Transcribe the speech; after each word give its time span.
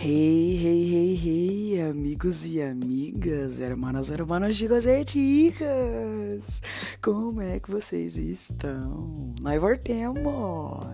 Hey, 0.00 0.54
hey, 0.54 0.94
hey, 0.94 1.14
hey, 1.16 1.80
amigos 1.80 2.46
e 2.46 2.62
amigas, 2.62 3.58
hermanas, 3.58 4.12
hermanas, 4.12 4.54
chicos 4.54 4.86
e 4.86 5.04
chicas, 5.04 6.62
como 7.02 7.40
é 7.40 7.58
que 7.58 7.68
vocês 7.68 8.16
estão? 8.16 9.34
Nós 9.40 9.60
voltemos, 9.60 10.86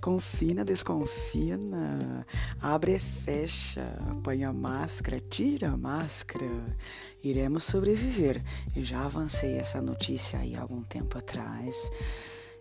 confina, 0.00 0.64
desconfina, 0.64 2.26
abre 2.60 2.96
e 2.96 2.98
fecha, 2.98 3.96
põe 4.24 4.42
a 4.42 4.52
máscara, 4.52 5.20
tira 5.30 5.70
a 5.70 5.76
máscara, 5.76 6.76
iremos 7.22 7.62
sobreviver. 7.62 8.42
Eu 8.74 8.82
já 8.82 9.04
avancei 9.04 9.58
essa 9.58 9.80
notícia 9.80 10.40
aí 10.40 10.56
há 10.56 10.62
algum 10.62 10.82
tempo 10.82 11.16
atrás, 11.16 11.88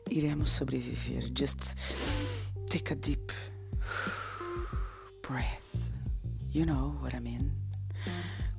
iremos 0.07 0.51
sobreviver, 0.51 1.31
just 1.35 1.73
take 2.67 2.93
a 2.93 2.95
deep 2.95 3.33
breath. 5.29 5.91
You 6.51 6.65
know 6.65 6.95
what 7.01 7.15
I 7.15 7.19
mean? 7.19 7.51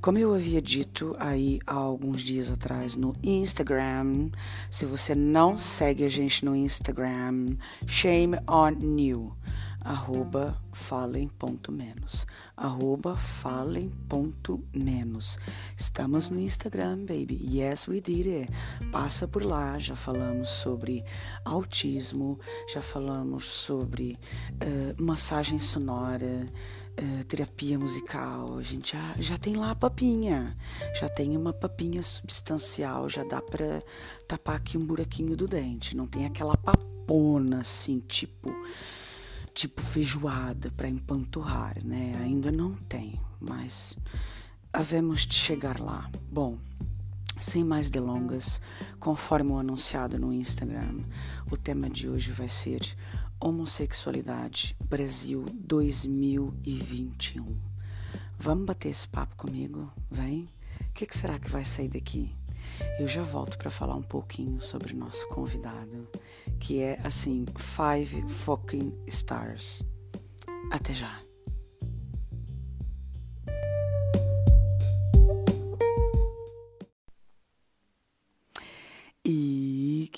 Como 0.01 0.16
eu 0.16 0.33
havia 0.33 0.62
dito 0.62 1.15
aí 1.19 1.59
há 1.66 1.74
alguns 1.74 2.23
dias 2.23 2.51
atrás 2.51 2.97
no 2.97 3.15
Instagram, 3.23 4.30
se 4.70 4.87
você 4.87 5.14
não 5.14 5.59
segue 5.59 6.05
a 6.05 6.09
gente 6.09 6.45
no 6.45 6.55
Instagram, 6.55 7.56
shame 7.87 8.38
on 8.48 8.98
you. 8.98 9.37
Arroba 9.80 10.61
falem.menos. 10.73 12.27
Arroba 12.57 13.16
falem.menos. 13.16 13.79
Estamos 15.77 16.30
no 16.30 16.39
Instagram, 16.39 17.06
baby. 17.06 17.39
Yes, 17.41 17.89
we 17.89 18.01
did 18.01 18.27
it. 18.27 18.53
Passa 18.93 19.27
por 19.27 19.43
lá. 19.43 19.79
Já 19.79 19.97
falamos 19.97 20.48
sobre 20.48 21.05
autismo, 21.45 22.39
já 22.72 22.83
falamos 22.83 23.45
sobre 23.47 24.19
uh, 24.62 25.03
massagem 25.03 25.59
sonora 25.59 26.47
uh, 27.00 27.25
terapia 27.25 27.78
musical, 27.78 28.59
a 28.59 28.62
gente 28.62 28.92
já, 28.92 29.15
já 29.19 29.39
tem 29.39 29.56
lá 29.56 29.70
a 29.70 29.75
papinha, 29.75 30.56
já 30.94 31.09
tem 31.09 31.37
uma 31.37 31.53
papinha 31.53 32.03
substancial, 32.03 33.09
já 33.09 33.25
dá 33.25 33.41
para 33.41 33.83
tapar 34.28 34.56
aqui 34.56 34.77
um 34.77 34.84
buraquinho 34.84 35.37
do 35.37 35.48
dente, 35.48 35.97
não 35.97 36.06
tem 36.06 36.27
aquela 36.27 36.56
papona 36.56 37.61
assim, 37.61 38.00
tipo 38.00 38.55
tipo 39.61 39.83
feijoada 39.83 40.70
para 40.70 40.89
empanturrar, 40.89 41.77
né? 41.84 42.16
Ainda 42.22 42.50
não 42.50 42.72
tem, 42.72 43.20
mas 43.39 43.94
havemos 44.72 45.27
de 45.27 45.34
chegar 45.34 45.78
lá. 45.78 46.11
Bom, 46.33 46.58
sem 47.39 47.62
mais 47.62 47.91
delongas, 47.91 48.58
conforme 48.98 49.50
o 49.50 49.58
anunciado 49.58 50.19
no 50.19 50.33
Instagram, 50.33 51.05
o 51.50 51.58
tema 51.58 51.91
de 51.91 52.08
hoje 52.08 52.33
vai 52.33 52.48
ser 52.48 52.81
Homossexualidade 53.38 54.75
Brasil 54.83 55.44
2021. 55.53 57.55
Vamos 58.38 58.64
bater 58.64 58.88
esse 58.88 59.06
papo 59.06 59.36
comigo? 59.36 59.92
Vem? 60.11 60.48
O 60.88 60.92
que, 60.94 61.05
que, 61.05 61.14
será 61.14 61.38
que 61.38 61.50
vai 61.50 61.66
sair 61.66 61.88
daqui? 61.88 62.34
Eu 62.98 63.09
já 63.09 63.23
volto 63.23 63.59
para 63.59 63.70
falar 63.70 63.97
um 63.97 64.03
pouquinho 64.03 64.61
sobre 64.61 64.92
o 64.92 64.97
nosso 64.97 65.27
convidado, 65.28 66.09
que 66.59 66.81
é 66.81 67.00
assim, 67.05 67.47
Five 67.56 68.28
Fucking 68.28 68.92
Stars. 69.06 69.84
Até 70.70 70.92
já! 70.92 71.31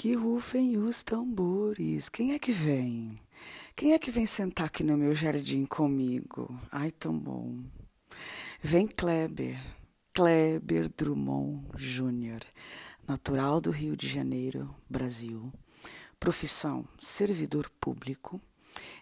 que 0.02 0.14
rufem 0.14 0.78
os 0.78 1.04
tambores. 1.04 2.08
Quem 2.08 2.32
é 2.32 2.38
que 2.40 2.50
vem? 2.50 3.20
Quem 3.76 3.92
é 3.92 3.98
que 4.00 4.10
vem 4.10 4.26
sentar 4.26 4.66
aqui 4.66 4.82
no 4.82 4.96
meu 4.96 5.14
jardim 5.14 5.64
comigo? 5.64 6.52
Ai, 6.72 6.90
tão 6.90 7.16
bom. 7.16 7.62
Vem 8.60 8.88
Kleber, 8.88 9.60
Kleber 10.14 10.88
Drummond 10.88 11.66
Júnior, 11.76 12.40
natural 13.08 13.60
do 13.60 13.70
Rio 13.70 13.96
de 13.96 14.06
Janeiro, 14.06 14.74
Brasil. 14.88 15.52
Profissão: 16.20 16.86
servidor 16.98 17.70
público. 17.80 18.40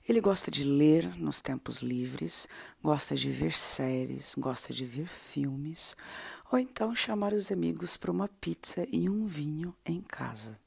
Ele 0.09 0.21
gosta 0.21 0.51
de 0.51 0.65
ler 0.65 1.17
nos 1.17 1.41
tempos 1.41 1.79
livres, 1.79 2.49
gosta 2.83 3.15
de 3.15 3.31
ver 3.31 3.53
séries, 3.53 4.35
gosta 4.37 4.73
de 4.73 4.85
ver 4.85 5.07
filmes, 5.07 5.97
ou 6.51 6.59
então 6.59 6.95
chamar 6.95 7.33
os 7.33 7.53
amigos 7.53 7.97
para 7.97 8.11
uma 8.11 8.29
pizza 8.29 8.87
e 8.91 9.09
um 9.09 9.27
vinho 9.27 9.75
em 9.85 10.01
casa 10.01 10.59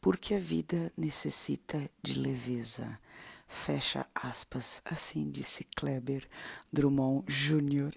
porque 0.00 0.34
a 0.34 0.38
vida 0.38 0.92
necessita 0.96 1.90
de 2.02 2.18
leveza. 2.18 2.98
Fecha 3.46 4.06
aspas, 4.14 4.82
assim 4.84 5.30
disse 5.30 5.64
Kleber 5.76 6.28
Drummond 6.72 7.24
Jr. 7.26 7.92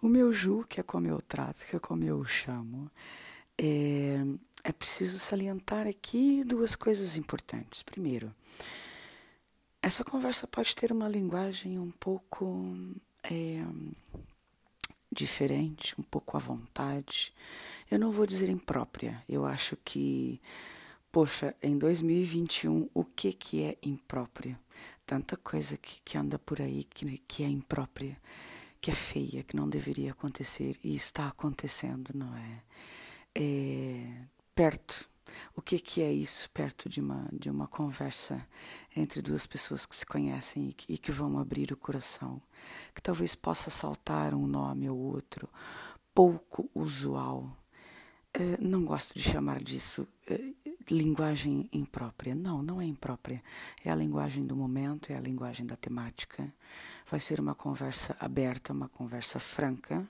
O 0.00 0.08
meu 0.08 0.32
Ju, 0.32 0.64
que 0.68 0.80
é 0.80 0.82
como 0.82 1.06
eu 1.06 1.20
trato, 1.20 1.64
que 1.66 1.76
é 1.76 1.78
como 1.78 2.04
eu 2.04 2.18
o 2.18 2.24
chamo, 2.26 2.90
é, 3.56 4.18
é 4.64 4.72
preciso 4.72 5.18
salientar 5.18 5.86
aqui 5.86 6.44
duas 6.44 6.74
coisas 6.74 7.16
importantes. 7.16 7.82
Primeiro, 7.82 8.34
essa 9.82 10.04
conversa 10.04 10.46
pode 10.46 10.74
ter 10.74 10.92
uma 10.92 11.08
linguagem 11.08 11.78
um 11.78 11.90
pouco 11.90 12.76
é, 13.22 13.64
diferente, 15.10 15.98
um 15.98 16.04
pouco 16.04 16.36
à 16.36 16.40
vontade. 16.40 17.32
Eu 17.90 17.98
não 17.98 18.10
vou 18.10 18.26
dizer 18.26 18.48
imprópria, 18.48 19.22
eu 19.28 19.44
acho 19.46 19.76
que 19.84 20.40
Poxa, 21.10 21.54
em 21.62 21.78
2021, 21.78 22.90
o 22.92 23.02
que, 23.02 23.32
que 23.32 23.62
é 23.62 23.78
impróprio? 23.82 24.58
Tanta 25.06 25.38
coisa 25.38 25.78
que, 25.78 26.02
que 26.04 26.18
anda 26.18 26.38
por 26.38 26.60
aí 26.60 26.84
que, 26.84 27.18
que 27.26 27.42
é 27.42 27.48
imprópria, 27.48 28.20
que 28.80 28.90
é 28.90 28.94
feia, 28.94 29.42
que 29.42 29.56
não 29.56 29.68
deveria 29.68 30.12
acontecer 30.12 30.78
e 30.82 30.94
está 30.94 31.28
acontecendo, 31.28 32.10
não 32.14 32.34
é? 32.36 32.62
é 33.34 34.24
perto. 34.54 35.08
O 35.54 35.60
que, 35.60 35.78
que 35.78 36.00
é 36.02 36.12
isso 36.12 36.50
perto 36.50 36.88
de 36.88 37.00
uma, 37.00 37.28
de 37.32 37.50
uma 37.50 37.66
conversa 37.66 38.46
entre 38.96 39.20
duas 39.20 39.46
pessoas 39.46 39.84
que 39.84 39.94
se 39.94 40.06
conhecem 40.06 40.68
e 40.68 40.72
que, 40.72 40.92
e 40.94 40.98
que 40.98 41.12
vão 41.12 41.38
abrir 41.38 41.72
o 41.72 41.76
coração? 41.76 42.40
Que 42.94 43.02
talvez 43.02 43.34
possa 43.34 43.70
saltar 43.70 44.34
um 44.34 44.46
nome 44.46 44.88
ou 44.88 44.98
outro 44.98 45.48
pouco 46.14 46.70
usual. 46.74 47.56
Uh, 48.36 48.58
não 48.60 48.84
gosto 48.84 49.14
de 49.14 49.22
chamar 49.22 49.62
disso 49.62 50.08
uh, 50.30 50.77
linguagem 50.90 51.68
imprópria. 51.72 52.34
Não, 52.34 52.62
não 52.62 52.80
é 52.80 52.84
imprópria. 52.84 53.42
É 53.84 53.90
a 53.90 53.94
linguagem 53.94 54.46
do 54.46 54.56
momento, 54.56 55.12
é 55.12 55.16
a 55.16 55.20
linguagem 55.20 55.66
da 55.66 55.76
temática. 55.76 56.52
Vai 57.10 57.20
ser 57.20 57.40
uma 57.40 57.54
conversa 57.54 58.16
aberta, 58.20 58.72
uma 58.72 58.88
conversa 58.88 59.38
franca, 59.38 60.08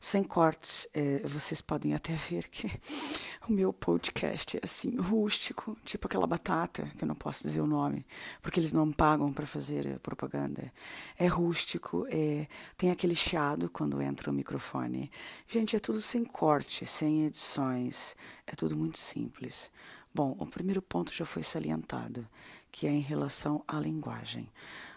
sem 0.00 0.22
cortes. 0.22 0.86
É, 0.92 1.18
vocês 1.26 1.60
podem 1.60 1.94
até 1.94 2.14
ver 2.14 2.48
que 2.48 2.70
o 3.48 3.52
meu 3.52 3.72
podcast 3.72 4.56
é 4.56 4.60
assim, 4.62 4.96
rústico, 4.96 5.76
tipo 5.84 6.06
aquela 6.06 6.26
batata, 6.26 6.90
que 6.96 7.04
eu 7.04 7.08
não 7.08 7.14
posso 7.14 7.42
dizer 7.44 7.60
o 7.60 7.66
nome, 7.66 8.04
porque 8.42 8.60
eles 8.60 8.72
não 8.72 8.92
pagam 8.92 9.32
para 9.32 9.46
fazer 9.46 9.98
propaganda. 10.00 10.72
É 11.18 11.26
rústico, 11.26 12.06
é, 12.08 12.46
tem 12.76 12.90
aquele 12.90 13.16
chiado 13.16 13.70
quando 13.70 14.02
entra 14.02 14.30
o 14.30 14.34
microfone. 14.34 15.10
Gente, 15.48 15.76
é 15.76 15.78
tudo 15.78 16.00
sem 16.00 16.24
corte, 16.24 16.84
sem 16.84 17.26
edições, 17.26 18.14
é 18.46 18.54
tudo 18.54 18.76
muito 18.76 18.98
simples. 18.98 19.70
Bom, 20.14 20.36
o 20.38 20.46
primeiro 20.46 20.80
ponto 20.80 21.12
já 21.12 21.24
foi 21.24 21.42
salientado, 21.42 22.24
que 22.70 22.86
é 22.86 22.90
em 22.90 23.00
relação 23.00 23.64
à 23.66 23.80
linguagem. 23.80 24.48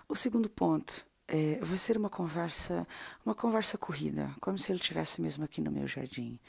O 0.07 0.15
segundo 0.15 0.47
ponto 0.47 1.03
é, 1.27 1.57
vai 1.59 1.79
ser 1.79 1.97
uma 1.97 2.09
conversa, 2.09 2.87
uma 3.25 3.33
conversa 3.33 3.79
corrida, 3.79 4.31
como 4.39 4.59
se 4.59 4.71
ele 4.71 4.79
estivesse 4.79 5.19
mesmo 5.19 5.43
aqui 5.43 5.59
no 5.59 5.71
meu 5.71 5.87
jardim. 5.87 6.39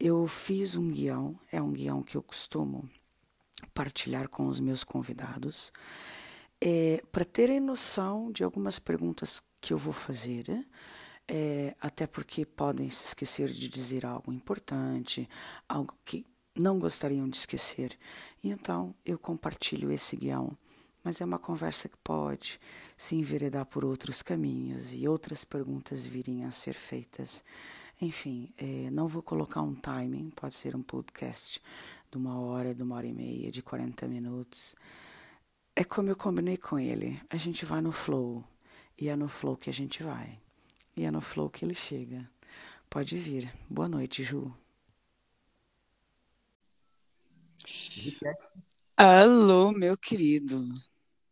Eu 0.00 0.26
fiz 0.26 0.74
um 0.74 0.90
guião, 0.90 1.38
é 1.52 1.62
um 1.62 1.72
guião 1.72 2.02
que 2.02 2.16
eu 2.16 2.22
costumo 2.22 2.90
partilhar 3.72 4.28
com 4.28 4.48
os 4.48 4.58
meus 4.58 4.82
convidados, 4.82 5.72
é, 6.60 7.00
para 7.12 7.24
terem 7.24 7.60
noção 7.60 8.32
de 8.32 8.42
algumas 8.42 8.80
perguntas 8.80 9.40
que 9.60 9.72
eu 9.72 9.78
vou 9.78 9.92
fazer. 9.92 10.66
É, 11.30 11.76
até 11.80 12.06
porque 12.06 12.44
podem 12.44 12.88
se 12.90 13.04
esquecer 13.04 13.50
de 13.50 13.68
dizer 13.68 14.04
algo 14.06 14.32
importante, 14.32 15.28
algo 15.68 15.94
que 16.04 16.26
não 16.60 16.78
gostariam 16.78 17.28
de 17.28 17.36
esquecer. 17.36 17.98
E 18.42 18.50
então 18.50 18.94
eu 19.04 19.18
compartilho 19.18 19.90
esse 19.90 20.16
guião, 20.16 20.56
mas 21.02 21.20
é 21.20 21.24
uma 21.24 21.38
conversa 21.38 21.88
que 21.88 21.96
pode 21.98 22.60
se 22.96 23.14
enveredar 23.14 23.66
por 23.66 23.84
outros 23.84 24.22
caminhos 24.22 24.94
e 24.94 25.06
outras 25.06 25.44
perguntas 25.44 26.04
virem 26.04 26.44
a 26.44 26.50
ser 26.50 26.74
feitas. 26.74 27.44
Enfim, 28.00 28.52
é, 28.56 28.90
não 28.90 29.08
vou 29.08 29.22
colocar 29.22 29.62
um 29.62 29.74
timing, 29.74 30.30
pode 30.30 30.54
ser 30.54 30.76
um 30.76 30.82
podcast 30.82 31.60
de 32.10 32.16
uma 32.16 32.38
hora, 32.40 32.74
de 32.74 32.82
uma 32.82 32.96
hora 32.96 33.06
e 33.06 33.12
meia, 33.12 33.50
de 33.50 33.62
40 33.62 34.06
minutos. 34.06 34.74
É 35.74 35.84
como 35.84 36.08
eu 36.08 36.16
combinei 36.16 36.56
com 36.56 36.78
ele, 36.78 37.20
a 37.30 37.36
gente 37.36 37.64
vai 37.64 37.80
no 37.80 37.92
flow, 37.92 38.44
e 39.00 39.08
é 39.08 39.16
no 39.16 39.28
flow 39.28 39.56
que 39.56 39.70
a 39.70 39.72
gente 39.72 40.02
vai, 40.02 40.38
e 40.96 41.04
é 41.04 41.10
no 41.10 41.20
flow 41.20 41.48
que 41.48 41.64
ele 41.64 41.74
chega. 41.74 42.28
Pode 42.90 43.16
vir. 43.16 43.52
Boa 43.68 43.88
noite, 43.88 44.22
Ju. 44.22 44.52
Alô, 48.96 49.72
meu 49.72 49.96
querido. 49.96 50.64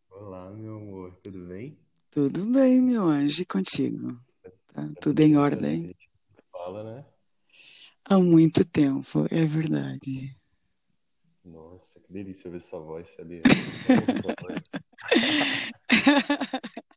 Olá, 0.09 0.49
meu 0.51 0.77
amor, 0.77 1.15
tudo 1.23 1.45
bem? 1.47 1.77
Tudo 2.09 2.45
bem, 2.45 2.81
meu 2.81 3.03
anjo, 3.03 3.41
e 3.41 3.45
contigo? 3.45 4.19
Tá 4.73 4.89
tudo 4.99 5.19
em 5.21 5.37
ordem? 5.37 5.95
Fala, 6.51 6.83
né? 6.83 7.05
Há 8.05 8.17
muito 8.17 8.65
tempo, 8.65 9.25
é 9.29 9.45
verdade. 9.45 10.35
Nossa, 11.43 11.99
que 11.99 12.11
delícia 12.11 12.47
ouvir 12.47 12.61
sua 12.61 12.79
voz, 12.79 13.07
sabia? 13.15 13.41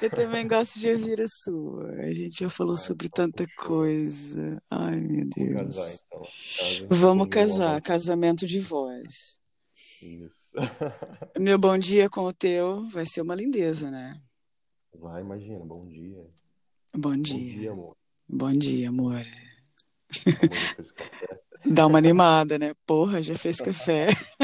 Eu 0.00 0.10
também 0.10 0.46
gosto 0.46 0.78
de 0.78 0.90
ouvir 0.90 1.20
a 1.20 1.28
sua. 1.28 1.90
A 2.00 2.12
gente 2.12 2.40
já 2.40 2.50
falou 2.50 2.76
sobre 2.76 3.08
tanta 3.08 3.46
coisa. 3.56 4.62
Ai, 4.70 5.00
meu 5.00 5.28
Deus. 5.28 6.04
Vamos 6.88 7.28
casar, 7.28 7.80
casamento 7.80 8.46
de 8.46 8.60
voz. 8.60 9.40
Isso. 10.02 10.56
Meu 11.38 11.58
bom 11.58 11.78
dia 11.78 12.08
com 12.10 12.22
o 12.22 12.32
teu 12.32 12.88
vai 12.88 13.06
ser 13.06 13.20
uma 13.20 13.34
lindeza, 13.34 13.90
né? 13.90 14.20
Vai, 14.94 15.20
imagina. 15.22 15.64
Bom 15.64 15.86
dia. 15.86 16.26
Bom 16.94 17.10
Bom 17.10 17.16
dia. 17.22 17.58
dia, 17.58 17.70
amor. 17.72 17.96
Bom 18.30 18.52
dia, 18.52 18.88
amor. 18.88 19.26
Dá 21.64 21.86
uma 21.86 21.98
animada, 21.98 22.58
né? 22.58 22.74
Porra, 22.86 23.22
já 23.22 23.34
fez 23.34 23.58
café. 23.58 24.08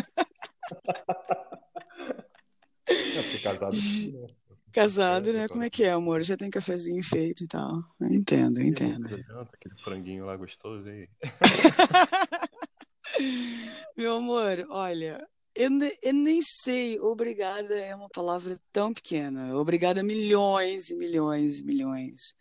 Porque 2.86 3.38
casado, 3.42 3.76
né? 3.76 4.26
Casado, 4.72 5.26
Café, 5.26 5.38
né? 5.38 5.48
Como 5.48 5.62
é 5.62 5.70
que 5.70 5.84
é, 5.84 5.90
amor? 5.90 6.22
Já 6.22 6.36
tem 6.36 6.50
cafezinho 6.50 7.02
feito 7.02 7.44
e 7.44 7.48
tal. 7.48 7.82
Eu 8.00 8.08
entendo, 8.08 8.60
eu 8.60 8.66
entendo. 8.66 9.06
aquele 9.06 9.74
franguinho 9.82 10.26
lá 10.26 10.36
gostoso 10.36 10.88
aí. 10.88 11.08
Meu 13.96 14.16
amor, 14.16 14.66
olha, 14.70 15.26
eu, 15.54 15.70
eu 16.02 16.14
nem 16.14 16.40
sei, 16.42 17.00
obrigada 17.00 17.74
é 17.74 17.94
uma 17.94 18.08
palavra 18.08 18.58
tão 18.72 18.94
pequena. 18.94 19.56
Obrigada 19.56 20.02
milhões 20.02 20.90
e 20.90 20.94
milhões 20.94 21.58
e 21.58 21.64
milhões 21.64 22.36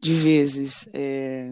de 0.00 0.14
vezes 0.14 0.88
é, 0.92 1.50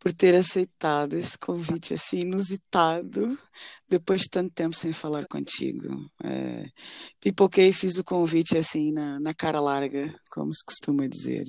por 0.00 0.14
ter 0.14 0.34
aceitado 0.34 1.14
esse 1.14 1.38
convite 1.38 1.92
assim 1.92 2.20
inusitado, 2.20 3.38
depois 3.86 4.22
de 4.22 4.30
tanto 4.30 4.52
tempo 4.52 4.74
sem 4.74 4.94
falar 4.94 5.26
contigo. 5.26 6.10
É, 6.24 6.66
pipoquei 7.20 7.68
e 7.68 7.72
fiz 7.72 7.98
o 7.98 8.04
convite 8.04 8.56
assim 8.56 8.90
na, 8.92 9.20
na 9.20 9.34
cara 9.34 9.60
larga, 9.60 10.12
como 10.30 10.54
se 10.54 10.64
costuma 10.64 11.06
dizer. 11.06 11.44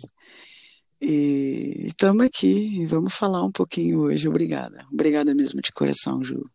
E 1.00 1.86
estamos 1.86 2.26
aqui 2.26 2.82
e 2.82 2.86
vamos 2.86 3.16
falar 3.16 3.42
um 3.42 3.52
pouquinho 3.52 4.02
hoje. 4.02 4.28
Obrigada. 4.28 4.86
Obrigada 4.92 5.34
mesmo 5.34 5.62
de 5.62 5.72
coração, 5.72 6.22
Ju. 6.22 6.46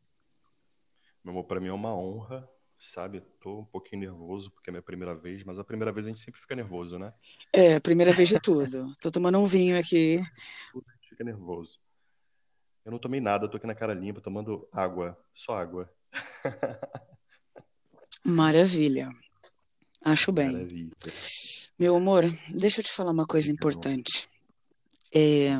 Meu 1.24 1.32
amor, 1.32 1.44
pra 1.44 1.58
mim 1.58 1.68
é 1.68 1.72
uma 1.72 1.96
honra, 1.96 2.46
sabe? 2.78 3.22
Tô 3.40 3.60
um 3.60 3.64
pouquinho 3.64 4.02
nervoso 4.02 4.50
porque 4.50 4.68
é 4.68 4.72
minha 4.72 4.82
primeira 4.82 5.14
vez, 5.14 5.42
mas 5.44 5.58
a 5.58 5.64
primeira 5.64 5.90
vez 5.90 6.06
a 6.06 6.10
gente 6.10 6.20
sempre 6.20 6.40
fica 6.40 6.54
nervoso, 6.54 6.98
né? 6.98 7.12
É, 7.52 7.80
primeira 7.80 8.12
vez 8.12 8.28
de 8.28 8.38
tudo. 8.38 8.92
Tô 9.00 9.10
tomando 9.10 9.38
um 9.38 9.46
vinho 9.46 9.78
aqui. 9.78 10.20
Tudo 10.70 10.84
a 10.88 10.92
gente 10.92 11.08
fica 11.08 11.24
nervoso. 11.24 11.85
Eu 12.86 12.92
não 12.92 13.00
tomei 13.00 13.20
nada, 13.20 13.48
tô 13.48 13.56
aqui 13.56 13.66
na 13.66 13.74
cara 13.74 13.92
limpa, 13.92 14.20
tomando 14.20 14.68
água, 14.70 15.18
só 15.34 15.58
água. 15.58 15.92
Maravilha. 18.24 19.10
Acho 20.04 20.30
bem. 20.30 20.52
Maravilha. 20.52 20.92
Meu 21.76 21.96
amor, 21.96 22.22
deixa 22.48 22.78
eu 22.78 22.84
te 22.84 22.92
falar 22.92 23.10
uma 23.10 23.26
coisa 23.26 23.50
importante. 23.50 24.28
É, 25.12 25.50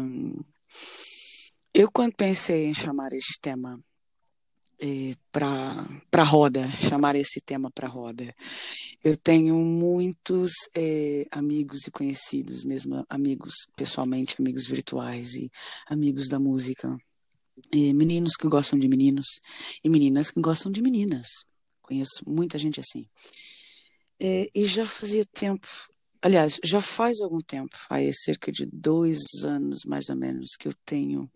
eu, 1.74 1.90
quando 1.90 2.14
pensei 2.14 2.66
em 2.66 2.74
chamar 2.74 3.12
esse 3.12 3.40
tema 3.42 3.76
é, 4.80 5.10
para 5.32 6.22
roda, 6.22 6.70
chamar 6.78 7.16
esse 7.16 7.40
tema 7.40 7.72
para 7.72 7.88
roda, 7.88 8.32
eu 9.02 9.16
tenho 9.16 9.56
muitos 9.56 10.52
é, 10.76 11.26
amigos 11.32 11.88
e 11.88 11.90
conhecidos, 11.90 12.64
mesmo 12.64 13.04
amigos 13.08 13.66
pessoalmente, 13.76 14.36
amigos 14.38 14.68
virtuais 14.68 15.34
e 15.34 15.50
amigos 15.88 16.28
da 16.28 16.38
música, 16.38 16.96
meninos 17.72 18.32
que 18.34 18.48
gostam 18.48 18.78
de 18.78 18.88
meninos 18.88 19.40
e 19.82 19.88
meninas 19.88 20.30
que 20.30 20.40
gostam 20.40 20.70
de 20.70 20.82
meninas. 20.82 21.44
Conheço 21.82 22.22
muita 22.26 22.58
gente 22.58 22.80
assim. 22.80 23.08
É, 24.18 24.48
e 24.54 24.66
já 24.66 24.86
fazia 24.86 25.24
tempo, 25.24 25.68
aliás, 26.22 26.58
já 26.64 26.80
faz 26.80 27.20
algum 27.20 27.40
tempo, 27.40 27.76
aí 27.90 28.10
cerca 28.14 28.50
de 28.50 28.66
dois 28.66 29.18
anos 29.44 29.84
mais 29.86 30.08
ou 30.08 30.16
menos, 30.16 30.56
que 30.58 30.68
eu 30.68 30.74
tenho 30.84 31.30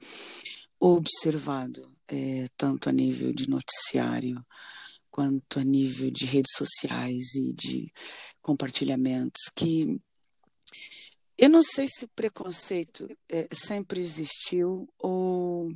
observado, 0.78 1.94
é, 2.08 2.46
tanto 2.56 2.88
a 2.88 2.92
nível 2.92 3.32
de 3.32 3.48
noticiário, 3.48 4.44
quanto 5.10 5.58
a 5.58 5.64
nível 5.64 6.10
de 6.10 6.24
redes 6.24 6.56
sociais 6.56 7.34
e 7.34 7.52
de 7.54 7.92
compartilhamentos, 8.40 9.42
que 9.54 10.00
eu 11.36 11.48
não 11.48 11.62
sei 11.62 11.86
se 11.88 12.06
preconceito 12.08 13.08
é, 13.28 13.48
sempre 13.52 14.00
existiu 14.00 14.88
ou 14.98 15.70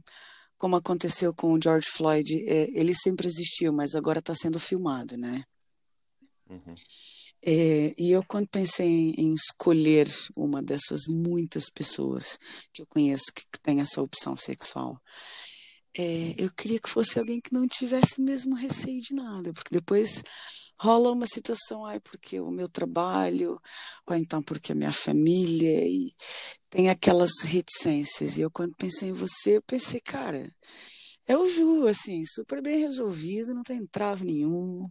como 0.57 0.77
aconteceu 0.77 1.35
com 1.35 1.53
o 1.53 1.61
George 1.63 1.89
Floyd, 1.89 2.33
é, 2.49 2.71
ele 2.73 2.95
sempre 2.95 3.27
existiu, 3.27 3.73
mas 3.73 3.95
agora 3.95 4.19
está 4.19 4.35
sendo 4.35 4.59
filmado, 4.61 5.17
né? 5.17 5.45
Uhum. 6.49 6.75
É, 7.47 7.95
e 7.99 8.11
eu, 8.11 8.25
quando 8.27 8.49
pensei 8.49 8.87
em, 8.87 9.11
em 9.19 9.35
escolher 9.35 10.09
uma 10.35 10.63
dessas 10.63 11.03
muitas 11.09 11.65
pessoas 11.69 12.39
que 12.73 12.81
eu 12.81 12.87
conheço 12.87 13.27
que, 13.35 13.43
que 13.43 13.61
tem 13.61 13.81
essa 13.81 14.01
opção 14.01 14.35
sexual, 14.35 14.99
é, 15.97 16.35
eu 16.39 16.51
queria 16.53 16.81
que 16.81 16.89
fosse 16.89 17.19
alguém 17.19 17.41
que 17.41 17.53
não 17.53 17.69
tivesse 17.69 18.21
mesmo 18.21 18.57
receio 18.57 19.01
de 19.01 19.15
nada, 19.15 19.53
porque 19.53 19.75
depois 19.75 20.23
rola 20.81 21.13
uma 21.13 21.27
situação, 21.27 21.85
ai, 21.87 22.01
porque 22.01 22.41
o 22.41 22.51
meu 22.51 22.69
trabalho, 22.69 23.61
ou 24.07 24.17
então 24.17 24.43
porque 24.43 24.73
a 24.73 24.75
minha 24.75 24.93
família, 24.93 25.87
e 25.87 26.15
tem 26.71 26.91
aquelas 26.91 27.41
reticências. 27.45 28.39
E 28.39 28.43
eu, 28.43 28.51
quando 28.51 28.75
pensei 28.77 29.11
em 29.11 29.13
você, 29.13 29.59
eu 29.59 29.63
pensei, 29.63 30.01
cara, 30.01 30.51
é 31.27 31.37
o 31.37 31.49
Ju, 31.49 31.87
assim, 31.89 32.25
super 32.27 32.63
bem 32.63 32.81
resolvido, 32.81 33.55
não 33.55 33.63
tem 33.63 33.87
trave 33.87 34.25
nenhum 34.25 34.89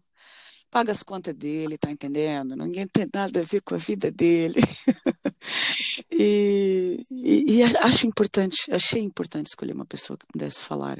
paga 0.73 0.91
as 0.91 1.03
contas 1.03 1.35
dele, 1.35 1.77
tá 1.77 1.91
entendendo? 1.91 2.55
Ninguém 2.55 2.87
tem 2.87 3.07
nada 3.13 3.41
a 3.41 3.43
ver 3.43 3.61
com 3.61 3.75
a 3.75 3.77
vida 3.77 4.11
dele. 4.11 4.59
e, 6.11 7.05
e, 7.11 7.57
e 7.59 7.63
acho 7.63 8.07
importante, 8.07 8.57
achei 8.71 8.99
importante 9.03 9.49
escolher 9.49 9.73
uma 9.73 9.85
pessoa 9.85 10.17
que 10.17 10.25
pudesse 10.25 10.63
falar 10.63 10.97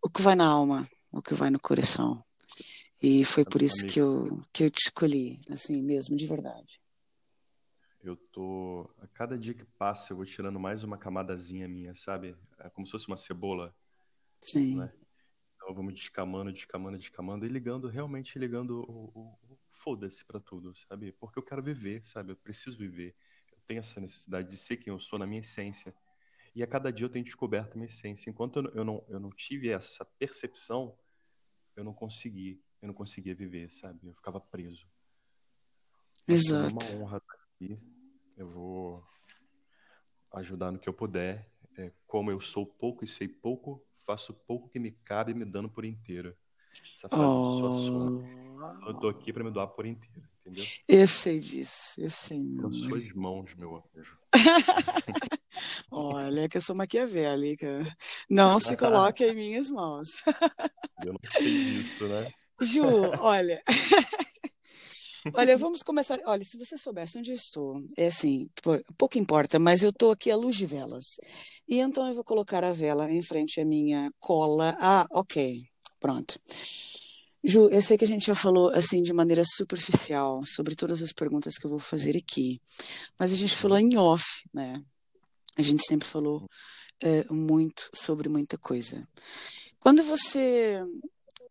o 0.00 0.08
que 0.08 0.22
vai 0.22 0.36
na 0.36 0.46
alma, 0.46 0.88
o 1.10 1.20
que 1.20 1.34
vai 1.34 1.50
no 1.50 1.58
coração. 1.58 2.22
E 3.02 3.24
foi 3.24 3.44
por 3.44 3.62
isso 3.62 3.86
que 3.86 3.98
eu, 4.00 4.42
que 4.52 4.64
eu 4.64 4.70
te 4.70 4.82
escolhi, 4.84 5.40
assim 5.48 5.82
mesmo, 5.82 6.16
de 6.16 6.26
verdade. 6.26 6.80
Eu 8.02 8.16
tô. 8.16 8.90
A 8.98 9.06
cada 9.08 9.38
dia 9.38 9.54
que 9.54 9.64
passa, 9.64 10.12
eu 10.12 10.16
vou 10.16 10.24
tirando 10.26 10.58
mais 10.58 10.82
uma 10.84 10.96
camadazinha 10.98 11.68
minha, 11.68 11.94
sabe? 11.94 12.36
É 12.58 12.68
como 12.70 12.86
se 12.86 12.92
fosse 12.92 13.06
uma 13.08 13.16
cebola, 13.16 13.74
Sim. 14.42 14.78
né? 14.78 14.92
Então 15.56 15.74
vamos 15.74 15.94
descamando, 15.94 16.52
descamando, 16.52 16.96
descamando 16.98 17.44
e 17.44 17.48
ligando, 17.48 17.88
realmente 17.88 18.38
ligando 18.38 18.80
o, 18.88 19.10
o, 19.14 19.38
o 19.50 19.58
foda-se 19.72 20.24
pra 20.24 20.40
tudo, 20.40 20.74
sabe? 20.88 21.12
Porque 21.12 21.38
eu 21.38 21.42
quero 21.42 21.62
viver, 21.62 22.02
sabe? 22.04 22.32
Eu 22.32 22.36
preciso 22.36 22.78
viver. 22.78 23.14
Eu 23.52 23.58
tenho 23.66 23.80
essa 23.80 24.00
necessidade 24.00 24.48
de 24.48 24.56
ser 24.56 24.78
quem 24.78 24.92
eu 24.92 25.00
sou 25.00 25.18
na 25.18 25.26
minha 25.26 25.40
essência. 25.40 25.94
E 26.54 26.62
a 26.62 26.66
cada 26.66 26.90
dia 26.90 27.04
eu 27.04 27.10
tenho 27.10 27.24
descoberto 27.24 27.72
a 27.72 27.76
minha 27.76 27.86
essência. 27.86 28.30
Enquanto 28.30 28.56
eu, 28.56 28.62
não- 28.62 28.70
eu 28.72 28.84
não, 28.84 29.04
eu 29.08 29.20
não 29.20 29.30
tive 29.30 29.68
essa 29.70 30.04
percepção, 30.18 30.96
eu 31.76 31.84
não 31.84 31.92
consegui. 31.94 32.60
Eu 32.80 32.88
não 32.88 32.94
conseguia 32.94 33.34
viver, 33.34 33.70
sabe? 33.70 34.06
Eu 34.06 34.14
ficava 34.14 34.40
preso. 34.40 34.86
Mas 36.26 36.44
Exato. 36.46 36.84
É 36.86 36.94
uma 36.96 37.04
honra 37.04 37.18
estar 37.18 37.34
aqui. 37.34 37.78
Eu 38.36 38.48
vou 38.48 39.04
ajudar 40.32 40.70
no 40.70 40.78
que 40.78 40.88
eu 40.88 40.94
puder. 40.94 41.50
É, 41.76 41.92
como 42.06 42.30
eu 42.30 42.40
sou 42.40 42.66
pouco 42.66 43.04
e 43.04 43.06
sei 43.06 43.28
pouco, 43.28 43.84
faço 44.04 44.32
pouco 44.32 44.68
que 44.68 44.78
me 44.78 44.90
cabe 44.90 45.34
me 45.34 45.44
dando 45.44 45.68
por 45.68 45.84
inteiro. 45.84 46.36
Essa 46.94 47.08
frase 47.08 47.86
sua. 47.86 48.10
Oh, 48.82 48.88
Eu 48.88 48.94
tô 48.94 49.08
aqui 49.08 49.32
para 49.32 49.42
me 49.42 49.50
doar 49.50 49.68
por 49.68 49.86
inteiro, 49.86 50.22
entendeu? 50.40 50.64
eu 50.86 51.06
sei 51.06 51.40
disso, 51.40 52.00
eu 52.00 52.08
sei, 52.08 52.38
amor. 52.58 52.72
suas 52.72 53.12
mãos, 53.12 53.54
meu 53.54 53.84
anjo. 53.96 54.18
Olha, 55.90 56.48
que 56.48 56.56
eu 56.56 56.60
sou 56.60 56.76
maquiavélica. 56.76 57.96
Não 58.28 58.60
se 58.60 58.76
coloque 58.76 59.24
em 59.24 59.34
minhas 59.34 59.70
mãos. 59.70 60.08
Eu 61.04 61.14
não 61.14 61.20
sei 61.32 61.64
disso, 61.64 62.08
né? 62.08 62.32
Ju, 62.60 62.84
olha. 63.20 63.62
Olha, 65.34 65.56
vamos 65.56 65.82
começar. 65.82 66.18
Olha, 66.24 66.42
se 66.44 66.56
você 66.56 66.78
soubesse 66.78 67.18
onde 67.18 67.30
eu 67.30 67.34
estou, 67.34 67.78
é 67.96 68.06
assim, 68.06 68.48
pouco 68.96 69.18
importa, 69.18 69.58
mas 69.58 69.82
eu 69.82 69.90
estou 69.90 70.12
aqui 70.12 70.30
à 70.30 70.36
luz 70.36 70.56
de 70.56 70.64
velas. 70.64 71.04
E 71.68 71.78
então 71.78 72.08
eu 72.08 72.14
vou 72.14 72.24
colocar 72.24 72.64
a 72.64 72.72
vela 72.72 73.10
em 73.10 73.20
frente 73.20 73.60
à 73.60 73.64
minha 73.64 74.10
cola. 74.18 74.74
Ah, 74.80 75.06
ok. 75.10 75.62
Pronto. 76.00 76.40
Ju, 77.44 77.68
eu 77.68 77.80
sei 77.80 77.96
que 77.96 78.04
a 78.04 78.08
gente 78.08 78.26
já 78.26 78.34
falou 78.34 78.70
assim 78.70 79.02
de 79.02 79.12
maneira 79.12 79.42
superficial 79.44 80.42
sobre 80.44 80.74
todas 80.74 81.02
as 81.02 81.12
perguntas 81.12 81.56
que 81.56 81.66
eu 81.66 81.70
vou 81.70 81.78
fazer 81.78 82.16
aqui, 82.16 82.60
mas 83.18 83.32
a 83.32 83.36
gente 83.36 83.56
falou 83.56 83.78
em 83.78 83.96
off, 83.96 84.24
né? 84.52 84.82
A 85.56 85.62
gente 85.62 85.84
sempre 85.86 86.06
falou 86.06 86.46
eh, 87.02 87.24
muito 87.30 87.90
sobre 87.94 88.28
muita 88.28 88.58
coisa. 88.58 89.06
Quando 89.78 90.02
você 90.02 90.82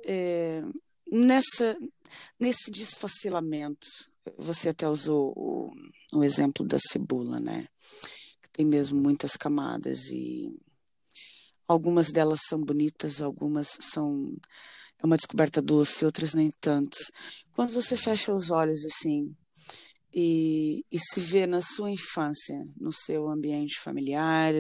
eh, 0.06 0.64
nessa 1.12 1.78
nesse 2.40 2.72
desfacelamento 2.72 3.88
você 4.38 4.70
até 4.70 4.88
usou 4.88 5.34
o, 5.36 5.70
o 6.14 6.24
exemplo 6.24 6.66
da 6.66 6.78
cebola, 6.80 7.40
né? 7.40 7.68
Que 8.42 8.50
tem 8.52 8.66
mesmo 8.66 9.00
muitas 9.02 9.36
camadas 9.36 10.08
e 10.08 10.54
algumas 11.68 12.12
delas 12.12 12.42
são 12.48 12.64
bonitas, 12.64 13.22
algumas 13.22 13.78
são 13.82 14.36
é 15.02 15.06
uma 15.06 15.16
descoberta 15.16 15.62
doce, 15.62 16.04
outras 16.04 16.34
nem 16.34 16.52
tanto. 16.60 16.98
Quando 17.54 17.72
você 17.72 17.96
fecha 17.96 18.34
os 18.34 18.52
olhos 18.52 18.84
assim 18.86 19.34
e, 20.14 20.84
e 20.92 21.00
se 21.00 21.22
vê 21.22 21.48
na 21.48 21.62
sua 21.62 21.90
infância, 21.90 22.68
no 22.78 22.92
seu 22.92 23.30
ambiente 23.30 23.80
familiar, 23.80 24.54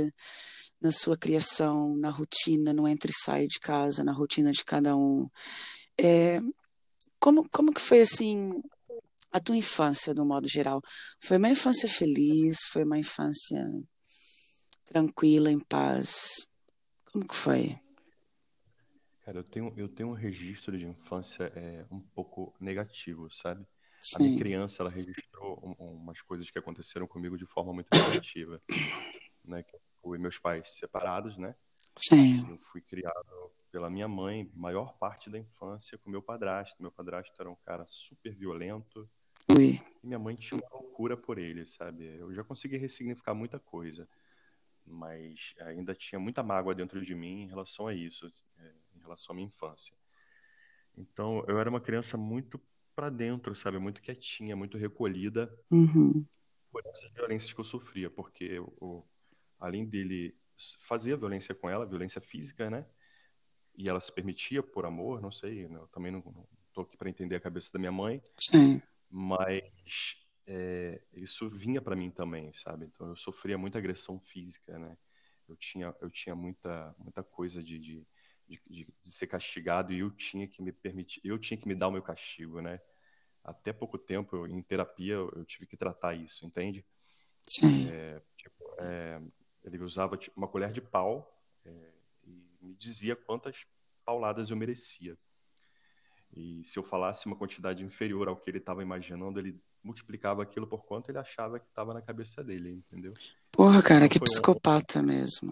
na 0.82 0.91
sua 0.91 1.18
criação, 1.18 1.98
na 1.98 2.10
rotina, 2.10 2.72
no 2.72 2.88
entre 2.88 3.12
e 3.12 3.15
sai 3.15 3.48
de 3.48 3.60
casa, 3.60 4.03
na 4.03 4.13
rotina 4.13 4.51
de 4.51 4.63
cada 4.63 4.96
um, 4.96 5.29
é, 6.00 6.41
como, 7.20 7.48
como 7.50 7.74
que 7.74 7.82
foi 7.82 8.01
assim 8.01 8.51
a 9.32 9.39
tua 9.39 9.58
infância, 9.58 10.13
no 10.13 10.25
modo 10.25 10.48
geral? 10.48 10.82
Foi 11.22 11.38
uma 11.38 11.50
infância 11.50 11.88
feliz? 11.88 12.58
Foi 12.72 12.84
uma 12.84 12.98
infância 12.98 13.63
tranquila, 14.86 15.51
em 15.51 15.60
paz? 15.60 16.48
Como 17.12 17.27
que 17.27 17.36
foi? 17.36 17.79
Cara, 19.22 19.39
eu 19.39 19.44
tenho, 19.44 19.74
eu 19.77 19.88
tenho 19.88 20.10
um 20.10 20.13
registro 20.13 20.77
de 20.77 20.88
infância 20.88 21.51
é, 21.56 21.86
um 21.91 22.00
pouco 22.00 22.56
negativo, 22.60 23.29
sabe? 23.32 23.65
Sim. 24.01 24.15
A 24.15 24.20
minha 24.20 24.39
criança, 24.39 24.82
ela 24.82 24.89
registrou 24.89 25.60
um, 25.62 25.98
umas 25.98 26.22
coisas 26.22 26.50
que 26.50 26.58
aconteceram 26.58 27.06
comigo 27.06 27.38
de 27.38 27.46
forma 27.46 27.74
muito 27.74 27.89
negativa, 27.94 28.62
né? 29.44 29.62
Que 29.62 29.77
fui 30.01 30.18
meus 30.18 30.39
pais 30.39 30.74
separados, 30.77 31.38
né? 31.38 31.53
Sim. 32.01 32.50
Eu 32.50 32.58
fui 32.72 32.82
criado 32.82 33.51
pela 33.72 33.89
minha 33.89 34.08
mãe, 34.08 34.50
maior 34.56 34.98
parte 34.98 35.29
da 35.29 35.38
infância, 35.38 35.98
com 35.98 36.10
meu 36.10 36.22
padrasto. 36.22 36.82
Meu 36.82 36.91
padrasto 36.91 37.34
era 37.39 37.50
um 37.50 37.56
cara 37.65 37.86
super 37.88 38.34
violento, 38.36 39.08
Ui. 39.50 39.82
E 40.03 40.08
minha 40.08 40.20
mãe 40.20 40.36
tinha 40.36 40.60
uma 40.60 40.79
loucura 40.79 41.18
por 41.18 41.39
ele, 41.39 41.65
sabe? 41.65 42.06
Eu 42.06 42.34
já 42.34 42.44
consegui 42.44 42.77
ressignificar 42.77 43.34
muita 43.34 43.60
coisa, 43.60 44.08
mas 44.86 45.56
ainda 45.62 45.96
tinha 45.96 46.20
muita 46.20 46.44
mágoa 46.44 46.75
dentro 46.75 47.03
de 47.03 47.15
mim 47.15 47.44
em 47.44 47.48
relação 47.48 47.88
a 47.88 47.94
isso, 47.94 48.27
é, 48.58 48.74
em 48.96 49.01
relação 49.01 49.34
à 49.34 49.36
minha 49.36 49.48
infância. 49.48 49.94
Então, 50.96 51.44
eu 51.48 51.60
era 51.60 51.70
uma 51.70 51.82
criança 51.82 52.15
muito 52.15 52.62
para 52.96 53.10
dentro, 53.10 53.56
sabe? 53.56 53.79
Muito 53.79 54.01
quietinha, 54.01 54.56
muito 54.56 54.77
recolhida 54.77 55.51
uhum. 55.72 56.25
por 56.72 56.86
essas 56.86 57.12
violências 57.12 57.51
que 57.51 57.60
eu 57.60 57.65
sofria, 57.65 58.10
porque 58.10 58.44
eu, 58.44 59.08
além 59.60 59.86
dele 59.86 60.36
fazer 60.88 61.18
violência 61.18 61.56
com 61.56 61.70
ela, 61.70 61.86
violência 61.86 62.22
física, 62.22 62.70
né? 62.70 62.86
E 63.75 63.89
ela 63.89 64.00
se 64.00 64.12
permitia 64.12 64.62
por 64.62 64.86
amor, 64.86 65.22
não 65.22 65.32
sei, 65.32 65.66
eu 65.66 65.88
também 65.88 66.12
não, 66.12 66.20
não 66.20 66.48
tô 66.74 66.82
aqui 66.82 66.98
para 66.98 67.10
entender 67.10 67.36
a 67.36 67.39
cabeça 67.39 67.72
da 67.72 67.80
minha 67.80 67.92
mãe. 67.92 68.22
Sim 68.38 68.82
mas 69.10 70.16
é, 70.46 71.01
isso 71.13 71.50
vinha 71.50 71.82
para 71.82 71.96
mim 71.96 72.12
também, 72.12 72.54
sabe? 72.54 72.86
Então 72.86 73.08
eu 73.08 73.16
sofria 73.16 73.58
muita 73.58 73.80
agressão 73.80 74.20
física, 74.20 74.78
né? 74.78 74.96
Eu 75.48 75.56
tinha, 75.56 75.96
eu 76.00 76.10
tinha 76.12 76.36
muita, 76.36 76.96
muita 77.00 77.24
coisa 77.24 77.63
de, 77.63 77.80
de, 77.80 78.08
de, 78.48 78.88
de, 79.01 79.12
ser 79.12 79.25
castigado 79.25 79.92
e 79.92 80.00
eu 80.00 80.12
tinha 80.12 80.48
que 80.48 80.62
me 80.62 80.72
permitir, 80.72 81.20
eu 81.24 81.39
tinha 81.39 81.58
que 81.58 81.68
me 81.68 81.74
dar 81.74 81.88
o 81.88 81.92
meu 81.92 82.04
castigo, 82.04 82.62
né? 82.62 82.80
Até 83.44 83.74
pouco 83.74 83.98
tempo, 83.98 84.36
eu, 84.36 84.48
em 84.48 84.62
terapia, 84.62 85.13
eu, 85.13 85.34
eu, 85.36 85.46
tive 85.46 85.66
que 85.66 85.75
tratar 85.75 86.13
isso, 86.13 86.46
entende? 86.46 86.86
Sim. 87.48 87.89
É, 87.89 88.22
tipo, 88.38 88.75
é, 88.78 89.20
ele 89.63 89.84
usava 89.84 90.18
tipo, 90.18 90.38
uma 90.38 90.48
colher 90.48 90.72
de 90.72 90.82
pau 90.82 91.36
é, 91.66 91.92
e 92.25 92.44
me 92.62 92.75
dizia 92.75 93.16
quantas 93.16 93.66
pauladas 94.06 94.50
eu 94.50 94.58
merecia. 94.58 95.18
E 96.32 96.63
se 96.63 96.78
eu 96.78 96.84
falasse 96.84 97.25
uma 97.25 97.36
quantidade 97.36 97.84
inferior 97.84 98.28
ao 98.28 98.38
que 98.38 98.50
ele 98.50 98.60
estava 98.60 98.84
imaginando, 98.84 99.39
ele 99.39 99.60
multiplicava 99.84 100.44
aquilo 100.44 100.68
por 100.68 100.86
quanto 100.86 101.10
ele 101.10 101.18
achava 101.18 101.60
que 101.60 101.68
estava 101.68 101.94
na 101.94 102.01
cabeça 102.01 102.44
dele, 102.44 102.72
entendeu? 102.72 103.13
Porra, 103.51 103.82
cara, 103.82 104.06
então, 104.06 104.10
que 104.10 104.20
psicopata 104.20 105.00
um... 105.00 105.04
mesmo. 105.04 105.51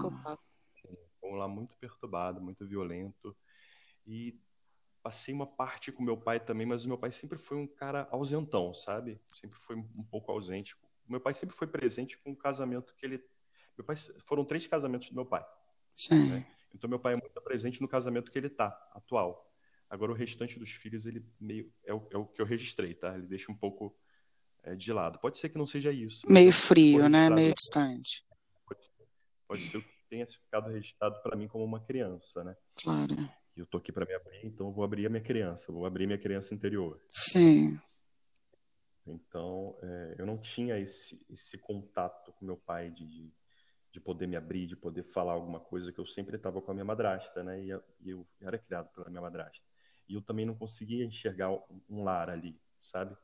Foi 1.20 1.32
um 1.32 1.36
lá 1.36 1.48
muito 1.48 1.76
perturbado, 1.78 2.42
muito 2.42 2.66
violento. 2.66 3.36
E 4.06 4.40
passei 5.02 5.34
uma 5.34 5.48
parte 5.48 5.92
com 5.92 6.04
meu 6.04 6.18
pai 6.18 6.40
também, 6.40 6.68
mas 6.68 6.86
o 6.86 6.88
meu 6.88 6.98
pai 6.98 7.12
sempre 7.12 7.38
foi 7.38 7.58
um 7.58 7.68
cara 7.68 8.08
ausentão, 8.12 8.74
sabe? 8.74 9.20
Sempre 9.40 9.58
foi 9.60 9.76
um 9.76 10.04
pouco 10.04 10.32
ausente. 10.32 10.76
Meu 11.08 11.22
pai 11.22 11.34
sempre 11.34 11.56
foi 11.56 11.68
presente 11.68 12.18
com 12.18 12.32
o 12.32 12.36
casamento 12.36 12.94
que 12.96 13.06
ele. 13.06 13.24
Meu 13.78 13.86
pai 13.86 13.96
foram 14.26 14.44
três 14.44 14.66
casamentos 14.68 15.10
do 15.10 15.16
meu 15.16 15.26
pai. 15.26 15.46
Sim. 15.96 16.30
Né? 16.30 16.48
Então 16.74 16.90
meu 16.90 17.00
pai 17.00 17.14
é 17.14 17.18
muito 17.18 17.42
presente 17.42 17.82
no 17.82 17.88
casamento 17.88 18.32
que 18.32 18.38
ele 18.38 18.50
tá 18.50 18.68
atual. 18.94 19.48
Agora, 19.90 20.12
o 20.12 20.16
restante 20.16 20.60
dos 20.60 20.72
filhos, 20.72 21.06
ele 21.06 21.26
meio 21.40 21.72
é 21.86 21.94
o, 21.94 22.08
é 22.12 22.18
o 22.18 22.26
que 22.26 22.42
eu 22.42 22.46
registrei, 22.46 22.94
tá? 22.94 23.16
Ele 23.16 23.26
deixa 23.26 23.52
um 23.52 23.56
pouco 23.56 23.96
é, 24.64 24.76
de 24.76 24.92
lado. 24.92 25.18
Pode 25.20 25.40
ser 25.40 25.50
que 25.50 25.58
não 25.58 25.66
seja 25.66 25.92
isso. 25.92 26.30
Meio 26.30 26.52
frio, 26.52 27.08
né? 27.08 27.30
Meio 27.30 27.54
distante. 27.54 28.26
Pode 28.68 28.86
ser, 28.86 29.08
pode 29.48 29.62
ser 29.62 29.82
que 29.82 30.10
tenha 30.10 30.28
ficado 30.28 30.70
registrado 30.70 31.22
para 31.22 31.38
mim 31.38 31.48
como 31.48 31.64
uma 31.64 31.80
criança, 31.80 32.44
né? 32.44 32.56
Claro. 32.76 33.16
E 33.56 33.60
eu 33.60 33.66
tô 33.66 33.78
aqui 33.78 33.92
para 33.92 34.06
me 34.06 34.14
abrir, 34.14 34.46
então 34.46 34.68
eu 34.68 34.74
vou 34.74 34.84
abrir 34.84 35.06
a 35.06 35.10
minha 35.10 35.24
criança, 35.24 35.72
vou 35.72 35.86
abrir 35.86 36.06
minha 36.06 36.20
criança 36.20 36.54
interior. 36.54 37.02
Sim. 37.08 37.80
Então, 39.06 39.78
é, 39.82 40.16
eu 40.20 40.26
não 40.26 40.38
tinha 40.38 40.78
esse, 40.78 41.26
esse 41.30 41.58
contato 41.58 42.34
com 42.34 42.46
meu 42.46 42.58
pai 42.58 42.92
de, 42.92 43.08
de 43.08 43.34
de 43.98 44.02
poder 44.02 44.28
me 44.28 44.36
abrir, 44.36 44.68
de 44.68 44.76
poder 44.76 45.02
falar 45.02 45.34
alguma 45.34 45.60
coisa 45.60 45.92
que 45.92 46.00
eu 46.00 46.06
sempre 46.06 46.36
estava 46.36 46.62
com 46.62 46.70
a 46.70 46.74
minha 46.74 46.86
madrasta, 46.86 47.44
né? 47.44 47.60
E 47.64 47.70
eu 48.06 48.28
era 48.40 48.56
criado 48.56 48.90
pela 48.94 49.10
minha 49.10 49.22
madrasta. 49.22 49.66
E 50.08 50.14
eu 50.14 50.22
também 50.22 50.46
não 50.46 50.56
conseguia 50.56 51.04
enxergar 51.04 51.50
um 51.90 52.04
lar 52.04 52.30
ali, 52.30 52.62
sabe? 52.80 53.18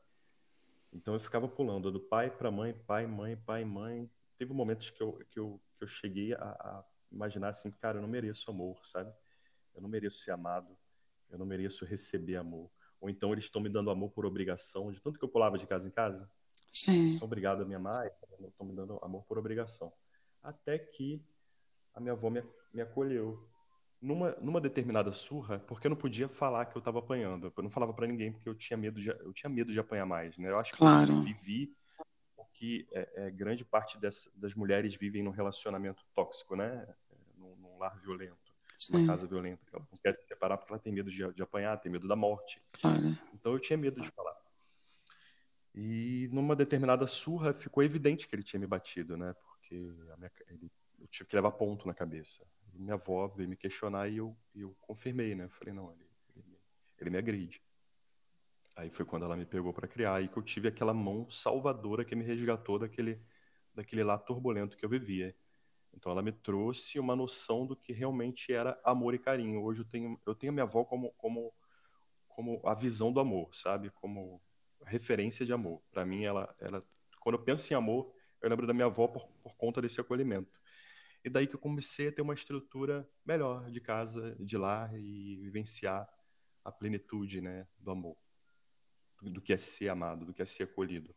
Então 0.92 1.14
eu 1.14 1.20
ficava 1.20 1.46
pulando 1.46 1.92
do 1.92 2.00
pai 2.00 2.28
para 2.28 2.50
mãe, 2.50 2.74
pai, 2.74 3.06
mãe, 3.06 3.36
pai, 3.36 3.64
mãe. 3.64 4.10
Teve 4.36 4.52
momentos 4.52 4.90
que 4.90 5.00
eu, 5.00 5.12
que 5.30 5.38
eu, 5.38 5.60
que 5.78 5.84
eu 5.84 5.88
cheguei 5.88 6.34
a, 6.34 6.42
a 6.42 6.84
imaginar 7.10 7.50
assim, 7.50 7.70
cara, 7.70 7.98
eu 7.98 8.02
não 8.02 8.08
mereço 8.08 8.50
amor, 8.50 8.84
sabe? 8.84 9.12
Eu 9.76 9.80
não 9.80 9.88
mereço 9.88 10.18
ser 10.18 10.32
amado, 10.32 10.76
eu 11.30 11.38
não 11.38 11.46
mereço 11.46 11.84
receber 11.84 12.34
amor. 12.34 12.68
Ou 13.00 13.08
então 13.08 13.32
eles 13.32 13.44
estão 13.44 13.62
me 13.62 13.68
dando 13.68 13.90
amor 13.90 14.10
por 14.10 14.26
obrigação, 14.26 14.90
de 14.90 15.00
tanto 15.00 15.20
que 15.20 15.24
eu 15.24 15.28
pulava 15.28 15.56
de 15.56 15.68
casa 15.68 15.86
em 15.86 15.92
casa. 15.92 16.28
Sim. 16.68 17.12
Sou 17.12 17.26
obrigado 17.26 17.62
a 17.62 17.64
me 17.64 17.76
amar, 17.76 18.10
estão 18.48 18.66
me 18.66 18.74
dando 18.74 18.98
amor 19.02 19.24
por 19.24 19.38
obrigação. 19.38 19.92
Até 20.44 20.78
que 20.78 21.20
a 21.94 22.00
minha 22.00 22.12
avó 22.12 22.30
me, 22.30 22.44
me 22.72 22.82
acolheu 22.82 23.48
numa, 24.00 24.32
numa 24.32 24.60
determinada 24.60 25.10
surra, 25.12 25.58
porque 25.60 25.86
eu 25.86 25.90
não 25.90 25.96
podia 25.96 26.28
falar 26.28 26.66
que 26.66 26.76
eu 26.76 26.80
estava 26.80 26.98
apanhando. 26.98 27.52
Eu 27.56 27.62
não 27.62 27.70
falava 27.70 27.94
para 27.94 28.06
ninguém 28.06 28.30
porque 28.30 28.48
eu 28.48 28.54
tinha 28.54 28.76
medo 28.76 29.00
de, 29.00 29.08
eu 29.08 29.32
tinha 29.32 29.48
medo 29.48 29.72
de 29.72 29.80
apanhar 29.80 30.04
mais, 30.04 30.36
né? 30.36 30.50
Eu 30.50 30.58
acho 30.58 30.76
claro. 30.76 31.06
que 31.06 31.12
eu 31.12 31.22
vivi 31.22 31.74
porque 32.36 32.86
é, 32.92 33.26
é, 33.26 33.30
grande 33.30 33.64
parte 33.64 33.98
dessa, 33.98 34.30
das 34.36 34.54
mulheres 34.54 34.94
vivem 34.94 35.22
num 35.22 35.30
relacionamento 35.30 36.04
tóxico, 36.14 36.54
né? 36.54 36.86
Num, 37.36 37.56
num 37.56 37.78
lar 37.78 37.98
violento, 37.98 38.54
Sim. 38.76 38.92
numa 38.92 39.06
casa 39.06 39.26
violenta. 39.26 39.62
Ela 39.72 39.80
não 39.80 40.00
quer 40.02 40.14
se 40.14 40.26
separar 40.26 40.58
porque 40.58 40.72
ela 40.72 40.80
tem 40.80 40.92
medo 40.92 41.10
de, 41.10 41.32
de 41.32 41.42
apanhar, 41.42 41.80
tem 41.80 41.90
medo 41.90 42.06
da 42.06 42.14
morte. 42.14 42.62
Claro. 42.72 43.16
Então 43.32 43.52
eu 43.54 43.58
tinha 43.58 43.78
medo 43.78 44.00
de 44.02 44.10
falar. 44.10 44.36
E 45.74 46.28
numa 46.30 46.54
determinada 46.54 47.06
surra 47.06 47.54
ficou 47.54 47.82
evidente 47.82 48.28
que 48.28 48.36
ele 48.36 48.44
tinha 48.44 48.60
me 48.60 48.66
batido, 48.66 49.16
né? 49.16 49.34
Porque 49.64 49.76
minha, 50.18 50.30
ele 50.48 50.70
eu 50.98 51.08
tive 51.08 51.28
que 51.28 51.36
levar 51.36 51.52
ponto 51.52 51.86
na 51.86 51.94
cabeça. 51.94 52.46
E 52.72 52.78
minha 52.78 52.94
avó 52.94 53.28
veio 53.28 53.48
me 53.48 53.56
questionar 53.56 54.08
e 54.08 54.18
eu, 54.18 54.36
eu 54.54 54.74
confirmei, 54.80 55.34
né? 55.34 55.48
falei, 55.48 55.74
não, 55.74 55.92
ele, 55.92 56.06
ele, 56.36 56.58
ele 56.98 57.10
me 57.10 57.18
agride. 57.18 57.62
Aí 58.76 58.90
foi 58.90 59.04
quando 59.04 59.24
ela 59.24 59.36
me 59.36 59.46
pegou 59.46 59.72
para 59.72 59.86
criar 59.86 60.22
e 60.22 60.28
que 60.28 60.36
eu 60.36 60.42
tive 60.42 60.68
aquela 60.68 60.92
mão 60.92 61.30
salvadora 61.30 62.04
que 62.04 62.16
me 62.16 62.24
resgatou 62.24 62.78
daquele, 62.78 63.20
daquele 63.74 64.02
lá 64.02 64.18
turbulento 64.18 64.76
que 64.76 64.84
eu 64.84 64.88
vivia. 64.88 65.34
Então 65.92 66.10
ela 66.10 66.22
me 66.22 66.32
trouxe 66.32 66.98
uma 66.98 67.14
noção 67.14 67.64
do 67.66 67.76
que 67.76 67.92
realmente 67.92 68.52
era 68.52 68.78
amor 68.82 69.14
e 69.14 69.18
carinho. 69.18 69.62
Hoje 69.62 69.80
eu 69.80 69.84
tenho, 69.84 70.20
eu 70.26 70.34
tenho 70.34 70.52
minha 70.52 70.64
avó 70.64 70.84
como, 70.84 71.12
como, 71.12 71.52
como 72.26 72.60
a 72.64 72.74
visão 72.74 73.12
do 73.12 73.20
amor, 73.20 73.54
sabe? 73.54 73.90
Como 73.90 74.42
referência 74.84 75.46
de 75.46 75.52
amor. 75.52 75.80
Para 75.92 76.04
mim, 76.04 76.24
ela, 76.24 76.52
ela, 76.58 76.80
quando 77.20 77.36
eu 77.36 77.44
penso 77.44 77.72
em 77.72 77.76
amor, 77.76 78.12
eu 78.44 78.50
lembro 78.50 78.66
da 78.66 78.74
minha 78.74 78.86
avó 78.86 79.08
por, 79.08 79.26
por 79.42 79.56
conta 79.56 79.80
desse 79.80 80.00
acolhimento. 80.00 80.60
E 81.24 81.30
daí 81.30 81.46
que 81.46 81.54
eu 81.54 81.58
comecei 81.58 82.08
a 82.08 82.12
ter 82.12 82.20
uma 82.20 82.34
estrutura 82.34 83.08
melhor 83.24 83.70
de 83.70 83.80
casa, 83.80 84.36
de 84.38 84.58
lar 84.58 84.94
e 84.94 85.36
vivenciar 85.36 86.06
a 86.62 86.70
plenitude, 86.70 87.40
né, 87.40 87.66
do 87.78 87.90
amor, 87.90 88.16
do 89.22 89.40
que 89.40 89.54
é 89.54 89.56
ser 89.56 89.88
amado, 89.88 90.26
do 90.26 90.34
que 90.34 90.42
é 90.42 90.46
ser 90.46 90.64
acolhido. 90.64 91.14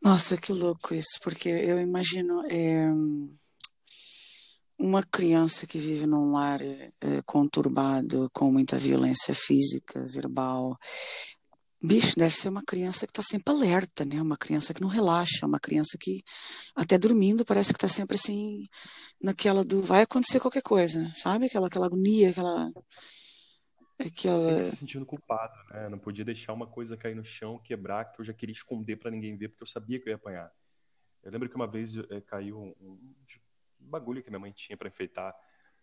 Nossa, 0.00 0.36
que 0.36 0.52
louco 0.52 0.94
isso, 0.94 1.18
porque 1.22 1.48
eu 1.48 1.80
imagino 1.80 2.44
é, 2.46 2.86
uma 4.78 5.02
criança 5.02 5.66
que 5.66 5.78
vive 5.78 6.06
num 6.06 6.32
lar 6.32 6.60
é, 6.62 6.90
conturbado, 7.24 8.30
com 8.32 8.52
muita 8.52 8.76
violência 8.76 9.34
física, 9.34 10.04
verbal, 10.04 10.78
Bicho, 11.86 12.14
deve 12.16 12.34
ser 12.34 12.48
uma 12.48 12.62
criança 12.62 13.06
que 13.06 13.10
está 13.10 13.22
sempre 13.22 13.52
alerta, 13.52 14.04
né? 14.04 14.20
Uma 14.22 14.38
criança 14.38 14.72
que 14.72 14.80
não 14.80 14.88
relaxa, 14.88 15.46
uma 15.46 15.60
criança 15.60 15.98
que 16.00 16.22
até 16.74 16.96
dormindo 16.96 17.44
parece 17.44 17.72
que 17.72 17.76
está 17.76 17.88
sempre 17.88 18.16
assim 18.16 18.66
naquela 19.20 19.62
do 19.62 19.82
vai 19.82 20.02
acontecer 20.02 20.40
qualquer 20.40 20.62
coisa, 20.62 21.10
sabe? 21.12 21.46
Aquela 21.46 21.66
aquela 21.66 21.86
agonia, 21.86 22.30
aquela 22.30 22.70
Aquela... 23.98 24.42
sempre 24.42 24.66
se 24.66 24.76
sentindo 24.76 25.06
culpado, 25.06 25.54
né? 25.70 25.88
Não 25.88 25.98
podia 25.98 26.24
deixar 26.24 26.52
uma 26.52 26.66
coisa 26.66 26.96
cair 26.96 27.14
no 27.14 27.24
chão, 27.24 27.60
quebrar, 27.62 28.06
que 28.06 28.20
eu 28.20 28.24
já 28.24 28.32
queria 28.32 28.52
esconder 28.52 28.96
para 28.96 29.10
ninguém 29.10 29.36
ver, 29.36 29.48
porque 29.48 29.62
eu 29.62 29.68
sabia 29.68 30.00
que 30.00 30.08
eu 30.08 30.10
ia 30.10 30.16
apanhar. 30.16 30.50
Eu 31.22 31.30
lembro 31.30 31.48
que 31.48 31.54
uma 31.54 31.66
vez 31.66 31.96
é, 31.96 32.20
caiu 32.20 32.58
um, 32.58 32.74
um, 32.80 33.14
bagulho 33.78 34.22
que 34.22 34.30
minha 34.30 34.40
mãe 34.40 34.52
tinha 34.52 34.76
para 34.76 34.88
enfeitar 34.88 35.34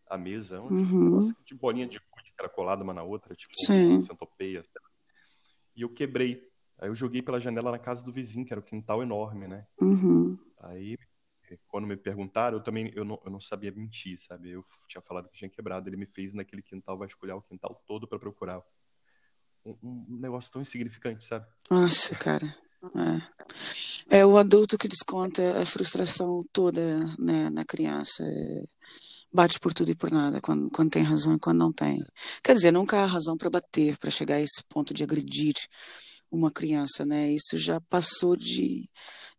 a 0.08 0.18
mesa, 0.18 0.60
um 0.60 0.68
uhum. 0.68 1.34
de 1.46 1.56
bolinha 1.56 1.88
de 1.88 2.00
gude 2.00 2.34
que 2.36 2.42
era 2.42 2.50
colada 2.50 2.84
uma 2.84 2.94
na 2.94 3.04
outra, 3.04 3.34
tipo 3.34 3.54
Sim. 3.66 4.02
centopeia. 4.02 4.62
E 5.76 5.82
eu 5.82 5.90
quebrei. 5.90 6.50
Aí 6.80 6.90
eu 6.90 6.96
joguei 6.96 7.22
pela 7.22 7.40
janela 7.40 7.72
na 7.72 7.80
casa 7.80 8.04
do 8.04 8.12
vizinho, 8.12 8.46
que 8.46 8.54
era 8.54 8.60
um 8.60 8.66
quintal 8.66 9.02
enorme, 9.02 9.48
né? 9.48 9.66
Uhum. 9.80 10.38
Aí 10.60 10.98
quando 11.68 11.88
me 11.88 11.98
perguntaram, 11.98 12.58
eu 12.58 12.64
também 12.64 12.92
eu 12.96 13.04
não, 13.04 13.20
eu 13.26 13.32
não 13.32 13.42
sabia 13.42 13.72
mentir, 13.72 14.18
sabe? 14.20 14.52
Eu 14.52 14.66
tinha 14.88 15.02
falado 15.02 15.30
que 15.30 15.38
tinha 15.38 15.50
quebrado. 15.50 15.90
Ele 15.90 15.98
me 15.98 16.06
fez 16.06 16.34
naquele 16.34 16.62
quintal 16.62 16.98
vasculhar 16.98 17.38
o 17.38 17.42
quintal 17.42 17.82
todo 17.86 18.08
para 18.08 18.20
procurar 18.20 18.62
um, 19.66 19.78
um, 19.84 20.18
negócio 20.20 20.52
tão 20.52 20.62
insignificante, 20.62 21.24
sabe? 21.24 21.46
Nossa, 21.70 22.16
cara. 22.16 22.56
É. 24.10 24.18
é 24.20 24.26
o 24.26 24.38
adulto 24.38 24.78
que 24.78 24.88
desconta 24.88 25.60
a 25.62 25.66
frustração 25.66 26.42
toda 26.52 26.82
né, 27.18 27.50
na 27.50 27.64
criança. 27.64 28.24
É, 28.24 28.64
bate 29.34 29.60
por 29.60 29.74
tudo 29.74 29.92
e 29.92 29.96
por 29.96 30.12
nada, 30.12 30.42
quando, 30.42 30.70
quando 30.70 30.92
tem 30.92 31.04
razão 31.04 31.36
e 31.36 31.40
quando 31.40 31.60
não 31.60 31.72
tem. 31.72 32.04
Quer 32.44 32.54
dizer, 32.54 32.72
nunca 32.72 33.00
há 33.00 33.06
razão 33.06 33.38
para 33.38 33.50
bater, 33.50 33.98
para 33.98 34.12
chegar 34.12 34.36
a 34.36 34.42
esse 34.42 34.64
ponto 34.68 34.94
de 34.94 35.04
agredir 35.04 35.56
uma 36.30 36.52
criança, 36.52 37.06
né? 37.06 37.32
Isso 37.32 37.58
já 37.58 37.80
passou 37.82 38.36
de, 38.36 38.90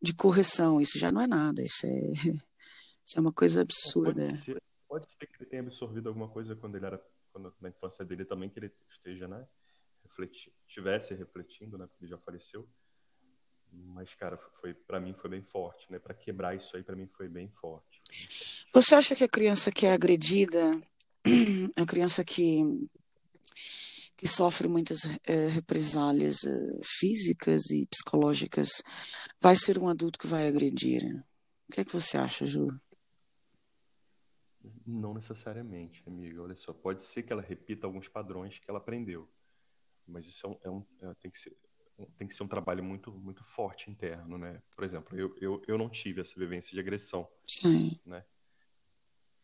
de 0.00 0.14
correção, 0.14 0.80
isso 0.80 0.98
já 0.98 1.10
não 1.10 1.20
é 1.20 1.26
nada, 1.26 1.62
isso 1.62 1.86
é, 1.86 2.12
isso 3.04 3.18
é 3.18 3.20
uma 3.20 3.32
coisa 3.32 3.62
absurda. 3.62 4.24
Pode 4.24 4.38
ser, 4.38 4.62
pode 4.88 5.06
ser 5.10 5.26
que 5.26 5.36
ele 5.38 5.48
tenha 5.48 5.62
absorvido 5.62 6.08
alguma 6.08 6.28
coisa 6.28 6.56
quando 6.56 6.76
ele 6.76 6.86
era, 6.86 7.02
quando, 7.32 7.54
na 7.60 7.68
infância 7.68 8.04
dele 8.04 8.24
também, 8.24 8.48
que 8.50 8.58
ele 8.58 8.72
esteja, 8.90 9.26
né? 9.28 9.46
Refleti, 10.04 10.52
estivesse 10.66 11.14
refletindo, 11.14 11.78
né? 11.78 11.86
Porque 11.86 12.04
ele 12.04 12.10
já 12.10 12.18
faleceu. 12.18 12.68
Mas, 13.72 14.12
cara, 14.14 14.36
foi 14.60 14.74
para 14.74 15.00
mim 15.00 15.14
foi 15.14 15.30
bem 15.30 15.42
forte, 15.42 15.90
né? 15.90 15.98
Para 15.98 16.14
quebrar 16.14 16.54
isso 16.54 16.76
aí, 16.76 16.82
para 16.82 16.94
mim 16.94 17.06
foi 17.06 17.28
bem 17.28 17.48
forte. 17.48 18.02
Você 18.72 18.94
acha 18.94 19.16
que 19.16 19.24
a 19.24 19.28
criança 19.28 19.72
que 19.72 19.86
é 19.86 19.92
agredida, 19.92 20.80
a 21.76 21.86
criança 21.86 22.24
que 22.24 22.62
que 24.22 24.28
sofre 24.28 24.68
muitas 24.68 25.00
é, 25.26 25.48
represálias 25.48 26.44
é, 26.44 26.80
físicas 26.84 27.68
e 27.72 27.84
psicológicas, 27.86 28.68
vai 29.40 29.56
ser 29.56 29.80
um 29.80 29.88
adulto 29.88 30.16
que 30.16 30.28
vai 30.28 30.46
agredir. 30.46 31.02
O 31.68 31.72
que 31.72 31.80
é 31.80 31.84
que 31.84 31.92
você 31.92 32.16
acha, 32.16 32.46
Ju? 32.46 32.68
Não 34.86 35.12
necessariamente, 35.12 36.04
amiga. 36.06 36.40
Olha 36.40 36.54
só, 36.54 36.72
pode 36.72 37.02
ser 37.02 37.24
que 37.24 37.32
ela 37.32 37.42
repita 37.42 37.84
alguns 37.84 38.06
padrões 38.06 38.60
que 38.60 38.70
ela 38.70 38.78
aprendeu, 38.78 39.28
mas 40.06 40.24
isso 40.26 40.46
é 40.46 40.50
um, 40.50 40.58
é 40.62 40.70
um 40.70 41.10
é, 41.10 41.14
tem 41.14 41.28
que 41.28 41.38
ser 41.40 41.56
tem 42.16 42.26
que 42.26 42.34
ser 42.34 42.42
um 42.42 42.48
trabalho 42.48 42.82
muito 42.82 43.12
muito 43.12 43.44
forte 43.44 43.90
interno, 43.90 44.38
né? 44.38 44.60
Por 44.74 44.84
exemplo, 44.84 45.18
eu, 45.18 45.34
eu, 45.40 45.62
eu 45.66 45.78
não 45.78 45.88
tive 45.88 46.20
essa 46.20 46.38
vivência 46.38 46.72
de 46.72 46.80
agressão, 46.80 47.28
Sim. 47.46 47.98
né? 48.04 48.24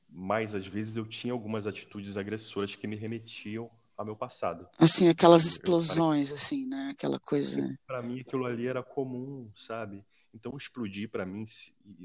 Mas 0.08 0.54
às 0.54 0.66
vezes 0.66 0.96
eu 0.96 1.06
tinha 1.06 1.32
algumas 1.32 1.66
atitudes 1.66 2.16
agressoras 2.16 2.74
que 2.74 2.86
me 2.86 2.96
remetiam 2.96 3.70
ao 3.96 4.06
meu 4.06 4.16
passado. 4.16 4.68
Assim, 4.78 5.08
aquelas 5.08 5.44
explosões, 5.44 6.30
eu, 6.30 6.36
assim, 6.36 6.66
né? 6.66 6.90
Aquela 6.92 7.18
coisa. 7.18 7.76
Para 7.86 8.00
mim, 8.00 8.20
aquilo 8.20 8.46
ali 8.46 8.66
era 8.66 8.82
comum, 8.82 9.50
sabe? 9.56 10.04
Então, 10.32 10.56
explodir 10.56 11.10
para 11.10 11.26
mim, 11.26 11.44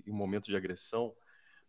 em 0.06 0.12
momento 0.12 0.46
de 0.46 0.56
agressão, 0.56 1.16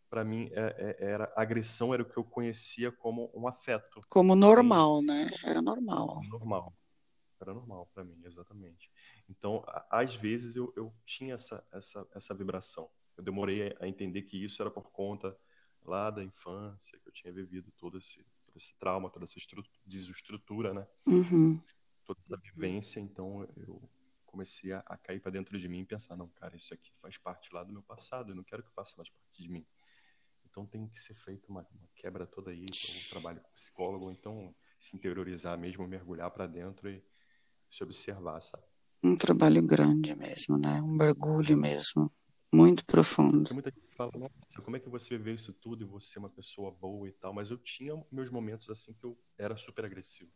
para 0.09 0.25
mim 0.25 0.49
é, 0.53 0.97
é, 1.01 1.13
era 1.13 1.33
agressão 1.37 1.93
era 1.93 2.03
o 2.03 2.07
que 2.07 2.17
eu 2.17 2.25
conhecia 2.25 2.91
como 2.91 3.31
um 3.35 3.47
afeto. 3.47 4.01
Como 4.09 4.35
normal, 4.35 5.03
né? 5.03 5.29
Era 5.43 5.61
normal. 5.61 6.21
Normal. 6.29 6.73
Era 7.45 7.55
normal 7.55 7.89
para 7.93 8.05
mim, 8.05 8.21
exatamente. 8.25 8.91
Então, 9.29 9.65
às 9.91 10.15
vezes 10.15 10.57
eu, 10.57 10.73
eu 10.77 10.93
tinha 11.05 11.35
essa, 11.35 11.65
essa, 11.73 12.07
essa 12.15 12.35
vibração. 12.35 12.89
Eu 13.17 13.23
demorei 13.23 13.77
a 13.81 13.87
entender 13.87 14.23
que 14.23 14.43
isso 14.43 14.61
era 14.63 14.71
por 14.71 14.91
conta 14.91 15.37
lá 15.85 16.11
da 16.11 16.25
infância, 16.25 16.99
que 16.99 17.09
eu 17.09 17.13
tinha 17.13 17.33
vivido 17.33 17.71
todo 17.73 17.99
esse, 17.99 18.25
todo 18.47 18.57
esse 18.57 18.75
trauma, 18.77 19.11
toda 19.11 19.25
essa 19.25 19.39
desestrutura, 19.85 20.73
né? 20.73 20.87
Uhum. 21.07 21.61
Toda 22.05 22.21
essa 22.27 22.37
vivência, 22.39 23.01
então 23.01 23.47
eu 23.57 23.89
comecei 24.27 24.73
a, 24.73 24.83
a 24.87 24.97
cair 24.97 25.21
para 25.21 25.31
dentro 25.31 25.59
de 25.59 25.69
mim 25.69 25.81
e 25.81 25.85
pensar, 25.85 26.17
não, 26.17 26.29
cara, 26.29 26.57
isso 26.57 26.75
aqui 26.75 26.91
faz 27.01 27.17
parte 27.19 27.55
lá 27.55 27.63
do 27.63 27.73
meu 27.73 27.83
passado, 27.83 28.33
eu 28.33 28.35
não 28.35 28.43
quero 28.43 28.63
que 28.63 28.73
faça 28.73 28.95
mais 28.97 29.09
parte 29.09 29.43
de 29.43 29.49
mim. 29.49 29.65
Então 30.45 30.67
tem 30.67 30.89
que 30.89 31.01
ser 31.01 31.15
feita 31.15 31.49
uma, 31.49 31.67
uma 31.73 31.89
quebra 31.95 32.27
toda 32.27 32.51
aí, 32.51 32.65
então, 32.65 32.95
um 32.97 33.09
trabalho 33.11 33.41
com 33.41 33.51
psicólogo, 33.53 34.11
então 34.11 34.55
se 34.79 34.97
interiorizar 34.97 35.59
mesmo, 35.59 35.87
mergulhar 35.87 36.31
para 36.31 36.47
dentro 36.47 36.89
e 36.89 37.03
se 37.75 37.83
observar, 37.83 38.41
sabe? 38.41 38.63
Um 39.03 39.17
trabalho 39.17 39.63
grande 39.63 40.15
mesmo, 40.15 40.57
né? 40.57 40.81
Um 40.81 40.93
mergulho 40.93 41.57
mesmo. 41.57 42.11
Muito 42.53 42.85
profundo. 42.87 43.53
Muita 43.53 43.71
gente 43.71 43.95
fala, 43.97 44.13
nossa, 44.17 44.63
como 44.63 44.77
é 44.77 44.81
que 44.81 44.89
você 44.89 45.19
vê 45.19 45.35
isso 45.35 45.53
tudo 45.53 45.83
e 45.83 45.87
você 45.87 46.19
é 46.19 46.21
uma 46.21 46.31
pessoa 46.31 46.71
boa 46.71 47.09
e 47.09 47.13
tal, 47.13 47.35
mas 47.35 47.51
eu 47.51 47.59
tinha 47.59 48.01
meus 48.13 48.31
momentos 48.31 48.71
assim 48.71 48.93
que 48.93 49.05
eu 49.05 49.19
era 49.37 49.57
super 49.57 49.85
agressivo. 49.85 50.31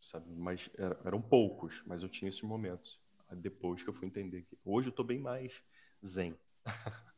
Sabe? 0.00 0.34
Mas 0.34 0.68
eram 1.04 1.22
poucos, 1.22 1.82
mas 1.86 2.02
eu 2.02 2.08
tinha 2.08 2.28
esses 2.28 2.42
momentos. 2.42 3.00
Depois 3.32 3.82
que 3.82 3.88
eu 3.88 3.94
fui 3.94 4.06
entender 4.06 4.42
que 4.42 4.58
hoje 4.64 4.88
eu 4.88 4.92
tô 4.92 5.04
bem 5.04 5.20
mais 5.20 5.62
zen. 6.04 6.36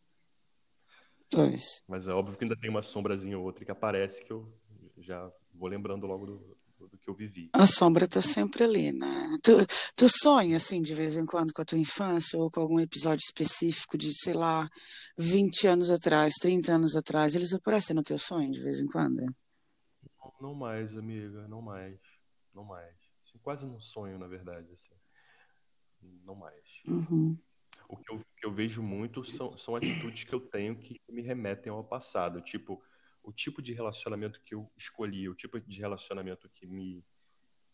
Pois. 1.30 1.84
Mas 1.86 2.06
é 2.06 2.10
óbvio 2.10 2.38
que 2.38 2.44
ainda 2.44 2.56
tem 2.56 2.70
uma 2.70 2.82
sombrazinha 2.82 3.38
ou 3.38 3.44
outra 3.44 3.62
que 3.62 3.70
aparece 3.70 4.24
que 4.24 4.32
eu 4.32 4.50
já 4.96 5.30
vou 5.52 5.68
lembrando 5.68 6.06
logo 6.06 6.24
do, 6.24 6.38
do 6.38 6.67
que 7.08 7.10
eu 7.10 7.14
vivi. 7.14 7.50
A 7.52 7.66
sombra 7.66 8.04
está 8.04 8.20
sempre 8.20 8.64
ali, 8.64 8.92
né? 8.92 9.30
Tu, 9.42 9.52
tu 9.96 10.06
sonha, 10.08 10.56
assim, 10.56 10.82
de 10.82 10.94
vez 10.94 11.16
em 11.16 11.24
quando 11.24 11.52
com 11.52 11.62
a 11.62 11.64
tua 11.64 11.78
infância 11.78 12.38
ou 12.38 12.50
com 12.50 12.60
algum 12.60 12.78
episódio 12.78 13.22
específico 13.24 13.96
de, 13.96 14.12
sei 14.14 14.34
lá, 14.34 14.68
20 15.16 15.66
anos 15.66 15.90
atrás, 15.90 16.34
30 16.40 16.72
anos 16.72 16.96
atrás, 16.96 17.34
eles 17.34 17.52
aparecem 17.52 17.96
no 17.96 18.02
teu 18.02 18.18
sonho 18.18 18.50
de 18.50 18.60
vez 18.60 18.80
em 18.80 18.86
quando? 18.86 19.22
Não, 20.18 20.34
não 20.40 20.54
mais, 20.54 20.96
amiga, 20.96 21.48
não 21.48 21.62
mais, 21.62 21.98
não 22.54 22.64
mais. 22.64 22.94
Assim, 23.26 23.38
quase 23.38 23.66
não 23.66 23.80
sonho, 23.80 24.18
na 24.18 24.26
verdade, 24.26 24.70
assim. 24.72 24.94
Não 26.24 26.34
mais. 26.34 26.64
Uhum. 26.86 27.36
O 27.88 27.96
que 27.96 28.12
eu, 28.12 28.18
que 28.18 28.46
eu, 28.46 28.52
vejo 28.52 28.82
muito 28.82 29.24
são, 29.24 29.50
são 29.56 29.74
atitudes 29.74 30.24
que 30.24 30.34
eu 30.34 30.40
tenho 30.40 30.78
que 30.78 31.00
me 31.08 31.22
remetem 31.22 31.72
ao 31.72 31.82
passado, 31.82 32.42
tipo 32.42 32.82
o 33.22 33.32
tipo 33.32 33.60
de 33.60 33.72
relacionamento 33.72 34.40
que 34.44 34.54
eu 34.54 34.70
escolhi, 34.76 35.28
o 35.28 35.34
tipo 35.34 35.60
de 35.60 35.80
relacionamento 35.80 36.48
que 36.50 36.66
me 36.66 37.04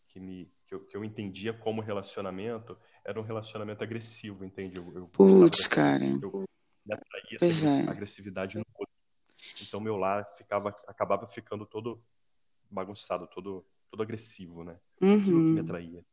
que 0.07 0.19
me 0.19 0.51
que 0.65 0.73
eu, 0.73 0.85
que 0.85 0.97
eu 0.97 1.03
entendia 1.03 1.53
como 1.53 1.81
relacionamento 1.81 2.77
era 3.03 3.19
um 3.19 3.23
relacionamento 3.23 3.83
agressivo, 3.83 4.43
entende? 4.45 4.77
Eu, 4.77 4.93
eu 4.95 5.07
Putz, 5.07 5.67
cara. 5.67 6.05
Eu 6.05 6.45
me 6.85 6.93
atraía 6.93 7.37
essa 7.41 7.69
é. 7.69 7.89
agressividade 7.89 8.57
no 8.57 8.65
outro. 8.73 8.93
Então 9.61 9.79
meu 9.79 9.97
lar 9.97 10.25
ficava 10.37 10.69
acabava 10.87 11.27
ficando 11.27 11.65
todo 11.65 12.01
bagunçado, 12.69 13.27
todo 13.27 13.65
todo 13.89 14.03
agressivo, 14.03 14.63
né? 14.63 14.79
Uhum. 15.01 15.19
Aquilo 15.19 15.39
que 15.39 15.53
me 15.53 15.59
atraía. 15.59 16.05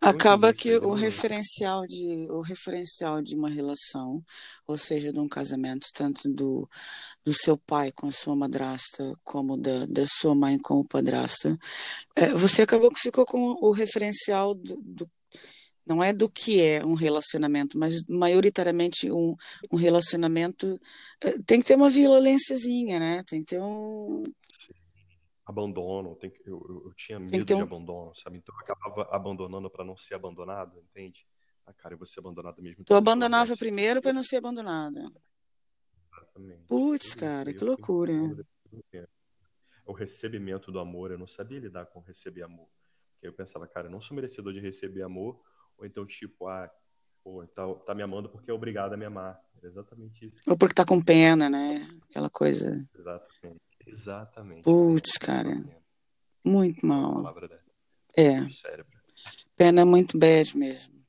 Acaba 0.00 0.52
que 0.52 0.76
o 0.76 0.92
referencial 0.92 1.86
de 1.86 2.26
o 2.30 2.40
referencial 2.40 3.22
de 3.22 3.34
uma 3.34 3.48
relação, 3.48 4.22
ou 4.66 4.76
seja, 4.76 5.12
de 5.12 5.18
um 5.18 5.28
casamento, 5.28 5.86
tanto 5.92 6.28
do, 6.28 6.68
do 7.24 7.32
seu 7.32 7.56
pai 7.56 7.92
com 7.92 8.06
a 8.06 8.12
sua 8.12 8.34
madrasta, 8.36 9.12
como 9.24 9.56
da, 9.56 9.86
da 9.86 10.04
sua 10.06 10.34
mãe 10.34 10.58
com 10.58 10.80
o 10.80 10.84
padrasto, 10.84 11.58
é, 12.16 12.28
você 12.30 12.62
acabou 12.62 12.90
que 12.90 13.00
ficou 13.00 13.24
com 13.24 13.38
o 13.60 13.70
referencial 13.70 14.54
do, 14.54 14.76
do 14.82 15.10
não 15.84 16.02
é 16.02 16.12
do 16.12 16.28
que 16.30 16.60
é 16.60 16.84
um 16.84 16.94
relacionamento, 16.94 17.78
mas 17.78 18.02
maioritariamente 18.08 19.10
um, 19.10 19.34
um 19.70 19.76
relacionamento 19.76 20.80
é, 21.20 21.32
tem 21.44 21.60
que 21.60 21.66
ter 21.66 21.74
uma 21.74 21.88
violênciazinha, 21.88 23.00
né? 23.00 23.22
Tem 23.26 23.40
que 23.40 23.56
ter 23.56 23.60
um 23.60 24.22
abandono, 25.52 26.16
tem, 26.16 26.32
eu, 26.44 26.64
eu, 26.68 26.82
eu 26.86 26.94
tinha 26.94 27.18
medo 27.18 27.36
então... 27.36 27.58
de 27.58 27.62
abandono, 27.62 28.14
sabe? 28.14 28.38
Então 28.38 28.54
eu 28.54 28.60
acabava 28.60 29.14
abandonando 29.14 29.70
para 29.70 29.84
não 29.84 29.96
ser 29.96 30.14
abandonado, 30.14 30.78
entende? 30.78 31.26
Ah, 31.66 31.72
cara, 31.72 31.94
eu 31.94 31.98
vou 31.98 32.06
ser 32.06 32.20
abandonado 32.20 32.60
mesmo. 32.60 32.84
Tu 32.84 32.94
abandonava 32.94 33.56
primeiro 33.56 34.00
para 34.00 34.12
não 34.12 34.22
ser 34.22 34.36
abandonada. 34.36 35.10
Exatamente. 36.12 36.66
Putz, 36.66 37.14
cara, 37.14 37.52
que 37.52 37.64
loucura. 37.64 38.12
O 39.84 39.92
recebimento 39.92 40.72
do 40.72 40.78
amor, 40.78 41.10
eu 41.10 41.18
não 41.18 41.26
sabia 41.26 41.60
lidar 41.60 41.86
com 41.86 42.00
receber 42.00 42.42
amor. 42.42 42.68
Porque 43.12 43.28
eu 43.28 43.32
pensava, 43.32 43.66
cara, 43.68 43.86
eu 43.86 43.90
não 43.90 44.00
sou 44.00 44.14
merecedor 44.14 44.52
de 44.52 44.60
receber 44.60 45.02
amor, 45.02 45.40
ou 45.76 45.86
então 45.86 46.04
tipo, 46.06 46.48
ah, 46.48 46.70
pô, 47.22 47.46
tá, 47.48 47.62
tá 47.86 47.94
me 47.94 48.02
amando 48.02 48.28
porque 48.28 48.50
é 48.50 48.54
obrigado 48.54 48.94
a 48.94 48.96
me 48.96 49.04
amar. 49.04 49.40
É 49.62 49.66
exatamente 49.66 50.26
isso. 50.26 50.42
Ou 50.48 50.56
porque 50.56 50.74
tá 50.74 50.84
com 50.84 51.00
pena, 51.00 51.48
né? 51.48 51.86
Aquela 52.08 52.28
coisa. 52.28 52.88
Exatamente. 52.96 53.60
Exatamente. 53.86 54.62
Putz, 54.62 55.18
cara. 55.18 55.64
Muito 56.44 56.84
mal. 56.86 57.34
É. 58.16 58.46
Pena 59.56 59.84
muito 59.84 60.18
bad 60.18 60.56
mesmo. 60.56 61.02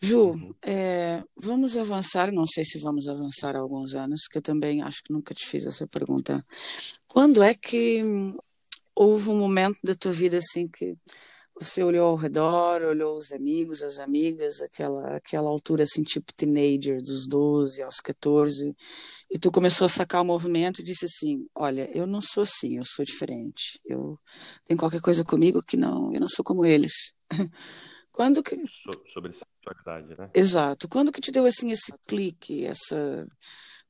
Ju, 0.00 0.30
uhum. 0.30 0.54
é, 0.62 1.24
vamos 1.36 1.76
avançar, 1.76 2.30
não 2.30 2.46
sei 2.46 2.64
se 2.64 2.78
vamos 2.78 3.08
avançar 3.08 3.56
há 3.56 3.58
alguns 3.58 3.94
anos, 3.94 4.28
que 4.30 4.38
eu 4.38 4.42
também 4.42 4.80
acho 4.80 5.02
que 5.02 5.12
nunca 5.12 5.34
te 5.34 5.44
fiz 5.44 5.66
essa 5.66 5.88
pergunta. 5.88 6.44
Quando 7.08 7.42
é 7.42 7.52
que 7.52 8.00
houve 8.94 9.28
um 9.28 9.38
momento 9.38 9.78
da 9.82 9.94
tua 9.94 10.12
vida 10.12 10.38
assim 10.38 10.68
que 10.68 10.96
você 11.60 11.82
olhou 11.82 12.08
ao 12.08 12.16
redor, 12.16 12.82
olhou 12.82 13.16
os 13.16 13.32
amigos, 13.32 13.82
as 13.82 13.98
amigas, 13.98 14.60
aquela, 14.60 15.16
aquela 15.16 15.48
altura 15.48 15.82
assim, 15.82 16.02
tipo 16.02 16.32
teenager, 16.32 17.00
dos 17.02 17.26
12 17.26 17.82
aos 17.82 17.96
14, 17.96 18.74
e 19.30 19.38
tu 19.38 19.50
começou 19.50 19.84
a 19.86 19.88
sacar 19.88 20.22
o 20.22 20.24
movimento 20.24 20.80
e 20.80 20.84
disse 20.84 21.04
assim: 21.04 21.46
Olha, 21.54 21.90
eu 21.96 22.06
não 22.06 22.20
sou 22.20 22.42
assim, 22.42 22.78
eu 22.78 22.84
sou 22.84 23.04
diferente. 23.04 23.80
Eu 23.84 24.18
tenho 24.64 24.78
qualquer 24.78 25.00
coisa 25.00 25.24
comigo 25.24 25.62
que 25.62 25.76
não, 25.76 26.12
eu 26.14 26.20
não 26.20 26.28
sou 26.28 26.44
como 26.44 26.64
eles. 26.64 27.14
Quando 28.12 28.42
que. 28.42 28.56
Sobre 29.12 29.32
sexualidade, 29.32 30.18
né? 30.18 30.30
Exato. 30.34 30.88
Quando 30.88 31.12
que 31.12 31.20
te 31.20 31.30
deu 31.30 31.46
assim 31.46 31.70
esse 31.70 31.92
clique, 32.06 32.64
essa. 32.64 33.26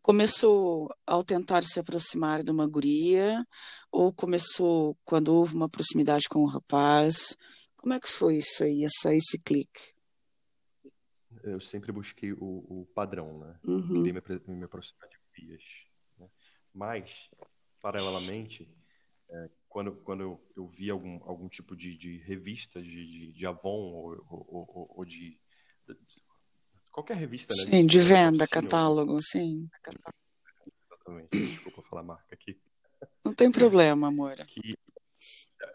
Começou 0.02 0.88
ao 1.06 1.22
tentar 1.22 1.62
se 1.64 1.78
aproximar 1.78 2.42
de 2.42 2.50
uma 2.50 2.66
guria, 2.66 3.44
ou 3.90 4.12
começou 4.12 4.96
quando 5.04 5.34
houve 5.34 5.54
uma 5.54 5.68
proximidade 5.68 6.28
com 6.30 6.42
um 6.42 6.46
rapaz? 6.46 7.36
Como 7.78 7.94
é 7.94 8.00
que 8.00 8.08
foi 8.08 8.36
isso 8.36 8.64
aí, 8.64 8.84
essa, 8.84 9.14
esse 9.14 9.38
clique? 9.38 9.94
Eu 11.44 11.60
sempre 11.60 11.92
busquei 11.92 12.32
o, 12.32 12.36
o 12.40 12.88
padrão, 12.94 13.38
né? 13.38 13.58
Uhum. 13.64 14.02
Queria 14.02 14.12
me, 14.12 14.54
me 14.56 14.64
aproximar 14.64 15.08
de 15.08 15.16
guias. 15.34 15.62
Né? 16.18 16.28
Mas, 16.74 17.30
paralelamente, 17.80 18.68
é, 19.30 19.50
quando, 19.68 19.92
quando 20.02 20.22
eu, 20.22 20.52
eu 20.56 20.66
vi 20.66 20.90
algum, 20.90 21.22
algum 21.22 21.48
tipo 21.48 21.76
de, 21.76 21.96
de 21.96 22.18
revista 22.18 22.82
de, 22.82 23.06
de, 23.06 23.32
de 23.32 23.46
Avon 23.46 23.92
ou, 23.92 24.26
ou, 24.28 24.68
ou, 24.74 24.94
ou 24.96 25.04
de, 25.04 25.40
de, 25.86 26.22
Qualquer 26.90 27.16
revista, 27.16 27.54
né? 27.54 27.70
Sim, 27.70 27.86
de 27.86 28.00
venda, 28.00 28.48
catálogo, 28.48 29.22
sim. 29.22 29.70
Exatamente. 30.90 31.28
Desculpa 31.30 31.82
falar 31.82 32.02
marca 32.02 32.34
aqui. 32.34 32.60
Não 33.24 33.32
tem 33.32 33.52
problema, 33.52 34.08
amor. 34.08 34.34
Que 34.46 34.76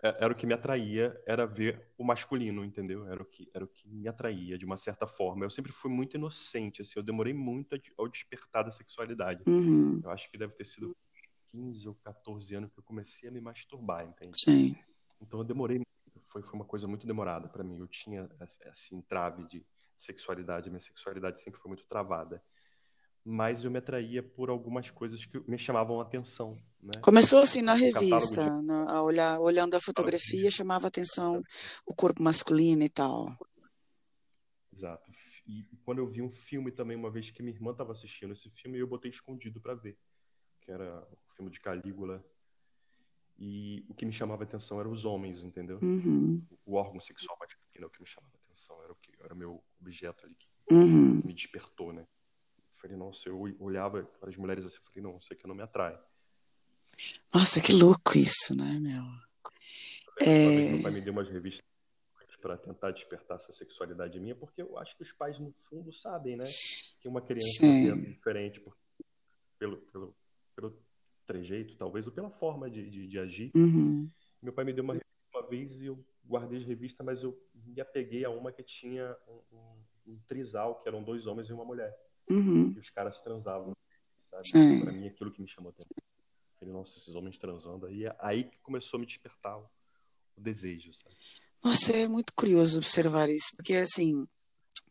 era 0.02 0.32
o 0.32 0.36
que 0.36 0.46
me 0.46 0.54
atraía, 0.54 1.20
era 1.26 1.46
ver 1.46 1.92
o 1.98 2.04
masculino, 2.04 2.64
entendeu? 2.64 3.08
Era 3.08 3.22
o 3.22 3.26
que, 3.26 3.50
era 3.54 3.64
o 3.64 3.68
que 3.68 3.88
me 3.88 4.08
atraía, 4.08 4.58
de 4.58 4.66
uma 4.66 4.78
certa 4.78 5.08
forma. 5.08 5.46
Eu 5.46 5.50
sempre 5.50 5.72
fui 5.72 5.92
muito 5.92 6.16
inocente, 6.16 6.82
assim, 6.82 6.94
eu 6.96 7.04
demorei 7.04 7.34
muito 7.34 7.76
ao 7.98 8.08
despertar 8.08 8.64
da 8.64 8.72
sexualidade. 8.72 9.44
Uhum. 9.48 10.02
Eu 10.04 10.10
acho 10.10 10.30
que 10.30 10.38
deve 10.38 10.54
ter 10.54 10.66
sido 10.66 10.96
15 11.52 11.88
ou 11.88 11.96
14 11.96 12.56
anos 12.56 12.72
que 12.72 12.80
eu 12.80 12.84
comecei 12.84 13.30
a 13.30 13.32
me 13.32 13.40
masturbar, 13.40 14.06
entende? 14.06 14.40
Sim. 14.40 14.76
Então 15.22 15.40
eu 15.40 15.46
demorei, 15.46 15.82
foi, 16.28 16.42
foi 16.42 16.54
uma 16.54 16.66
coisa 16.66 16.88
muito 16.88 17.08
demorada 17.08 17.48
para 17.48 17.64
mim. 17.64 17.80
Eu 17.80 17.88
tinha 17.88 18.30
esse 18.72 18.96
entrave 18.96 19.46
de 19.46 19.66
sexualidade, 19.98 20.70
minha 20.70 20.80
sexualidade 20.80 21.40
sempre 21.40 21.62
foi 21.62 21.70
muito 21.70 21.86
travada 21.86 22.44
mas 23.26 23.64
eu 23.64 23.72
me 23.72 23.78
atraía 23.78 24.22
por 24.22 24.50
algumas 24.50 24.90
coisas 24.92 25.26
que 25.26 25.40
me 25.50 25.58
chamavam 25.58 26.00
a 26.00 26.04
atenção. 26.04 26.48
Né? 26.82 26.92
Começou 27.02 27.40
assim 27.40 27.62
na 27.62 27.74
revista, 27.74 28.44
de... 28.44 28.66
na, 28.66 29.02
olhar, 29.02 29.40
olhando 29.40 29.76
a 29.76 29.80
fotografia, 29.80 30.52
chamava 30.52 30.88
a 30.88 30.90
atenção 30.90 31.42
o 31.86 31.96
corpo 31.96 32.22
masculino 32.22 32.84
e 32.84 32.90
tal. 32.90 33.28
Exato. 34.74 35.10
E 35.48 35.66
quando 35.84 36.00
eu 36.00 36.08
vi 36.08 36.22
um 36.22 36.32
filme 36.32 36.72
também, 36.72 36.98
uma 36.98 37.12
vez 37.12 37.32
que 37.32 37.42
minha 37.42 37.56
irmã 37.56 37.72
estava 37.72 37.92
assistindo 37.92 38.34
esse 38.34 38.50
filme, 38.50 38.78
eu 38.78 38.88
botei 38.88 39.12
escondido 39.12 39.60
para 39.62 39.76
ver, 39.76 39.98
que 40.62 40.72
era 40.72 41.02
o 41.02 41.36
filme 41.36 41.52
de 41.52 41.60
Calígula. 41.60 42.24
E 43.38 43.84
o 43.90 43.94
que 43.94 44.06
me 44.06 44.14
chamava 44.14 44.44
a 44.44 44.46
atenção 44.46 44.80
eram 44.80 44.92
os 44.92 45.06
homens, 45.06 45.44
entendeu? 45.44 45.80
Uhum. 45.82 46.46
O 46.66 46.76
órgão 46.76 47.00
sexual 47.00 47.38
masculino 47.40 47.84
é 47.84 47.86
o 47.86 47.90
que 47.90 48.02
me 48.02 48.08
chamava 48.08 48.34
a 48.36 48.46
atenção, 48.46 48.82
era 48.84 48.94
o 48.94 48.96
que 48.96 49.12
era 49.22 49.34
o 49.34 49.38
meu 49.38 49.64
objeto 49.82 50.26
ali 50.26 50.36
que 50.36 50.48
uhum. 50.74 51.22
me 51.24 51.34
despertou, 51.34 51.73
falei, 51.73 51.73
nossa, 53.14 53.30
eu 53.30 53.40
olhava 53.60 54.04
para 54.20 54.30
as 54.30 54.36
mulheres 54.36 54.66
assim, 54.66 54.78
falei, 54.84 55.04
não, 55.04 55.20
isso 55.20 55.32
aqui 55.32 55.48
não 55.48 55.54
me 55.54 55.62
atrai. 55.62 55.98
Nossa, 57.32 57.62
que 57.62 57.72
louco 57.72 58.18
isso, 58.18 58.56
né, 58.58 58.80
meu? 58.80 59.04
É... 60.20 60.72
Meu 60.72 60.82
pai 60.82 60.92
me 60.92 61.02
deu 61.02 61.14
umas 61.14 61.30
revistas 61.30 61.64
para 62.42 62.58
tentar 62.58 62.92
despertar 62.92 63.36
essa 63.36 63.54
sexualidade 63.54 64.20
minha, 64.20 64.36
porque 64.36 64.62
eu 64.62 64.78
acho 64.78 64.98
que 64.98 65.04
os 65.04 65.12
pais, 65.14 65.40
no 65.40 65.54
fundo, 65.54 65.94
sabem, 65.94 66.36
né? 66.36 66.44
Que 67.00 67.08
uma 67.08 67.22
criança 67.22 67.66
é 67.66 67.96
diferente 67.96 68.60
por, 68.60 68.76
pelo, 69.58 69.78
pelo, 69.78 70.16
pelo 70.56 70.78
trejeito, 71.26 71.78
talvez, 71.78 72.06
ou 72.06 72.12
pela 72.12 72.30
forma 72.30 72.70
de, 72.70 72.90
de, 72.90 73.08
de 73.08 73.20
agir. 73.20 73.52
Uhum. 73.56 74.10
Meu 74.42 74.52
pai 74.52 74.66
me 74.66 74.74
deu 74.74 74.84
uma 74.84 74.94
revista 74.94 75.14
uma 75.34 75.48
vez 75.48 75.82
e 75.82 75.86
eu 75.86 76.04
guardei 76.26 76.60
as 76.60 76.66
revistas, 76.66 77.06
mas 77.06 77.24
eu 77.24 77.40
me 77.54 77.80
apeguei 77.80 78.26
a 78.26 78.30
uma 78.30 78.52
que 78.52 78.62
tinha 78.62 79.16
um, 79.28 79.56
um, 79.56 80.12
um 80.14 80.20
trisal, 80.28 80.82
que 80.82 80.90
eram 80.90 81.02
dois 81.02 81.28
homens 81.28 81.48
e 81.48 81.54
uma 81.54 81.64
mulher. 81.64 81.98
Uhum. 82.30 82.74
E 82.76 82.80
os 82.80 82.90
caras 82.90 83.20
transavam, 83.22 83.74
sabe? 84.20 84.48
Sim. 84.48 84.82
Pra 84.82 84.92
mim, 84.92 85.08
aquilo 85.08 85.32
que 85.32 85.42
me 85.42 85.48
chamou 85.48 85.70
a 85.70 85.72
atenção. 85.72 85.92
Falei, 86.60 86.74
nossa, 86.74 86.98
esses 86.98 87.14
homens 87.14 87.38
transando. 87.38 87.86
Aí, 87.86 88.04
aí 88.20 88.44
que 88.46 88.58
começou 88.60 88.98
a 88.98 89.02
me 89.02 89.06
despertar 89.06 89.58
o, 89.58 89.70
o 90.38 90.42
desejo, 90.42 90.94
sabe? 90.94 91.16
Nossa, 91.64 91.94
é 91.94 92.08
muito 92.08 92.34
curioso 92.36 92.78
observar 92.78 93.30
isso, 93.30 93.56
porque, 93.56 93.76
assim, 93.76 94.28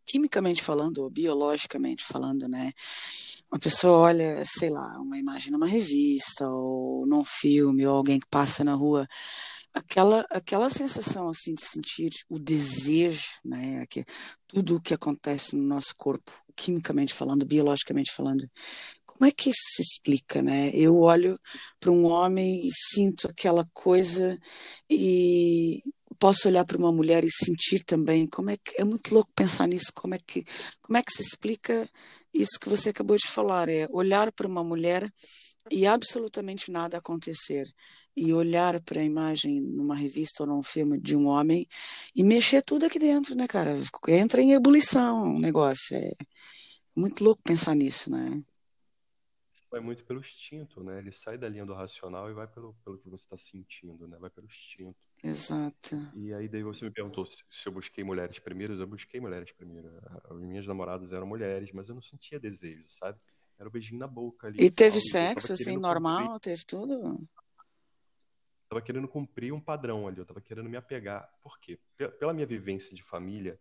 quimicamente 0.06 0.62
falando, 0.62 0.98
ou 0.98 1.10
biologicamente 1.10 2.04
falando, 2.04 2.48
né? 2.48 2.72
Uma 3.50 3.58
pessoa 3.58 3.98
olha, 3.98 4.42
sei 4.46 4.70
lá, 4.70 4.98
uma 4.98 5.18
imagem 5.18 5.52
numa 5.52 5.66
revista, 5.66 6.48
ou 6.48 7.06
num 7.06 7.24
filme, 7.24 7.86
ou 7.86 7.96
alguém 7.96 8.18
que 8.18 8.26
passa 8.30 8.64
na 8.64 8.74
rua, 8.74 9.06
aquela 9.74 10.26
aquela 10.30 10.68
sensação 10.68 11.28
assim 11.28 11.54
de 11.54 11.64
sentir 11.64 12.10
o 12.28 12.38
desejo, 12.38 13.40
né, 13.44 13.86
que 13.88 14.04
tudo 14.46 14.76
o 14.76 14.80
que 14.80 14.94
acontece 14.94 15.56
no 15.56 15.62
nosso 15.62 15.94
corpo, 15.96 16.32
quimicamente 16.56 17.14
falando, 17.14 17.46
biologicamente 17.46 18.12
falando, 18.12 18.48
como 19.06 19.26
é 19.26 19.30
que 19.30 19.50
isso 19.50 19.62
se 19.76 19.82
explica, 19.82 20.42
né? 20.42 20.70
Eu 20.74 20.96
olho 20.98 21.38
para 21.78 21.92
um 21.92 22.04
homem 22.06 22.60
e 22.66 22.70
sinto 22.72 23.28
aquela 23.28 23.64
coisa 23.72 24.38
e 24.90 25.82
posso 26.18 26.48
olhar 26.48 26.64
para 26.64 26.78
uma 26.78 26.92
mulher 26.92 27.24
e 27.24 27.30
sentir 27.30 27.84
também. 27.84 28.26
Como 28.28 28.50
é 28.50 28.56
que 28.56 28.80
é 28.80 28.84
muito 28.84 29.14
louco 29.14 29.30
pensar 29.34 29.66
nisso? 29.66 29.92
Como 29.94 30.14
é 30.14 30.18
que 30.18 30.44
como 30.80 30.96
é 30.96 31.02
que 31.02 31.12
se 31.12 31.22
explica 31.22 31.88
isso 32.32 32.58
que 32.60 32.68
você 32.68 32.90
acabou 32.90 33.16
de 33.16 33.28
falar? 33.28 33.68
É 33.68 33.86
olhar 33.90 34.32
para 34.32 34.48
uma 34.48 34.64
mulher 34.64 35.08
e 35.70 35.86
absolutamente 35.86 36.70
nada 36.70 36.98
acontecer 36.98 37.66
e 38.16 38.32
olhar 38.32 38.80
para 38.80 39.00
a 39.00 39.04
imagem 39.04 39.60
numa 39.60 39.94
revista 39.94 40.42
ou 40.42 40.48
num 40.48 40.62
filme 40.62 40.98
de 41.00 41.16
um 41.16 41.26
homem 41.26 41.66
e 42.14 42.22
mexer 42.22 42.62
tudo 42.62 42.86
aqui 42.86 42.98
dentro, 42.98 43.34
né, 43.34 43.46
cara? 43.48 43.76
Entra 44.08 44.42
em 44.42 44.52
ebulição 44.52 45.36
o 45.36 45.40
negócio. 45.40 45.96
É 45.96 46.12
muito 46.94 47.24
louco 47.24 47.42
pensar 47.42 47.74
nisso, 47.74 48.10
né? 48.10 48.42
Vai 49.70 49.80
muito 49.80 50.04
pelo 50.04 50.20
instinto, 50.20 50.84
né? 50.84 50.98
Ele 50.98 51.12
sai 51.12 51.38
da 51.38 51.48
linha 51.48 51.64
do 51.64 51.72
racional 51.72 52.30
e 52.30 52.34
vai 52.34 52.46
pelo, 52.46 52.74
pelo 52.84 52.98
que 52.98 53.08
você 53.08 53.24
está 53.24 53.38
sentindo, 53.38 54.06
né? 54.06 54.18
Vai 54.20 54.28
pelo 54.28 54.46
instinto. 54.46 54.98
Exato. 55.24 55.96
E 56.14 56.34
aí 56.34 56.46
daí 56.46 56.62
você 56.62 56.84
me 56.84 56.90
perguntou 56.90 57.24
se, 57.24 57.42
eu 57.64 57.72
busquei 57.72 58.04
mulheres 58.04 58.38
primeiras. 58.38 58.80
Eu 58.80 58.86
busquei 58.86 59.18
mulheres 59.18 59.50
primeiras. 59.52 59.90
As 60.28 60.36
minhas 60.36 60.66
namoradas 60.66 61.10
eram 61.14 61.26
mulheres, 61.26 61.70
mas 61.72 61.88
eu 61.88 61.94
não 61.94 62.02
sentia 62.02 62.38
desejo, 62.38 62.84
sabe? 62.88 63.18
Era 63.58 63.66
o 63.66 63.72
beijinho 63.72 63.98
na 63.98 64.06
boca 64.06 64.48
ali. 64.48 64.62
E 64.62 64.70
teve 64.70 65.00
sexo, 65.00 65.54
assim, 65.54 65.78
normal? 65.78 66.38
Teve 66.38 66.64
tudo? 66.66 67.18
Tava 68.72 68.80
querendo 68.80 69.06
cumprir 69.06 69.52
um 69.52 69.60
padrão 69.60 70.08
ali, 70.08 70.18
eu 70.18 70.24
tava 70.24 70.40
querendo 70.40 70.68
me 70.68 70.78
apegar. 70.78 71.30
Por 71.42 71.60
quê? 71.60 71.78
Pela 72.18 72.32
minha 72.32 72.46
vivência 72.46 72.96
de 72.96 73.02
família, 73.02 73.60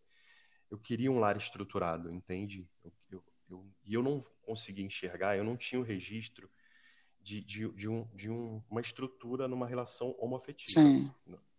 eu 0.69 0.77
queria 0.77 1.11
um 1.11 1.19
lar 1.19 1.35
estruturado, 1.35 2.09
entende? 2.09 2.65
Eu, 2.81 2.93
eu, 3.11 3.23
eu, 3.49 3.73
e 3.85 3.93
eu 3.93 4.01
não 4.01 4.21
conseguia 4.41 4.85
enxergar, 4.85 5.37
eu 5.37 5.43
não 5.43 5.57
tinha 5.57 5.81
o 5.81 5.83
registro 5.83 6.49
de, 7.19 7.41
de, 7.41 7.67
de, 7.73 7.89
um, 7.89 8.07
de 8.15 8.29
um, 8.29 8.63
uma 8.69 8.79
estrutura 8.79 9.49
numa 9.49 9.67
relação 9.67 10.15
homoafetiva. 10.17 10.81
Sim. 10.81 11.13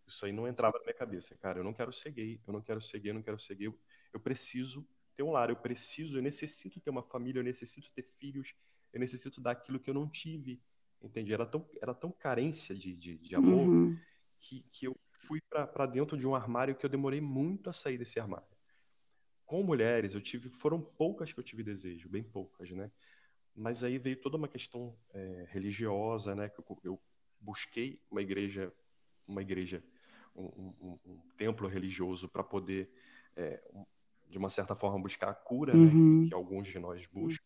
Isso 0.07 0.25
aí 0.25 0.31
não 0.31 0.47
entrava 0.47 0.79
na 0.79 0.85
minha 0.85 0.95
cabeça. 0.95 1.37
Cara, 1.37 1.59
eu 1.59 1.63
não 1.63 1.73
quero 1.73 1.93
ser 1.93 2.11
gay, 2.11 2.41
eu 2.47 2.53
não 2.53 2.61
quero 2.61 2.81
ser 2.81 2.99
gay, 2.99 3.11
eu 3.11 3.15
não 3.15 3.21
quero 3.21 3.39
ser 3.39 3.55
gay. 3.55 3.67
Eu, 3.67 3.79
eu 4.11 4.19
preciso 4.19 4.85
ter 5.15 5.21
um 5.21 5.31
lar, 5.31 5.51
eu 5.51 5.55
preciso, 5.55 6.17
eu 6.17 6.23
necessito 6.23 6.81
ter 6.81 6.89
uma 6.89 7.03
família, 7.03 7.39
eu 7.39 7.43
necessito 7.43 7.91
ter 7.91 8.03
filhos, 8.17 8.55
eu 8.91 8.99
necessito 8.99 9.39
dar 9.39 9.51
aquilo 9.51 9.79
que 9.79 9.91
eu 9.91 9.93
não 9.93 10.09
tive 10.09 10.59
entende? 11.03 11.33
Era 11.33 11.45
tão, 11.45 11.67
era 11.81 11.93
tão 11.93 12.11
carência 12.11 12.75
de, 12.75 12.95
de, 12.95 13.17
de 13.17 13.35
amor 13.35 13.67
uhum. 13.67 13.97
que, 14.39 14.65
que 14.71 14.87
eu 14.87 14.97
fui 15.11 15.41
para 15.41 15.85
dentro 15.85 16.17
de 16.17 16.27
um 16.27 16.35
armário 16.35 16.75
que 16.75 16.85
eu 16.85 16.89
demorei 16.89 17.21
muito 17.21 17.69
a 17.69 17.73
sair 17.73 17.97
desse 17.97 18.19
armário. 18.19 18.47
Com 19.45 19.63
mulheres, 19.63 20.13
eu 20.13 20.21
tive, 20.21 20.49
foram 20.49 20.81
poucas 20.81 21.31
que 21.31 21.39
eu 21.39 21.43
tive 21.43 21.63
desejo, 21.63 22.09
bem 22.09 22.23
poucas, 22.23 22.71
né? 22.71 22.91
Mas 23.55 23.83
aí 23.83 23.97
veio 23.99 24.19
toda 24.19 24.37
uma 24.37 24.47
questão 24.47 24.97
é, 25.13 25.45
religiosa, 25.49 26.33
né? 26.33 26.49
Que 26.49 26.59
eu, 26.59 26.79
eu, 26.83 27.01
busquei 27.39 28.01
uma 28.09 28.21
igreja, 28.21 28.73
uma 29.27 29.41
igreja, 29.41 29.83
um, 30.33 30.45
um, 30.45 30.99
um 31.05 31.19
templo 31.37 31.67
religioso 31.67 32.29
para 32.29 32.41
poder, 32.41 32.89
é, 33.35 33.61
de 34.29 34.37
uma 34.37 34.49
certa 34.49 34.75
forma, 34.75 34.97
buscar 35.01 35.29
a 35.29 35.33
cura, 35.33 35.75
uhum. 35.75 36.23
né? 36.23 36.29
Que 36.29 36.33
alguns 36.33 36.67
de 36.67 36.79
nós 36.79 37.05
buscam 37.07 37.42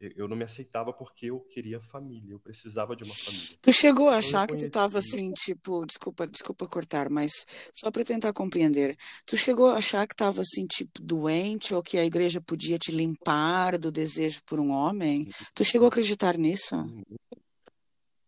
eu 0.00 0.28
não 0.28 0.36
me 0.36 0.44
aceitava 0.44 0.92
porque 0.92 1.26
eu 1.26 1.40
queria 1.40 1.80
família, 1.80 2.32
eu 2.32 2.40
precisava 2.40 2.96
de 2.96 3.04
uma 3.04 3.14
família. 3.14 3.56
Tu 3.62 3.72
chegou 3.72 4.08
a 4.08 4.18
então, 4.18 4.18
achar 4.18 4.46
que 4.46 4.56
tu 4.56 4.64
estava 4.64 4.98
assim, 4.98 5.32
tipo, 5.32 5.86
desculpa, 5.86 6.26
desculpa 6.26 6.66
cortar, 6.66 7.08
mas 7.08 7.32
só 7.72 7.90
para 7.90 8.04
tentar 8.04 8.32
compreender. 8.32 8.96
Tu 9.26 9.36
chegou 9.36 9.68
a 9.68 9.76
achar 9.76 10.06
que 10.06 10.14
estava 10.14 10.40
assim, 10.40 10.66
tipo, 10.66 11.00
doente 11.00 11.74
ou 11.74 11.82
que 11.82 11.96
a 11.96 12.04
igreja 12.04 12.40
podia 12.40 12.78
te 12.78 12.92
limpar 12.92 13.78
do 13.78 13.90
desejo 13.90 14.42
por 14.44 14.58
um 14.58 14.70
homem? 14.70 15.28
Tu 15.54 15.64
chegou 15.64 15.86
a 15.86 15.88
acreditar 15.88 16.36
nisso? 16.36 16.74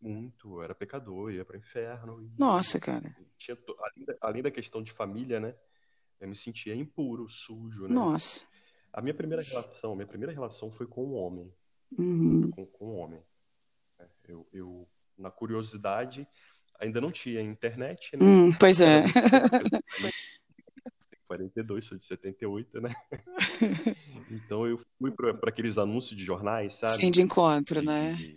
Muito, 0.00 0.55
eu 0.55 0.62
era 0.62 0.74
pecador, 0.74 1.33
ia 1.33 1.44
para 1.44 1.57
o 1.57 1.59
inferno. 1.59 2.33
Nossa, 2.38 2.79
cara. 2.79 3.14
tinha 3.37 3.57
além, 3.79 4.05
da, 4.05 4.14
além 4.20 4.42
da 4.42 4.50
questão 4.50 4.83
de 4.83 4.92
família, 4.92 5.40
né? 5.40 5.55
Eu 6.20 6.29
me 6.29 6.37
sentia 6.37 6.74
impuro, 6.74 7.29
sujo, 7.29 7.83
né? 7.83 7.94
Nossa. 7.94 8.46
A 8.97 9.03
minha 9.03 9.15
primeira 9.15 9.43
relação, 9.43 9.95
minha 9.95 10.07
primeira 10.07 10.33
relação 10.33 10.71
foi 10.71 10.87
com 10.87 11.05
um 11.05 11.15
homem, 11.15 11.53
Uhum. 11.99 12.51
com, 12.51 12.67
com 12.67 12.87
um 12.95 12.97
homem. 12.99 13.23
É, 14.01 14.07
Eu, 14.29 14.47
eu, 14.53 14.89
na 15.19 15.31
curiosidade, 15.31 16.27
ainda 16.81 17.01
não 17.01 17.13
tinha 17.13 17.41
internet, 17.43 18.17
né? 18.17 18.25
Hum, 18.27 18.51
pois 18.59 18.81
é. 18.81 19.05
Era 19.05 19.71
muito- 20.01 20.17
42, 21.29 21.85
sou 21.85 21.99
de 21.99 22.05
78, 22.05 22.81
né? 22.81 22.95
Então 24.31 24.67
eu 24.67 24.81
fui 24.99 25.11
para 25.11 25.31
aqueles 25.51 25.77
anúncios 25.77 26.17
de 26.17 26.25
jornais, 26.25 26.77
sabe? 26.77 26.95
Sim, 26.95 27.11
de 27.11 27.21
encontro, 27.23 27.81
De, 27.81 27.87
né? 27.87 28.15
de- 28.15 28.33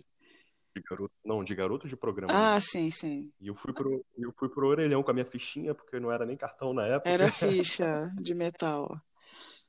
de 0.75 0.83
garoto, 0.89 1.13
não, 1.25 1.43
de 1.43 1.55
garoto 1.55 1.87
de 1.87 1.95
programa 1.95 2.33
Ah, 2.33 2.53
mesmo. 2.55 2.61
sim, 2.69 2.91
sim. 2.91 3.31
E 3.39 3.47
eu 3.47 3.55
fui 3.55 3.73
pro, 3.73 4.05
eu 4.17 4.31
fui 4.37 4.49
pro 4.49 4.67
orelhão 4.67 5.01
com 5.01 5.11
a 5.11 5.13
minha 5.13 5.25
fichinha, 5.25 5.73
porque 5.73 5.99
não 5.99 6.11
era 6.11 6.25
nem 6.25 6.35
cartão 6.37 6.73
na 6.73 6.85
época. 6.85 7.09
Era 7.09 7.25
ficha 7.31 8.11
de 8.19 8.33
metal. 8.35 8.99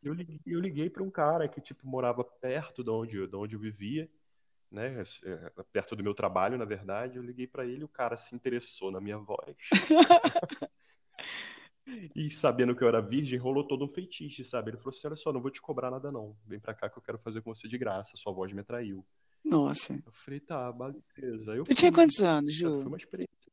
Eu 0.03 0.15
liguei, 0.15 0.41
eu 0.47 0.61
liguei 0.61 0.89
para 0.91 1.03
um 1.03 1.11
cara 1.11 1.47
que 1.49 1.61
tipo 1.61 1.87
morava 1.87 2.25
perto 2.25 2.83
de 2.83 2.91
onde, 2.91 3.27
de 3.27 3.37
onde 3.37 3.55
eu 3.55 3.61
vivia, 3.61 4.11
né? 4.71 5.03
é, 5.25 5.53
Perto 5.73 5.95
do 5.95 6.03
meu 6.03 6.15
trabalho, 6.15 6.57
na 6.57 6.65
verdade. 6.65 7.17
Eu 7.17 7.23
liguei 7.23 7.47
para 7.47 7.67
ele, 7.67 7.85
o 7.85 7.89
cara 7.89 8.17
se 8.17 8.35
interessou 8.35 8.91
na 8.91 9.01
minha 9.01 9.19
voz. 9.19 9.57
E 12.15 12.31
sabendo 12.31 12.77
que 12.77 12.85
eu 12.85 12.89
era 12.89 13.01
virgem, 13.01 13.37
rolou 13.39 13.67
todo 13.67 13.85
um 13.85 13.89
feitiço, 13.89 14.45
sabe? 14.45 14.71
Ele 14.71 14.77
falou 14.77 14.91
assim: 14.91 15.07
Olha 15.09 15.17
só, 15.17 15.33
não 15.33 15.41
vou 15.41 15.51
te 15.51 15.61
cobrar 15.61 15.91
nada, 15.91 16.13
não. 16.13 16.37
Vem 16.47 16.61
pra 16.61 16.73
cá 16.75 16.89
que 16.89 16.97
eu 16.97 17.03
quero 17.03 17.19
fazer 17.19 17.41
com 17.43 17.53
você 17.53 17.67
de 17.67 17.77
graça. 17.77 18.17
Sua 18.17 18.33
voz 18.33 18.53
me 18.53 18.61
atraiu. 18.61 19.05
Nossa. 19.45 19.95
Eu 20.07 20.13
falei: 20.13 20.39
Tá, 20.39 20.71
beleza. 20.71 21.57
Eu 21.57 21.65
Tu 21.65 21.75
tinha 21.75 21.91
fui. 21.91 22.01
quantos 22.01 22.23
anos, 22.23 22.57
Cara, 22.61 22.71
foi 22.73 22.83
Ju? 22.83 22.87
uma 22.89 22.97
experiência. 22.97 23.53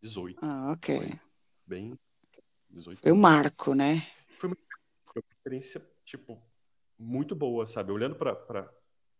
18. 0.00 0.38
Ah, 0.44 0.72
ok. 0.72 0.96
Foi 1.00 1.18
bem. 1.66 1.98
18 2.70 3.00
Foi 3.00 3.10
o 3.10 3.16
marco, 3.16 3.74
né? 3.74 4.06
Foi 4.38 4.48
uma, 4.50 4.56
foi 5.12 5.22
uma 5.22 5.36
experiência, 5.48 5.82
tipo, 6.04 6.40
muito 6.98 7.34
boa, 7.34 7.66
sabe? 7.66 7.90
Olhando 7.90 8.14
pra, 8.16 8.34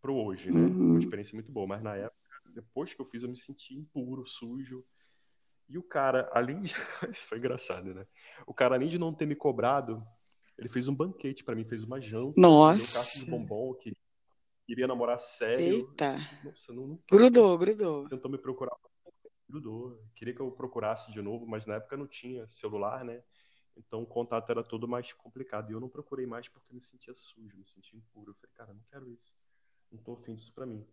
pro 0.01 0.15
hoje, 0.15 0.51
né? 0.51 0.59
Foi 0.69 0.77
uma 0.85 0.93
Uhum. 0.93 0.99
experiência 0.99 1.35
muito 1.35 1.51
boa. 1.51 1.67
Mas 1.67 1.81
na 1.81 1.95
época, 1.95 2.19
depois 2.53 2.93
que 2.93 3.01
eu 3.01 3.05
fiz, 3.05 3.23
eu 3.23 3.29
me 3.29 3.37
senti 3.37 3.75
impuro, 3.75 4.25
sujo. 4.27 4.85
E 5.67 5.77
o 5.77 5.83
cara, 5.83 6.29
além 6.33 6.61
de. 6.61 6.73
Isso 7.15 7.25
foi 7.27 7.37
engraçado, 7.39 7.93
né? 7.93 8.05
O 8.45 8.53
cara, 8.53 8.75
além 8.75 8.87
de 8.87 8.99
não 8.99 9.13
ter 9.13 9.25
me 9.25 9.35
cobrado, 9.35 10.05
ele 10.57 10.69
fez 10.69 10.87
um 10.87 10.95
banquete 10.95 11.43
pra 11.43 11.55
mim, 11.55 11.65
fez 11.65 11.83
uma 11.83 11.99
janta, 11.99 12.33
deu 12.41 12.47
caixa 12.47 13.19
de 13.19 13.19
Nossa. 13.19 13.31
bombom, 13.31 13.73
que 13.75 13.93
queria 14.67 14.87
namorar 14.87 15.19
sério. 15.19 15.63
Eita. 15.63 16.17
Nossa, 16.43 16.73
não, 16.73 16.87
não 16.87 16.99
Grudou, 17.09 17.57
grudou. 17.57 18.07
tentou 18.07 18.29
me 18.31 18.37
procurar, 18.37 18.75
grudou. 19.47 19.99
Queria 20.15 20.33
que 20.33 20.41
eu 20.41 20.51
procurasse 20.51 21.11
de 21.11 21.21
novo, 21.21 21.45
mas 21.47 21.65
na 21.65 21.75
época 21.75 21.97
não 21.97 22.07
tinha 22.07 22.47
celular, 22.49 23.03
né? 23.03 23.23
Então 23.79 24.03
o 24.03 24.05
contato 24.05 24.49
era 24.51 24.63
todo 24.63 24.87
mais 24.87 25.13
complicado. 25.13 25.71
E 25.71 25.73
eu 25.73 25.79
não 25.79 25.89
procurei 25.89 26.25
mais 26.25 26.47
porque 26.47 26.73
me 26.73 26.81
sentia 26.81 27.13
sujo, 27.15 27.57
me 27.57 27.65
sentia 27.65 27.97
impuro. 27.97 28.31
Eu 28.31 28.35
falei, 28.35 28.51
cara, 28.55 28.73
não 28.73 28.81
quero 28.91 29.09
isso. 29.09 29.33
Não 29.91 29.99
tô 29.99 30.13
afim 30.13 30.35
disso 30.35 30.53
pra 30.53 30.65
mim. 30.65 30.85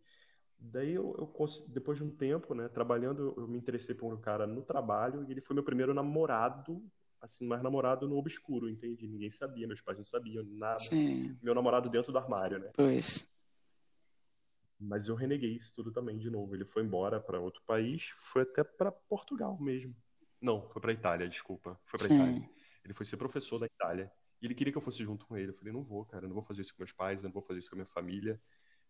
Daí 0.59 0.94
eu, 0.94 1.14
eu 1.18 1.46
depois 1.68 1.99
de 1.99 2.05
um 2.05 2.11
tempo, 2.11 2.55
né, 2.55 2.68
trabalhando, 2.68 3.35
eu, 3.37 3.46
me 3.46 3.59
interessei 3.59 3.94
por 3.94 4.12
um 4.12 4.18
cara 4.18 4.46
no 4.46 4.62
trabalho 4.62 5.25
e 5.29 5.31
ele 5.31 5.42
foi 5.42 5.53
meu 5.53 5.62
primeiro 5.62 5.92
namorado, 5.92 6.83
assim, 7.20 7.46
mais 7.46 7.62
namorado 7.62 8.09
no 8.09 8.16
obscuro, 8.16 8.70
entende? 8.70 9.07
Ninguém 9.07 9.31
sabia, 9.31 9.66
meus 9.66 9.83
pais 9.83 9.99
não 9.99 10.05
sabiam 10.05 10.42
nada. 10.44 10.79
Sim, 10.79 11.37
Meu 11.42 11.55
namorado 11.55 11.90
dentro 11.90 12.11
do 12.11 12.18
armário, 12.18 12.59
né? 12.59 12.70
pois. 12.75 13.27
Mas 14.79 15.09
eu 15.09 15.14
reneguei 15.14 15.57
isso 15.57 15.75
tudo 15.75 15.90
também 15.90 16.18
de 16.18 16.31
novo. 16.31 16.55
Ele 16.55 16.64
foi 16.64 16.83
embora 16.83 17.18
para 17.18 17.40
outro 17.40 17.62
país, 17.66 18.11
foi 18.33 18.42
até 18.42 18.62
para 18.62 18.92
Portugal 18.92 19.59
mesmo. 19.61 19.94
Não, 20.40 20.68
foi 20.68 20.83
para 20.83 20.92
Itália, 20.92 21.29
desculpa. 21.29 21.79
Foi 21.87 21.99
para 21.99 22.14
Itália. 22.14 22.51
Ele 22.87 22.94
foi 22.94 23.05
ser 23.05 23.16
professor 23.16 23.59
da 23.59 23.66
Itália. 23.66 24.11
E 24.40 24.46
ele 24.46 24.55
queria 24.55 24.72
que 24.72 24.79
eu 24.79 24.83
fosse 24.83 25.03
junto 25.03 25.27
com 25.27 25.37
ele. 25.37 25.51
Eu 25.51 25.55
falei, 25.55 25.72
não 25.72 25.83
vou, 25.83 26.05
cara, 26.05 26.25
eu 26.25 26.29
não 26.29 26.35
vou 26.35 26.44
fazer 26.44 26.62
isso 26.62 26.72
com 26.75 26.83
meus 26.83 26.92
pais, 26.92 27.20
eu 27.20 27.25
não 27.25 27.33
vou 27.33 27.42
fazer 27.42 27.59
isso 27.59 27.68
com 27.68 27.75
a 27.75 27.79
minha 27.79 27.87
família. 27.88 28.40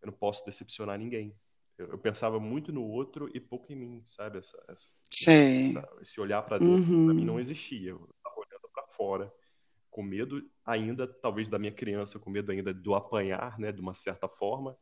Eu 0.03 0.07
não 0.07 0.13
posso 0.13 0.45
decepcionar 0.45 0.99
ninguém. 0.99 1.35
Eu, 1.79 1.89
eu 1.89 1.99
pensava 1.99 2.39
muito 2.39 2.71
no 2.73 2.85
outro 2.85 3.31
e 3.35 3.41
pouco 3.41 3.73
em 3.73 3.77
mim, 3.77 4.03
sabe? 4.07 4.39
Essa, 4.39 4.63
essa, 4.69 4.97
essa- 5.71 5.89
esse 6.03 6.21
olhar 6.21 6.43
para 6.43 6.59
dentro, 6.59 7.05
para 7.07 7.15
mim 7.15 7.25
não 7.25 7.35
Uhum. 7.35 7.41
existia. 7.41 7.91
Eu 7.91 8.09
estava 8.17 8.37
olhando 8.39 8.69
para 8.73 8.87
fora, 8.89 9.33
com 9.91 10.03
medo 10.03 10.47
ainda, 10.65 11.07
talvez 11.07 11.49
da 11.49 11.59
minha 11.59 11.73
criança, 11.73 12.19
com 12.19 12.29
medo 12.29 12.53
ainda 12.53 12.75
do 12.75 12.95
apanhar, 12.95 13.59
né, 13.59 13.73
de 13.73 13.81
uma 13.81 13.95
certa 13.95 14.29
forma, 14.29 14.77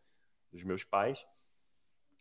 dos 0.51 0.65
meus 0.65 0.83
pais 0.83 1.25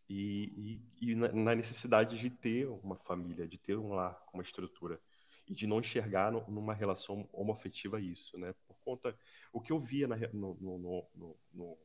e, 0.10 0.82
e, 1.02 1.12
e 1.12 1.16
na, 1.16 1.32
na 1.32 1.56
necessidade 1.56 2.18
de 2.20 2.30
ter 2.30 2.68
uma 2.68 2.96
família, 2.98 3.48
de 3.48 3.58
ter 3.58 3.78
um 3.78 3.94
lar, 3.94 4.22
uma 4.34 4.44
estrutura 4.44 5.00
e 5.48 5.54
de 5.54 5.68
não 5.68 5.80
enxergar 5.80 6.32
no- 6.32 6.46
numa 6.50 6.74
relação 6.74 7.28
homoafetiva 7.32 8.00
isso, 8.00 8.38
né? 8.38 8.54
Por 8.68 8.78
conta 8.84 9.18
o 9.52 9.60
que 9.60 9.72
eu 9.72 9.80
via 9.80 10.08
na 10.08 10.16
no, 10.34 10.56
no, 10.56 11.08
no, 11.14 11.78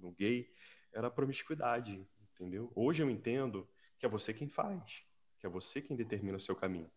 no, 0.00 0.12
gay 0.12 0.50
era 0.92 1.10
promiscuidade, 1.10 2.06
entendeu? 2.34 2.70
Hoje 2.74 3.02
eu 3.02 3.10
entendo 3.10 3.68
que 3.98 4.06
é 4.06 4.08
você 4.08 4.32
quem 4.34 4.48
faz, 4.48 5.02
que 5.38 5.46
é 5.46 5.48
você 5.48 5.80
quem 5.80 5.96
determina 5.96 6.36
o 6.36 6.40
seu 6.40 6.56
caminho, 6.56 6.90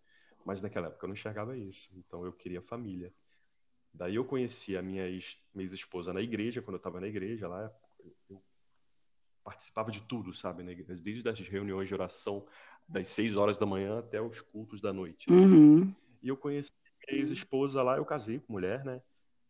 mas 0.45 0.61
naquela 0.61 0.87
época 0.87 1.05
eu 1.05 1.07
não 1.07 1.13
enxergava 1.13 1.57
isso, 1.57 1.91
então 1.97 2.25
eu 2.25 2.33
queria 2.33 2.61
família. 2.61 3.13
Daí 3.93 4.15
eu 4.15 4.25
conheci 4.25 4.77
a 4.77 4.81
minha 4.81 5.07
ex, 5.07 5.37
ex-esposa 5.55 6.13
na 6.13 6.21
igreja, 6.21 6.61
quando 6.61 6.75
eu 6.75 6.79
estava 6.79 6.99
na 6.99 7.07
igreja 7.07 7.47
lá, 7.47 7.71
eu, 7.99 8.15
eu 8.29 8.43
participava 9.43 9.89
de 9.89 10.01
tudo, 10.01 10.33
sabe, 10.33 10.63
desde 10.75 11.27
as 11.27 11.39
reuniões 11.39 11.87
de 11.87 11.93
oração 11.93 12.45
das 12.89 13.07
seis 13.09 13.35
horas 13.35 13.57
da 13.57 13.65
manhã 13.65 13.99
até 13.99 14.21
os 14.21 14.41
cultos 14.41 14.81
da 14.81 14.91
noite. 14.91 15.31
Uhum. 15.31 15.93
E 16.21 16.27
eu 16.27 16.35
conheci 16.35 16.71
minha 17.07 17.19
ex-esposa 17.19 17.81
lá, 17.83 17.97
eu 17.97 18.05
casei 18.05 18.39
com 18.39 18.53
mulher, 18.53 18.83
né? 18.83 19.01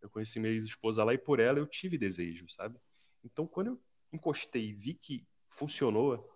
Eu 0.02 0.10
conheci 0.10 0.40
minha 0.40 0.52
ex-esposa 0.52 1.04
lá 1.04 1.14
e 1.14 1.18
por 1.18 1.40
ela 1.40 1.58
eu 1.60 1.66
tive 1.68 1.98
desejo, 1.98 2.48
sabe? 2.50 2.78
Então 3.24 3.48
quando 3.48 3.68
eu 3.68 3.82
encostei 4.14 4.70
e 4.70 4.74
vi 4.74 4.94
que 4.94 5.26
funcionou, 5.50 6.30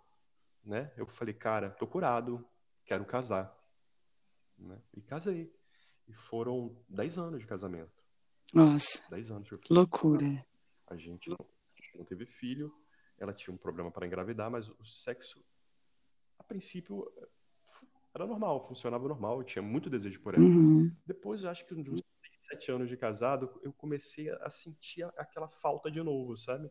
né? 0.63 0.91
Eu 0.97 1.05
falei, 1.05 1.33
cara, 1.33 1.69
tô 1.71 1.85
curado, 1.85 2.45
quero 2.85 3.05
casar, 3.05 3.53
né? 4.57 4.79
E 4.95 5.01
casei. 5.01 5.53
E 6.07 6.13
foram 6.13 6.75
dez 6.89 7.17
anos 7.17 7.39
de 7.39 7.45
casamento, 7.47 8.03
Nossa, 8.53 9.09
dez 9.09 9.31
anos. 9.31 9.47
de 9.47 9.57
que 9.57 9.73
loucura. 9.73 10.45
a 10.87 10.97
gente 10.97 11.29
não, 11.29 11.37
a 11.39 11.81
gente 11.81 11.97
não 11.97 12.03
teve 12.05 12.25
filho, 12.25 12.73
ela 13.17 13.33
tinha 13.33 13.53
um 13.53 13.57
problema 13.57 13.89
para 13.89 14.05
engravidar, 14.05 14.51
mas 14.51 14.67
o 14.67 14.83
sexo, 14.83 15.41
a 16.37 16.43
princípio, 16.43 17.11
era 18.13 18.25
normal, 18.25 18.67
funcionava 18.67 19.07
normal, 19.07 19.39
eu 19.39 19.43
tinha 19.43 19.61
muito 19.61 19.89
desejo 19.89 20.19
por 20.21 20.35
ela. 20.35 20.43
Uhum. 20.43 20.91
Depois, 21.05 21.45
acho 21.45 21.65
que 21.65 21.75
de 21.75 21.89
uns 21.89 22.01
sete 22.49 22.71
anos 22.71 22.87
de 22.87 22.95
casado, 22.95 23.59
eu 23.63 23.73
comecei 23.73 24.29
a 24.29 24.49
sentir 24.49 25.03
aquela 25.17 25.47
falta 25.47 25.89
de 25.89 26.01
novo, 26.01 26.37
sabe? 26.37 26.69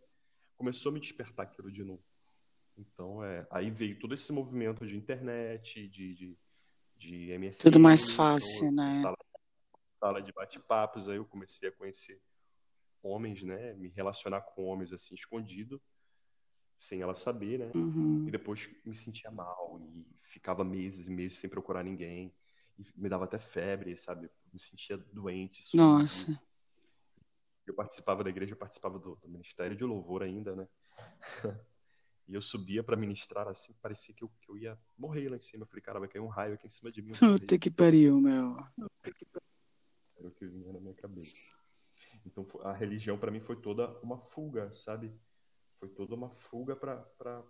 Começou 0.57 0.90
a 0.90 0.92
me 0.92 1.01
despertar 1.01 1.44
aquilo 1.44 1.70
de 1.70 1.83
novo. 1.83 2.05
Então, 2.77 3.22
é, 3.25 3.46
aí 3.51 3.70
veio 3.70 3.98
todo 3.98 4.14
esse 4.14 4.33
movimento 4.33 4.87
de 4.87 4.96
internet, 4.96 5.88
de, 5.88 6.14
de, 6.14 6.38
de 6.96 7.38
MSN. 7.38 7.62
Tudo 7.62 7.81
mais 7.81 8.11
fácil, 8.12 8.70
né? 8.70 8.94
Sala, 8.94 9.16
sala 9.98 10.22
de 10.22 10.33
bate-papos, 10.33 11.09
aí 11.09 11.16
eu 11.16 11.25
comecei 11.25 11.68
a 11.68 11.72
conhecer 11.72 12.20
homens, 13.03 13.42
né? 13.42 13.75
Me 13.75 13.88
relacionar 13.88 14.40
com 14.40 14.64
homens 14.64 14.92
assim, 14.92 15.14
escondido, 15.14 15.83
sem 16.83 17.01
ela 17.01 17.14
saber, 17.14 17.61
né? 17.61 17.71
Uhum. 17.75 18.27
E 18.27 18.31
depois 18.31 18.68
me 18.85 18.97
sentia 18.97 19.31
mal 19.31 19.81
e 19.81 20.05
ficava 20.25 20.64
meses 20.64 21.07
e 21.07 21.11
meses 21.11 21.38
sem 21.38 21.49
procurar 21.49 21.85
ninguém. 21.85 22.35
E 22.77 22.85
me 22.97 23.09
dava 23.09 23.25
até 23.25 23.38
febre, 23.38 23.97
sabe? 23.97 24.29
Me 24.53 24.59
sentia 24.59 24.97
doente, 24.97 25.62
sujo. 25.62 25.83
Nossa. 25.83 26.42
Eu 27.64 27.75
participava 27.75 28.25
da 28.25 28.31
igreja, 28.31 28.53
eu 28.53 28.57
participava 28.57 28.99
do, 28.99 29.14
do 29.14 29.29
Ministério 29.29 29.77
de 29.77 29.85
Louvor 29.85 30.23
ainda, 30.23 30.57
né? 30.57 30.68
E 32.29 32.35
eu 32.35 32.40
subia 32.40 32.85
para 32.85 32.97
ministrar 32.97 33.49
assim, 33.49 33.75
parecia 33.83 34.14
que 34.14 34.23
eu, 34.23 34.31
que 34.40 34.49
eu 34.49 34.57
ia 34.57 34.79
morrer 34.97 35.29
lá 35.29 35.37
em 35.37 35.40
cima. 35.40 35.64
Eu 35.64 35.66
falei, 35.66 35.83
cara, 35.83 35.99
vai 35.99 36.09
cair 36.09 36.23
um 36.23 36.29
raio 36.29 36.55
aqui 36.55 36.66
em 36.66 36.71
cima 36.71 36.90
de 36.90 37.03
mim. 37.03 37.12
Puta 37.12 37.59
que 37.59 37.68
pariu, 37.68 38.21
meu. 38.21 38.57
Era 40.16 40.29
o 40.29 40.31
que 40.31 40.47
vinha 40.47 40.73
na 40.73 40.79
minha 40.79 40.95
cabeça. 40.95 41.53
Então 42.25 42.47
a 42.62 42.73
religião 42.73 43.18
para 43.18 43.31
mim 43.31 43.40
foi 43.40 43.57
toda 43.57 43.88
uma 44.01 44.16
fuga, 44.16 44.73
sabe? 44.73 45.12
Foi 45.83 45.88
toda 45.88 46.14
uma 46.14 46.31
fuga 46.31 46.77
para 46.77 47.42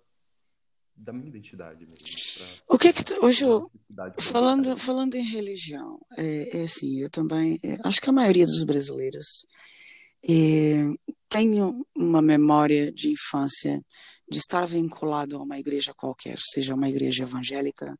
da 0.97 1.13
minha 1.13 1.29
identidade 1.29 1.85
mesmo. 1.85 1.99
Pra, 2.39 2.75
O 2.75 2.79
que 2.79 2.91
que 2.91 3.05
tu, 3.05 3.23
hoje, 3.23 3.45
eu- 3.45 3.71
falando, 4.19 4.75
falando 4.79 5.17
em 5.17 5.23
religião, 5.23 6.01
é, 6.17 6.61
é 6.61 6.63
assim, 6.63 7.03
eu 7.03 7.11
também, 7.11 7.59
é, 7.63 7.77
acho 7.85 8.01
que 8.01 8.09
a 8.09 8.13
maioria 8.13 8.47
dos 8.47 8.65
brasileiros 8.65 9.45
é, 10.27 10.89
tem 11.29 11.61
uma 11.95 12.23
memória 12.23 12.91
de 12.91 13.11
infância 13.11 13.85
de 14.27 14.39
estar 14.39 14.65
vinculado 14.65 15.37
a 15.37 15.43
uma 15.43 15.59
igreja 15.59 15.93
qualquer, 15.95 16.39
seja 16.41 16.75
uma 16.75 16.89
igreja 16.89 17.25
evangélica 17.25 17.95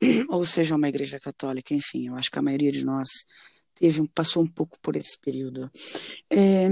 ou 0.30 0.44
seja 0.44 0.74
uma 0.74 0.88
igreja 0.88 1.20
católica, 1.20 1.72
enfim, 1.74 2.08
eu 2.08 2.16
acho 2.16 2.28
que 2.28 2.40
a 2.40 2.42
maioria 2.42 2.72
de 2.72 2.84
nós 2.84 3.08
teve, 3.80 4.06
passou 4.08 4.42
um 4.42 4.46
pouco 4.46 4.78
por 4.80 4.94
esse 4.94 5.18
período. 5.18 5.70
É, 6.28 6.68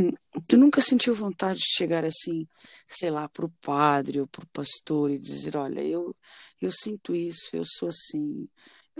tu 0.46 0.58
nunca 0.58 0.80
sentiu 0.80 1.14
vontade 1.14 1.58
de 1.58 1.72
chegar 1.74 2.04
assim, 2.04 2.46
sei 2.86 3.10
lá, 3.10 3.26
para 3.28 3.46
o 3.46 3.52
padre 3.62 4.20
ou 4.20 4.26
para 4.26 4.44
o 4.44 4.48
pastor 4.48 5.10
e 5.10 5.18
dizer, 5.18 5.56
olha, 5.56 5.80
eu, 5.80 6.14
eu 6.60 6.70
sinto 6.70 7.16
isso, 7.16 7.56
eu 7.56 7.64
sou 7.64 7.88
assim. 7.88 8.46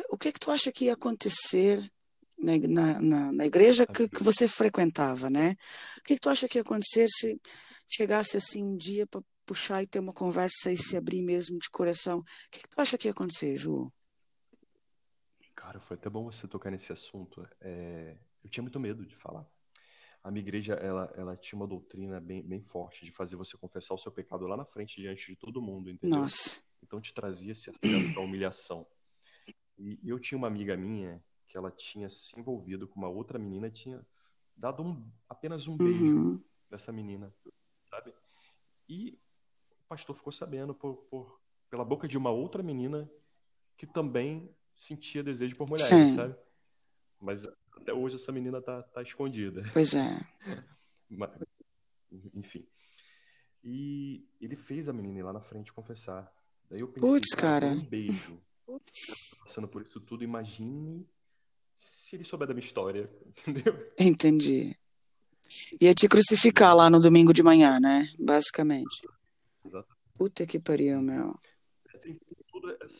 O 0.09 0.17
que 0.17 0.29
é 0.29 0.33
que 0.33 0.41
tu 0.41 0.51
acha 0.51 0.73
que 0.73 0.87
ia 0.87 0.95
acontecer 0.95 1.79
na, 2.39 3.01
na, 3.01 3.33
na 3.33 3.47
igreja 3.47 3.87
que, 3.87 4.09
que, 4.09 4.23
você 4.23 4.49
frequentava, 4.49 5.29
né? 5.29 5.57
O 5.99 6.05
que, 6.05 6.15
é 6.15 6.17
que 6.17 6.23
tu 6.23 6.31
acha 6.31 6.49
que 6.49 6.57
ia 6.57 6.63
acontecer 6.63 7.07
se 7.11 7.39
chegasse 7.89 8.39
assim 8.39 8.63
um 8.65 8.77
dia 8.77 9.07
para 9.07 9.21
puxar 9.45 9.83
e 9.83 9.87
ter 9.87 9.99
uma 9.99 10.15
conversa 10.15 10.73
e 10.73 10.77
se 10.79 10.97
abrir 10.97 11.23
mesmo 11.23 11.59
de 11.59 11.69
coração? 11.71 12.21
O 12.21 12.25
que, 12.51 12.61
é 12.61 12.63
que 12.63 12.69
tu 12.71 12.81
acha 12.81 12.97
que 12.97 13.09
ia 13.09 13.13
acontecer, 13.13 13.57
Ju? 13.59 13.93
Cara, 15.69 15.81
foi 15.81 15.99
até 15.99 16.09
bom 16.09 16.25
você 16.25 16.49
tocar 16.49 16.71
nesse 16.71 16.91
assunto. 16.91 17.47
É, 17.61 18.17
eu 18.43 18.49
tinha 18.49 18.63
muito 18.63 18.81
medo 18.81 19.05
de 19.05 19.15
falar. 19.15 19.47
A 20.25 20.31
minha 20.31 20.41
igreja, 20.41 20.73
ela, 20.73 21.13
ela 21.15 21.37
tinha 21.37 21.61
uma 21.61 21.67
doutrina 21.67 22.19
bem, 22.19 22.43
bem 22.43 22.63
forte 22.63 23.05
de 23.05 23.13
fazer 23.13 23.37
você 23.37 23.55
confessar 23.59 23.93
o 23.93 23.99
seu 23.99 24.11
pecado 24.11 24.47
lá 24.47 24.57
na 24.57 24.65
frente, 24.65 24.99
diante 24.99 25.27
de 25.27 25.37
todo 25.37 25.61
mundo, 25.61 25.91
entendeu? 25.91 26.21
Nossa. 26.21 26.63
Então 26.83 26.99
te 27.03 27.13
trazia 27.13 27.53
esse 27.53 27.69
acesso 27.69 28.15
da 28.15 28.21
humilhação. 28.23 28.87
E 29.77 30.09
eu 30.09 30.19
tinha 30.19 30.39
uma 30.39 30.47
amiga 30.47 30.75
minha 30.75 31.23
que 31.47 31.59
ela 31.59 31.71
tinha 31.71 32.09
se 32.09 32.41
envolvido 32.41 32.89
com 32.89 32.99
uma 32.99 33.11
outra 33.11 33.39
menina, 33.39 33.71
tinha 33.71 34.03
dado 34.57 34.83
um, 34.83 35.07
apenas 35.29 35.69
um 35.69 35.77
beijo 35.77 36.03
uhum. 36.03 36.45
dessa 36.71 36.91
menina, 36.91 37.31
sabe? 37.91 38.15
E 38.89 39.21
o 39.71 39.87
pastor 39.87 40.17
ficou 40.17 40.33
sabendo 40.33 40.75
por, 40.75 40.97
por, 41.11 41.39
pela 41.69 41.85
boca 41.85 42.09
de 42.09 42.17
uma 42.17 42.31
outra 42.31 42.63
menina 42.63 43.07
que 43.77 43.87
também 43.87 44.51
sentia 44.79 45.25
desejo 45.25 45.57
por 45.57 45.69
mulheres, 45.69 45.89
Sim. 45.89 46.15
sabe? 46.15 46.37
Mas 47.21 47.43
até 47.73 47.93
hoje 47.93 48.15
essa 48.15 48.31
menina 48.31 48.63
tá, 48.63 48.81
tá 48.83 49.03
escondida. 49.03 49.69
Pois 49.73 49.93
é. 49.95 50.21
Mas, 51.11 51.31
enfim. 52.33 52.65
E 53.65 54.25
ele 54.41 54.55
fez 54.55 54.89
a 54.89 54.93
menina 54.93 55.19
ir 55.19 55.23
lá 55.23 55.33
na 55.33 55.41
frente 55.41 55.73
confessar. 55.73 56.33
Daí 56.71 56.81
eu 56.81 56.89
pensei, 56.89 57.11
Puts, 57.11 57.35
cara. 57.35 57.67
um 57.67 57.85
beijo. 57.85 58.41
Passando 59.43 59.67
por 59.67 59.83
isso 59.83 60.01
tudo, 60.01 60.23
imagine 60.23 61.05
se 61.77 62.15
ele 62.15 62.25
souber 62.25 62.47
da 62.47 62.55
minha 62.55 62.65
história, 62.65 63.11
entendeu? 63.27 63.85
Entendi. 63.99 64.77
Ia 65.81 65.95
te 65.95 66.07
crucificar 66.07 66.77
lá 66.77 66.89
no 66.89 67.01
domingo 67.01 67.33
de 67.33 67.43
manhã, 67.43 67.81
né? 67.81 68.13
Basicamente. 68.19 69.09
Exato. 69.65 69.97
Puta 70.15 70.47
que 70.47 70.61
pariu, 70.61 71.01
meu 71.01 71.35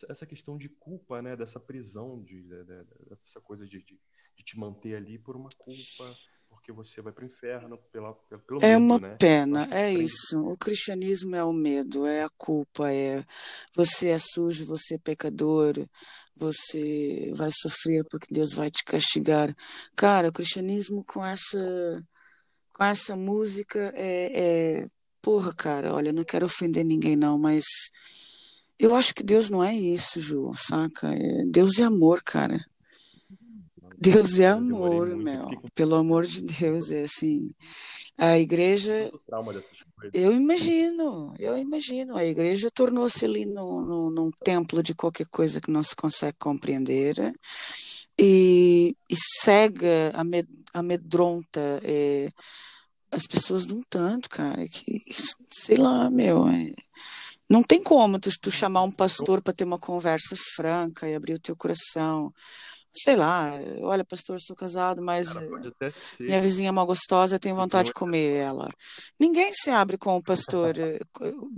essa 0.09 0.25
questão 0.25 0.57
de 0.57 0.69
culpa, 0.69 1.21
né? 1.21 1.35
Dessa 1.35 1.59
prisão, 1.59 2.21
de, 2.23 2.41
de, 2.41 2.63
de 2.63 2.83
dessa 3.09 3.41
coisa 3.41 3.65
de, 3.65 3.79
de, 3.83 3.99
de, 4.37 4.43
te 4.43 4.57
manter 4.57 4.95
ali 4.95 5.17
por 5.17 5.35
uma 5.35 5.49
culpa, 5.57 6.17
porque 6.49 6.71
você 6.71 7.01
vai 7.01 7.13
para 7.13 7.23
o 7.23 7.27
inferno 7.27 7.77
pela, 7.91 8.13
pelo 8.13 8.59
É 8.61 8.77
medo, 8.77 8.79
uma 8.79 8.99
né? 8.99 9.15
pena, 9.17 9.67
é 9.71 9.93
isso. 9.93 10.39
O 10.41 10.57
cristianismo 10.57 11.35
é 11.35 11.43
o 11.43 11.53
medo, 11.53 12.05
é 12.05 12.23
a 12.23 12.29
culpa, 12.37 12.91
é 12.91 13.23
você 13.75 14.09
é 14.09 14.17
sujo, 14.17 14.65
você 14.65 14.95
é 14.95 14.99
pecador, 14.99 15.73
você 16.35 17.31
vai 17.35 17.49
sofrer 17.51 18.03
porque 18.09 18.33
Deus 18.33 18.53
vai 18.53 18.71
te 18.71 18.83
castigar. 18.83 19.53
Cara, 19.95 20.29
o 20.29 20.33
cristianismo 20.33 21.03
com 21.05 21.25
essa 21.25 22.03
com 22.73 22.83
essa 22.83 23.15
música 23.15 23.91
é, 23.95 24.81
é 24.83 24.87
porra, 25.21 25.53
cara, 25.53 25.93
olha, 25.93 26.13
não 26.13 26.23
quero 26.23 26.45
ofender 26.45 26.85
ninguém 26.85 27.15
não, 27.15 27.37
mas 27.37 27.65
eu 28.79 28.95
acho 28.95 29.13
que 29.13 29.21
Deus 29.21 29.49
não 29.49 29.63
é 29.63 29.75
isso, 29.75 30.21
Ju, 30.21 30.51
saca? 30.55 31.13
É, 31.13 31.43
Deus 31.45 31.77
é 31.79 31.83
amor, 31.83 32.23
cara. 32.23 32.65
Deus 33.97 34.39
é 34.39 34.47
amor, 34.47 35.09
meu. 35.17 35.49
Pelo 35.75 35.95
amor 35.95 36.25
de 36.25 36.41
Deus, 36.41 36.89
é 36.89 37.03
assim. 37.03 37.51
A 38.17 38.39
igreja. 38.39 39.11
Eu 40.13 40.31
imagino, 40.31 41.33
eu 41.37 41.57
imagino. 41.57 42.15
A 42.15 42.23
igreja 42.23 42.71
tornou-se 42.71 43.23
ali 43.25 43.45
no, 43.45 43.81
no, 43.81 44.09
num 44.09 44.31
templo 44.31 44.81
de 44.81 44.95
qualquer 44.95 45.27
coisa 45.27 45.59
que 45.59 45.69
não 45.69 45.83
se 45.83 45.93
consegue 45.95 46.37
compreender 46.39 47.15
e, 48.17 48.95
e 49.09 49.15
cega, 49.41 50.13
amedronta 50.73 51.81
é, 51.83 52.31
as 53.11 53.25
pessoas 53.25 53.65
de 53.65 53.73
um 53.73 53.81
tanto, 53.89 54.29
cara, 54.29 54.67
que 54.67 55.03
sei 55.51 55.77
lá, 55.77 56.09
meu. 56.09 56.47
É, 56.47 56.73
não 57.49 57.63
tem 57.63 57.81
como 57.81 58.19
tu, 58.19 58.29
tu 58.39 58.51
chamar 58.51 58.83
um 58.83 58.91
pastor 58.91 59.41
para 59.41 59.53
ter 59.53 59.63
uma 59.63 59.79
conversa 59.79 60.35
franca 60.55 61.09
e 61.09 61.15
abrir 61.15 61.33
o 61.33 61.39
teu 61.39 61.55
coração. 61.55 62.31
Sei 62.93 63.15
lá, 63.15 63.53
olha, 63.81 64.03
pastor, 64.03 64.39
sou 64.41 64.55
casado, 64.55 65.01
mas 65.01 65.29
minha 66.19 66.39
vizinha 66.39 66.69
é 66.69 66.71
mal 66.71 66.85
gostosa, 66.85 67.35
eu 67.35 67.39
tenho 67.39 67.55
vontade 67.55 67.87
de 67.87 67.93
comer 67.93 68.37
ela. 68.37 68.69
Ninguém 69.19 69.51
se 69.53 69.69
abre 69.69 69.97
com 69.97 70.17
o 70.17 70.23
pastor, 70.23 70.77
eh, 70.77 70.99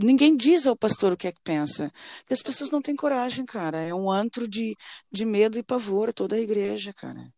ninguém 0.02 0.36
diz 0.36 0.68
ao 0.68 0.76
pastor 0.76 1.14
o 1.14 1.18
que 1.18 1.28
é 1.28 1.32
que 1.32 1.42
pensa. 1.42 1.92
Porque 2.20 2.34
as 2.34 2.42
pessoas 2.42 2.70
não 2.70 2.82
têm 2.82 2.96
coragem, 2.96 3.46
cara. 3.46 3.80
É 3.80 3.94
um 3.94 4.12
antro 4.12 4.48
de, 4.48 4.76
de 5.12 5.26
medo 5.26 5.58
e 5.58 5.64
pavor, 5.64 6.14
toda 6.14 6.36
a 6.36 6.40
igreja, 6.40 6.94
cara. 6.94 7.32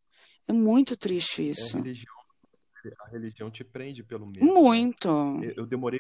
É 0.48 0.54
muito 0.54 0.98
triste 0.98 1.50
isso. 1.50 1.78
É 1.78 1.80
a, 1.80 1.84
religião, 1.84 2.14
a 3.00 3.10
religião 3.10 3.52
te 3.52 3.64
prende 3.64 4.04
pelo 4.04 4.26
medo. 4.26 4.44
Né? 4.44 4.52
Muito. 4.52 5.08
Eu 5.56 5.66
demorei 5.68 6.00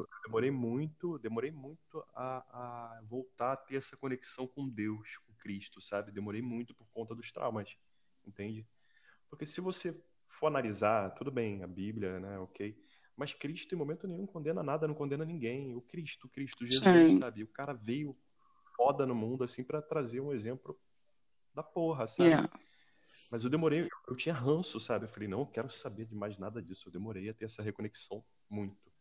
eu 0.00 0.08
demorei 0.24 0.50
muito, 0.50 1.18
demorei 1.18 1.50
muito 1.50 2.04
a, 2.14 2.38
a, 2.38 3.02
voltar 3.02 3.52
a 3.52 3.56
ter 3.56 3.76
essa 3.76 3.96
conexão 3.96 4.46
com 4.46 4.68
Deus, 4.68 5.18
com 5.26 5.32
Cristo, 5.34 5.80
sabe? 5.80 6.12
Demorei 6.12 6.42
muito 6.42 6.74
por 6.74 6.86
conta 6.88 7.14
dos 7.14 7.30
traumas, 7.32 7.68
entende? 8.26 8.66
Porque 9.28 9.46
se 9.46 9.60
você 9.60 9.98
for 10.24 10.46
analisar, 10.46 11.10
tudo 11.10 11.30
bem, 11.30 11.62
a 11.62 11.66
Bíblia, 11.66 12.20
né, 12.20 12.38
ok, 12.38 12.76
mas 13.16 13.34
Cristo 13.34 13.74
em 13.74 13.78
momento 13.78 14.06
nenhum 14.06 14.26
condena 14.26 14.62
nada, 14.62 14.88
não 14.88 14.94
condena 14.94 15.24
ninguém. 15.24 15.76
O 15.76 15.82
Cristo, 15.82 16.28
Cristo, 16.28 16.66
Jesus, 16.66 16.82
Sim. 16.82 17.20
sabe? 17.20 17.42
O 17.42 17.48
cara 17.48 17.72
veio 17.72 18.16
foda 18.76 19.06
no 19.06 19.14
mundo 19.14 19.44
assim 19.44 19.62
para 19.62 19.82
trazer 19.82 20.20
um 20.20 20.32
exemplo 20.32 20.78
da 21.54 21.62
porra, 21.62 22.06
sabe? 22.08 22.30
Yeah. 22.30 22.50
Mas 23.30 23.44
eu 23.44 23.50
demorei, 23.50 23.88
eu 24.08 24.16
tinha 24.16 24.34
ranço, 24.34 24.78
sabe? 24.78 25.06
Eu 25.06 25.08
falei, 25.08 25.28
não, 25.28 25.40
eu 25.40 25.46
quero 25.46 25.70
saber 25.70 26.06
de 26.06 26.14
mais 26.14 26.38
nada 26.38 26.62
disso. 26.62 26.88
Eu 26.88 26.92
demorei 26.92 27.28
a 27.28 27.34
ter 27.34 27.46
essa 27.46 27.62
reconexão 27.62 28.24
muito 28.48 28.91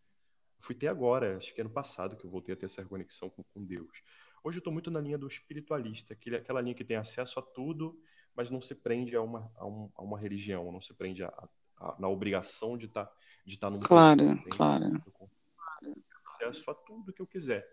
fui 0.61 0.75
ter 0.75 0.87
agora, 0.87 1.37
acho 1.37 1.53
que 1.53 1.61
ano 1.61 1.69
passado, 1.69 2.15
que 2.15 2.25
eu 2.25 2.29
voltei 2.29 2.53
a 2.53 2.57
ter 2.57 2.65
essa 2.65 2.83
conexão 2.85 3.29
com, 3.29 3.43
com 3.43 3.63
Deus. 3.63 4.03
Hoje 4.43 4.57
eu 4.57 4.61
estou 4.61 4.73
muito 4.73 4.89
na 4.89 4.99
linha 4.99 5.17
do 5.17 5.27
espiritualista, 5.27 6.13
aquele, 6.13 6.37
aquela 6.37 6.61
linha 6.61 6.75
que 6.75 6.83
tem 6.83 6.97
acesso 6.97 7.39
a 7.39 7.41
tudo, 7.41 7.99
mas 8.35 8.49
não 8.49 8.61
se 8.61 8.73
prende 8.73 9.15
a 9.15 9.21
uma, 9.21 9.51
a, 9.55 9.65
um, 9.65 9.91
a 9.95 10.01
uma 10.01 10.19
religião, 10.19 10.71
não 10.71 10.81
se 10.81 10.93
prende 10.93 11.23
a, 11.23 11.49
a, 11.77 11.95
na 11.99 12.07
obrigação 12.07 12.77
de 12.77 12.85
estar 12.85 13.05
tá, 13.05 13.15
de 13.45 13.59
tá 13.59 13.69
num 13.69 13.79
Claro, 13.79 14.41
claro. 14.49 15.01
Acesso 16.25 16.71
a 16.71 16.73
tudo 16.73 17.13
que 17.13 17.21
eu 17.21 17.27
quiser 17.27 17.67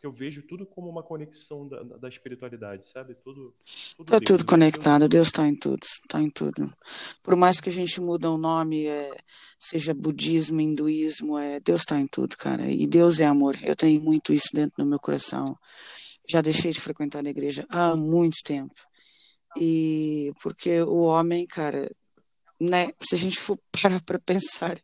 porque 0.00 0.06
eu 0.06 0.12
vejo 0.12 0.42
tudo 0.42 0.64
como 0.64 0.88
uma 0.88 1.02
conexão 1.02 1.68
da, 1.68 1.82
da 1.82 2.08
espiritualidade, 2.08 2.86
sabe? 2.86 3.14
Tudo, 3.16 3.54
tudo 3.98 4.06
tá 4.06 4.18
Deus, 4.18 4.24
tudo 4.26 4.46
conectado, 4.46 5.06
Deus 5.06 5.26
está 5.26 5.46
em 5.46 5.54
tudo, 5.54 5.82
está 5.82 6.18
em 6.22 6.30
tudo. 6.30 6.72
Por 7.22 7.36
mais 7.36 7.60
que 7.60 7.68
a 7.68 7.72
gente 7.72 8.00
mude 8.00 8.26
o 8.26 8.38
nome, 8.38 8.86
é, 8.86 9.14
seja 9.58 9.92
budismo, 9.92 10.58
hinduísmo, 10.58 11.38
é, 11.38 11.60
Deus 11.60 11.82
está 11.82 12.00
em 12.00 12.06
tudo, 12.06 12.34
cara. 12.38 12.70
E 12.70 12.86
Deus 12.86 13.20
é 13.20 13.26
amor. 13.26 13.58
Eu 13.62 13.76
tenho 13.76 14.00
muito 14.00 14.32
isso 14.32 14.48
dentro 14.54 14.82
do 14.82 14.88
meu 14.88 14.98
coração. 14.98 15.54
Já 16.26 16.40
deixei 16.40 16.72
de 16.72 16.80
frequentar 16.80 17.24
a 17.24 17.28
igreja 17.28 17.66
há 17.68 17.94
muito 17.94 18.38
tempo. 18.42 18.74
E 19.58 20.32
porque 20.42 20.80
o 20.80 21.00
homem, 21.02 21.46
cara, 21.46 21.90
né? 22.60 22.92
Se 23.00 23.14
a 23.14 23.18
gente 23.18 23.38
for 23.38 23.58
parar 23.82 24.00
para 24.02 24.18
pensar, 24.18 24.78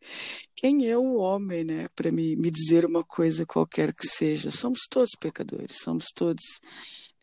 quem 0.55 0.89
é 0.89 0.97
o 0.97 1.17
homem, 1.17 1.65
né? 1.65 1.89
Para 1.95 2.11
me, 2.11 2.35
me 2.37 2.51
dizer 2.51 2.87
uma 2.87 3.05
coisa 3.05 3.45
qualquer 3.45 3.93
que 3.93 4.07
seja. 4.07 4.51
Somos 4.51 4.81
todos 4.91 5.11
pecadores, 5.21 5.79
somos 5.83 6.07
todos 6.15 6.43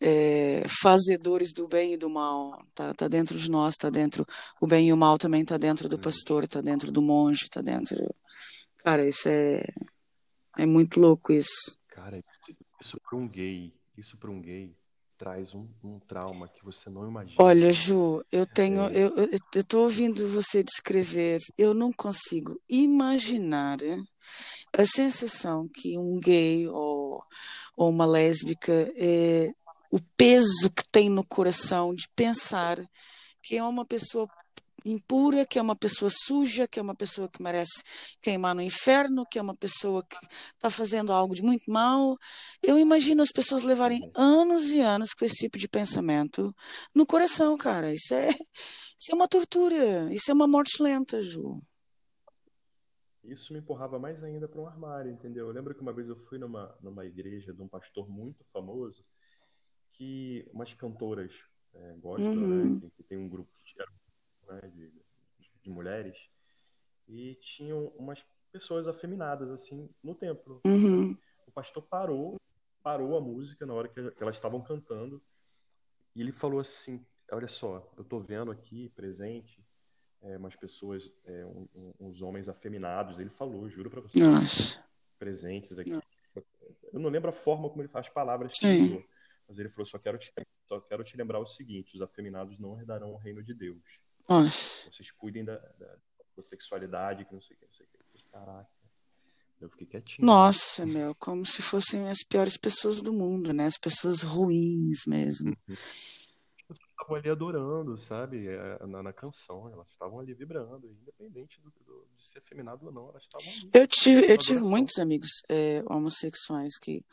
é, 0.00 0.64
fazedores 0.82 1.52
do 1.52 1.66
bem 1.66 1.94
e 1.94 1.96
do 1.96 2.08
mal. 2.08 2.64
Tá, 2.74 2.94
tá 2.94 3.08
dentro 3.08 3.36
de 3.36 3.50
nós, 3.50 3.74
tá 3.74 3.90
dentro. 3.90 4.24
O 4.60 4.66
bem 4.66 4.88
e 4.88 4.92
o 4.92 4.96
mal 4.96 5.18
também 5.18 5.44
tá 5.44 5.56
dentro 5.58 5.88
do 5.88 5.98
pastor, 5.98 6.46
tá 6.46 6.60
dentro 6.60 6.92
do 6.92 7.02
monge, 7.02 7.48
tá 7.50 7.60
dentro. 7.60 8.14
Cara, 8.78 9.08
isso 9.08 9.28
é 9.28 9.64
é 10.56 10.66
muito 10.66 11.00
louco 11.00 11.32
isso. 11.32 11.76
Cara, 11.88 12.18
isso, 12.18 12.58
isso 12.80 13.00
para 13.00 13.18
um 13.18 13.28
gay, 13.28 13.72
isso 13.96 14.16
para 14.16 14.30
um 14.30 14.40
gay 14.40 14.76
traz 15.24 15.54
um, 15.54 15.66
um, 15.82 15.98
trauma 16.00 16.46
que 16.46 16.62
você 16.62 16.90
não 16.90 17.08
imagina. 17.08 17.42
Olha, 17.42 17.72
Ju, 17.72 18.22
eu 18.30 18.44
tenho, 18.44 18.82
é... 18.82 19.04
eu, 19.54 19.64
tô 19.64 19.80
ouvindo 19.80 20.28
você 20.28 20.62
descrever, 20.62 21.38
eu 21.56 21.72
não 21.72 21.90
consigo 21.90 22.60
imaginar 22.68 23.78
a 24.76 24.84
sensação 24.84 25.66
que 25.66 25.96
um 25.96 26.20
gay 26.20 26.68
ou, 26.68 27.24
ou 27.74 27.88
uma 27.88 28.04
lésbica, 28.04 28.92
é, 28.98 29.50
o 29.90 29.98
peso 30.14 30.70
que 30.70 30.86
tem 30.92 31.08
no 31.08 31.24
coração 31.24 31.94
de 31.94 32.06
pensar 32.14 32.78
que 33.40 33.56
é 33.56 33.64
uma 33.64 33.86
pessoa 33.86 34.28
impura, 34.84 35.46
que 35.46 35.58
é 35.58 35.62
uma 35.62 35.76
pessoa 35.76 36.10
suja, 36.12 36.68
que 36.68 36.78
é 36.78 36.82
uma 36.82 36.94
pessoa 36.94 37.28
que 37.28 37.42
merece 37.42 37.82
queimar 38.22 38.54
no 38.54 38.62
inferno, 38.62 39.24
que 39.30 39.38
é 39.38 39.42
uma 39.42 39.56
pessoa 39.56 40.04
que 40.04 40.16
está 40.54 40.70
fazendo 40.70 41.12
algo 41.12 41.34
de 41.34 41.42
muito 41.42 41.70
mal. 41.70 42.16
Eu 42.62 42.78
imagino 42.78 43.22
as 43.22 43.30
pessoas 43.32 43.62
levarem 43.62 44.00
Uhum. 44.02 44.12
anos 44.14 44.68
e 44.68 44.80
anos 44.80 45.12
com 45.14 45.24
esse 45.24 45.36
tipo 45.36 45.58
de 45.58 45.68
pensamento 45.68 46.54
no 46.94 47.06
coração, 47.06 47.56
cara. 47.56 47.92
Isso 47.92 48.14
é, 48.14 48.28
isso 48.30 49.12
é 49.12 49.14
uma 49.14 49.28
tortura, 49.28 50.12
isso 50.12 50.30
é 50.30 50.34
uma 50.34 50.46
morte 50.48 50.82
lenta, 50.82 51.22
Ju. 51.22 51.60
Isso 53.22 53.52
me 53.52 53.58
empurrava 53.58 53.98
mais 53.98 54.22
ainda 54.22 54.46
para 54.46 54.60
um 54.60 54.66
armário, 54.66 55.10
entendeu? 55.10 55.46
Eu 55.46 55.52
lembro 55.52 55.74
que 55.74 55.80
uma 55.80 55.92
vez 55.92 56.08
eu 56.08 56.16
fui 56.16 56.38
numa, 56.38 56.76
numa 56.80 57.06
igreja 57.06 57.54
de 57.54 57.62
um 57.62 57.68
pastor 57.68 58.08
muito 58.08 58.44
famoso, 58.52 59.04
que 59.92 60.46
umas 60.52 60.74
cantoras 60.74 61.32
é, 61.72 61.94
gospel, 61.94 62.46
né? 62.46 62.70
Uhum, 62.70 62.78
Que, 62.78 62.90
que 62.90 63.02
tem 63.02 63.16
um 63.18 63.28
grupo 63.28 63.50
né, 64.48 64.60
de, 64.68 64.92
de 65.62 65.70
mulheres, 65.70 66.16
e 67.08 67.34
tinham 67.36 67.88
umas 67.98 68.24
pessoas 68.50 68.86
afeminadas, 68.88 69.50
assim, 69.50 69.88
no 70.02 70.14
templo, 70.14 70.60
uhum. 70.64 71.16
O 71.46 71.52
pastor 71.52 71.82
parou, 71.82 72.36
parou 72.82 73.16
a 73.16 73.20
música 73.20 73.66
na 73.66 73.74
hora 73.74 73.88
que, 73.88 74.10
que 74.10 74.22
elas 74.22 74.36
estavam 74.36 74.62
cantando, 74.62 75.22
e 76.14 76.20
ele 76.20 76.32
falou 76.32 76.60
assim, 76.60 77.04
olha 77.30 77.48
só, 77.48 77.92
eu 77.96 78.04
tô 78.04 78.20
vendo 78.20 78.50
aqui, 78.50 78.88
presente, 78.90 79.62
é, 80.22 80.36
umas 80.38 80.56
pessoas, 80.56 81.12
é, 81.24 81.44
um- 81.44 81.68
um- 81.74 81.92
uns 82.00 82.22
homens 82.22 82.48
afeminados, 82.48 83.18
ele 83.18 83.30
falou, 83.30 83.68
juro 83.68 83.90
pra 83.90 84.00
você, 84.00 84.18
Nossa, 84.20 84.84
presentes 85.18 85.78
aqui. 85.78 85.92
Eu 86.92 86.98
não 86.98 87.10
lembro 87.10 87.30
a 87.30 87.32
forma 87.32 87.68
como 87.68 87.82
ele 87.82 87.88
faz, 87.88 88.06
as 88.06 88.12
palavras 88.12 88.52
que 88.52 88.66
ele 88.66 88.82
usou, 88.86 89.04
mas 89.46 89.58
ele 89.58 89.68
falou, 89.68 89.84
só 89.86 89.98
quero 89.98 90.16
te, 90.18 90.32
só 90.66 90.80
quero 90.80 91.04
te 91.04 91.16
lembrar 91.16 91.38
o 91.40 91.46
seguinte, 91.46 91.94
os 91.94 92.00
afeminados 92.00 92.58
não 92.58 92.78
herdarão 92.78 93.12
o 93.12 93.16
reino 93.16 93.42
de 93.42 93.52
Deus. 93.54 94.00
Nossa. 94.28 94.90
Vocês 94.90 95.10
cuidem 95.10 95.44
da, 95.44 95.56
da, 95.56 95.96
da 96.36 96.42
sexualidade, 96.42 97.24
que 97.24 97.34
não 97.34 97.40
sei 97.40 97.56
o 97.56 97.58
que, 97.60 97.66
não 97.66 97.74
sei 97.74 97.86
o 97.86 97.88
que. 97.88 98.30
Caraca, 98.30 98.68
eu 99.60 99.70
fiquei 99.70 99.86
quietinho, 99.86 100.26
né? 100.26 100.32
Nossa, 100.32 100.84
meu, 100.84 101.14
como 101.14 101.44
se 101.46 101.62
fossem 101.62 102.08
as 102.08 102.18
piores 102.28 102.56
pessoas 102.56 103.00
do 103.00 103.12
mundo, 103.12 103.52
né? 103.52 103.66
As 103.66 103.78
pessoas 103.78 104.22
ruins 104.22 105.06
mesmo. 105.06 105.56
Estavam 107.04 107.16
ali 107.16 107.28
adorando, 107.30 107.98
sabe? 107.98 108.48
É, 108.48 108.86
Na, 108.86 109.02
na 109.02 109.12
canção, 109.12 109.68
elas 109.70 109.86
estavam 109.90 110.20
ali 110.20 110.32
vibrando, 110.32 110.86
independente 111.02 111.60
do, 111.60 111.70
do- 111.84 112.06
de 112.18 112.26
ser 112.26 112.38
afeminado 112.38 112.86
ou 112.86 112.92
não, 112.92 113.10
elas 113.10 113.22
estavam 113.22 113.46
ali, 113.52 113.70
Eu 113.74 113.86
tive, 113.86 114.32
eu 114.32 114.38
tive 114.38 114.60
muitos 114.60 114.98
amigos 114.98 115.42
é, 115.48 115.82
homossexuais 115.86 116.78
que, 116.78 117.04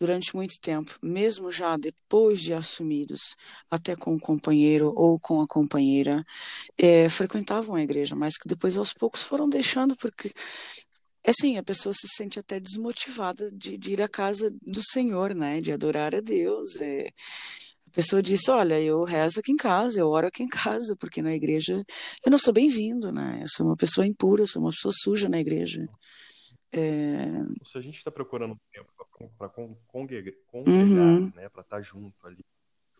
durante 0.00 0.34
muito 0.34 0.58
tempo, 0.60 0.98
mesmo 1.00 1.52
já 1.52 1.76
depois 1.76 2.40
de 2.40 2.52
assumidos, 2.54 3.36
até 3.70 3.94
com 3.94 4.16
o 4.16 4.20
companheiro 4.20 4.92
ou 4.96 5.18
com 5.20 5.40
a 5.40 5.46
companheira, 5.46 6.24
é, 6.76 7.08
frequentavam 7.08 7.76
a 7.76 7.82
igreja, 7.82 8.16
mas 8.16 8.36
que 8.36 8.48
depois 8.48 8.76
aos 8.76 8.92
poucos 8.92 9.22
foram 9.22 9.48
deixando, 9.48 9.96
porque, 9.96 10.32
assim, 11.26 11.56
a 11.56 11.62
pessoa 11.62 11.92
se 11.92 12.08
sente 12.16 12.38
até 12.38 12.58
desmotivada 12.58 13.50
de, 13.52 13.78
de 13.78 13.92
ir 13.92 14.02
à 14.02 14.08
casa 14.08 14.50
do 14.62 14.82
Senhor, 14.82 15.34
né? 15.34 15.60
De 15.60 15.72
adorar 15.72 16.14
a 16.16 16.20
Deus. 16.20 16.80
é. 16.80 17.08
Pessoa 17.96 18.20
diz, 18.20 18.46
olha, 18.50 18.78
eu 18.78 19.04
rezo 19.04 19.40
aqui 19.40 19.50
em 19.52 19.56
casa, 19.56 19.98
eu 19.98 20.08
oro 20.10 20.26
aqui 20.26 20.42
em 20.42 20.48
casa, 20.48 20.94
porque 20.96 21.22
na 21.22 21.34
igreja 21.34 21.82
eu 22.22 22.30
não 22.30 22.36
sou 22.36 22.52
bem-vindo, 22.52 23.10
né? 23.10 23.40
Eu 23.42 23.48
sou 23.48 23.64
uma 23.64 23.74
pessoa 23.74 24.06
impura, 24.06 24.42
eu 24.42 24.46
sou 24.46 24.60
uma 24.60 24.70
pessoa 24.70 24.92
suja 24.94 25.30
na 25.30 25.40
igreja. 25.40 25.88
É, 26.70 27.24
Se 27.64 27.78
a 27.78 27.80
gente 27.80 27.96
está 27.96 28.10
procurando 28.10 28.52
um 28.52 28.58
tempo 28.70 28.92
para 29.38 29.48
congregar, 29.86 30.34
uhum. 30.54 31.32
né, 31.34 31.48
para 31.48 31.62
estar 31.62 31.80
junto 31.80 32.14
ali, 32.26 32.44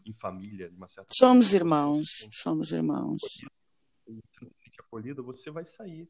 em 0.06 0.14
família, 0.14 0.70
de 0.70 0.76
uma 0.76 0.88
certa 0.88 1.10
Somos 1.12 1.50
forma, 1.50 1.50
você 1.50 1.56
irmãos, 1.56 2.08
sente 2.18 2.36
somos 2.38 2.72
irmãos. 2.72 3.20
você 3.20 3.46
sente 4.64 4.80
acolhido, 4.80 5.22
você 5.22 5.50
vai 5.50 5.66
sair. 5.66 6.08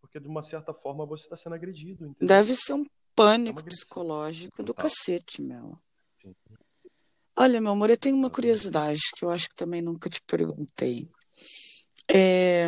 Porque 0.00 0.20
de 0.20 0.28
uma 0.28 0.42
certa 0.42 0.72
forma 0.72 1.04
você 1.04 1.24
está 1.24 1.36
sendo 1.36 1.56
agredido, 1.56 2.06
entendeu? 2.06 2.28
Deve 2.28 2.54
ser 2.54 2.74
um 2.74 2.82
É 2.82 2.86
pânico 3.16 3.58
agressão 3.58 3.80
psicológico 3.80 4.62
do 4.62 4.72
cacete, 4.72 5.42
meu. 5.42 5.76
Sim, 6.22 6.32
Olha, 7.40 7.60
meu 7.60 7.70
amor, 7.70 7.88
eu 7.88 7.96
tenho 7.96 8.16
uma 8.16 8.28
curiosidade 8.28 8.98
que 9.16 9.24
eu 9.24 9.30
acho 9.30 9.48
que 9.48 9.54
também 9.54 9.80
nunca 9.80 10.10
te 10.10 10.20
perguntei. 10.26 11.08
É, 12.10 12.66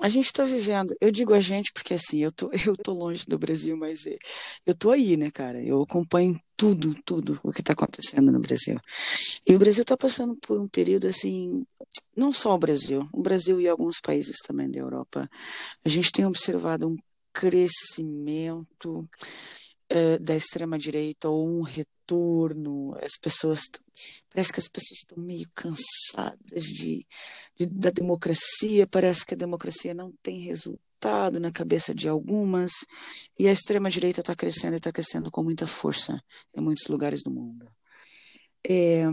a 0.00 0.08
gente 0.08 0.24
está 0.24 0.44
vivendo, 0.44 0.94
eu 0.98 1.10
digo 1.10 1.34
a 1.34 1.40
gente 1.40 1.70
porque 1.74 1.92
assim, 1.92 2.20
eu 2.20 2.32
tô, 2.32 2.50
eu 2.66 2.74
tô 2.74 2.94
longe 2.94 3.26
do 3.26 3.38
Brasil, 3.38 3.76
mas 3.76 4.06
é, 4.06 4.16
eu 4.64 4.74
tô 4.74 4.92
aí, 4.92 5.14
né, 5.18 5.30
cara? 5.30 5.62
Eu 5.62 5.82
acompanho 5.82 6.40
tudo, 6.56 6.94
tudo 7.04 7.38
o 7.42 7.52
que 7.52 7.60
está 7.60 7.74
acontecendo 7.74 8.32
no 8.32 8.40
Brasil. 8.40 8.80
E 9.46 9.54
o 9.54 9.58
Brasil 9.58 9.82
está 9.82 9.94
passando 9.94 10.34
por 10.36 10.58
um 10.58 10.68
período 10.68 11.06
assim, 11.06 11.66
não 12.16 12.32
só 12.32 12.54
o 12.54 12.58
Brasil, 12.58 13.06
o 13.12 13.20
Brasil 13.20 13.60
e 13.60 13.68
alguns 13.68 14.00
países 14.00 14.38
também 14.38 14.70
da 14.70 14.78
Europa. 14.80 15.28
A 15.84 15.88
gente 15.88 16.10
tem 16.12 16.24
observado 16.24 16.88
um 16.88 16.96
crescimento 17.30 19.06
eh, 19.90 20.18
da 20.18 20.34
extrema-direita 20.36 21.28
ou 21.28 21.48
um 21.48 21.62
retorno. 21.62 22.96
As 23.02 23.16
pessoas, 23.20 23.60
parece 24.32 24.52
que 24.52 24.60
as 24.60 24.68
pessoas 24.68 24.98
estão 24.98 25.18
meio 25.22 25.48
cansadas 25.54 26.62
de, 26.62 27.06
de- 27.58 27.66
da 27.66 27.90
democracia, 27.90 28.86
parece 28.86 29.24
que 29.26 29.34
a 29.34 29.36
democracia 29.36 29.94
não 29.94 30.12
tem 30.22 30.38
resultado 30.40 31.38
na 31.38 31.52
cabeça 31.52 31.94
de 31.94 32.08
algumas, 32.08 32.72
e 33.38 33.46
a 33.46 33.52
extrema-direita 33.52 34.20
está 34.20 34.34
crescendo 34.34 34.74
e 34.74 34.76
está 34.76 34.90
crescendo 34.90 35.30
com 35.30 35.42
muita 35.42 35.66
força 35.66 36.20
em 36.54 36.60
muitos 36.60 36.88
lugares 36.88 37.22
do 37.22 37.30
mundo. 37.30 37.68
É, 38.68 39.04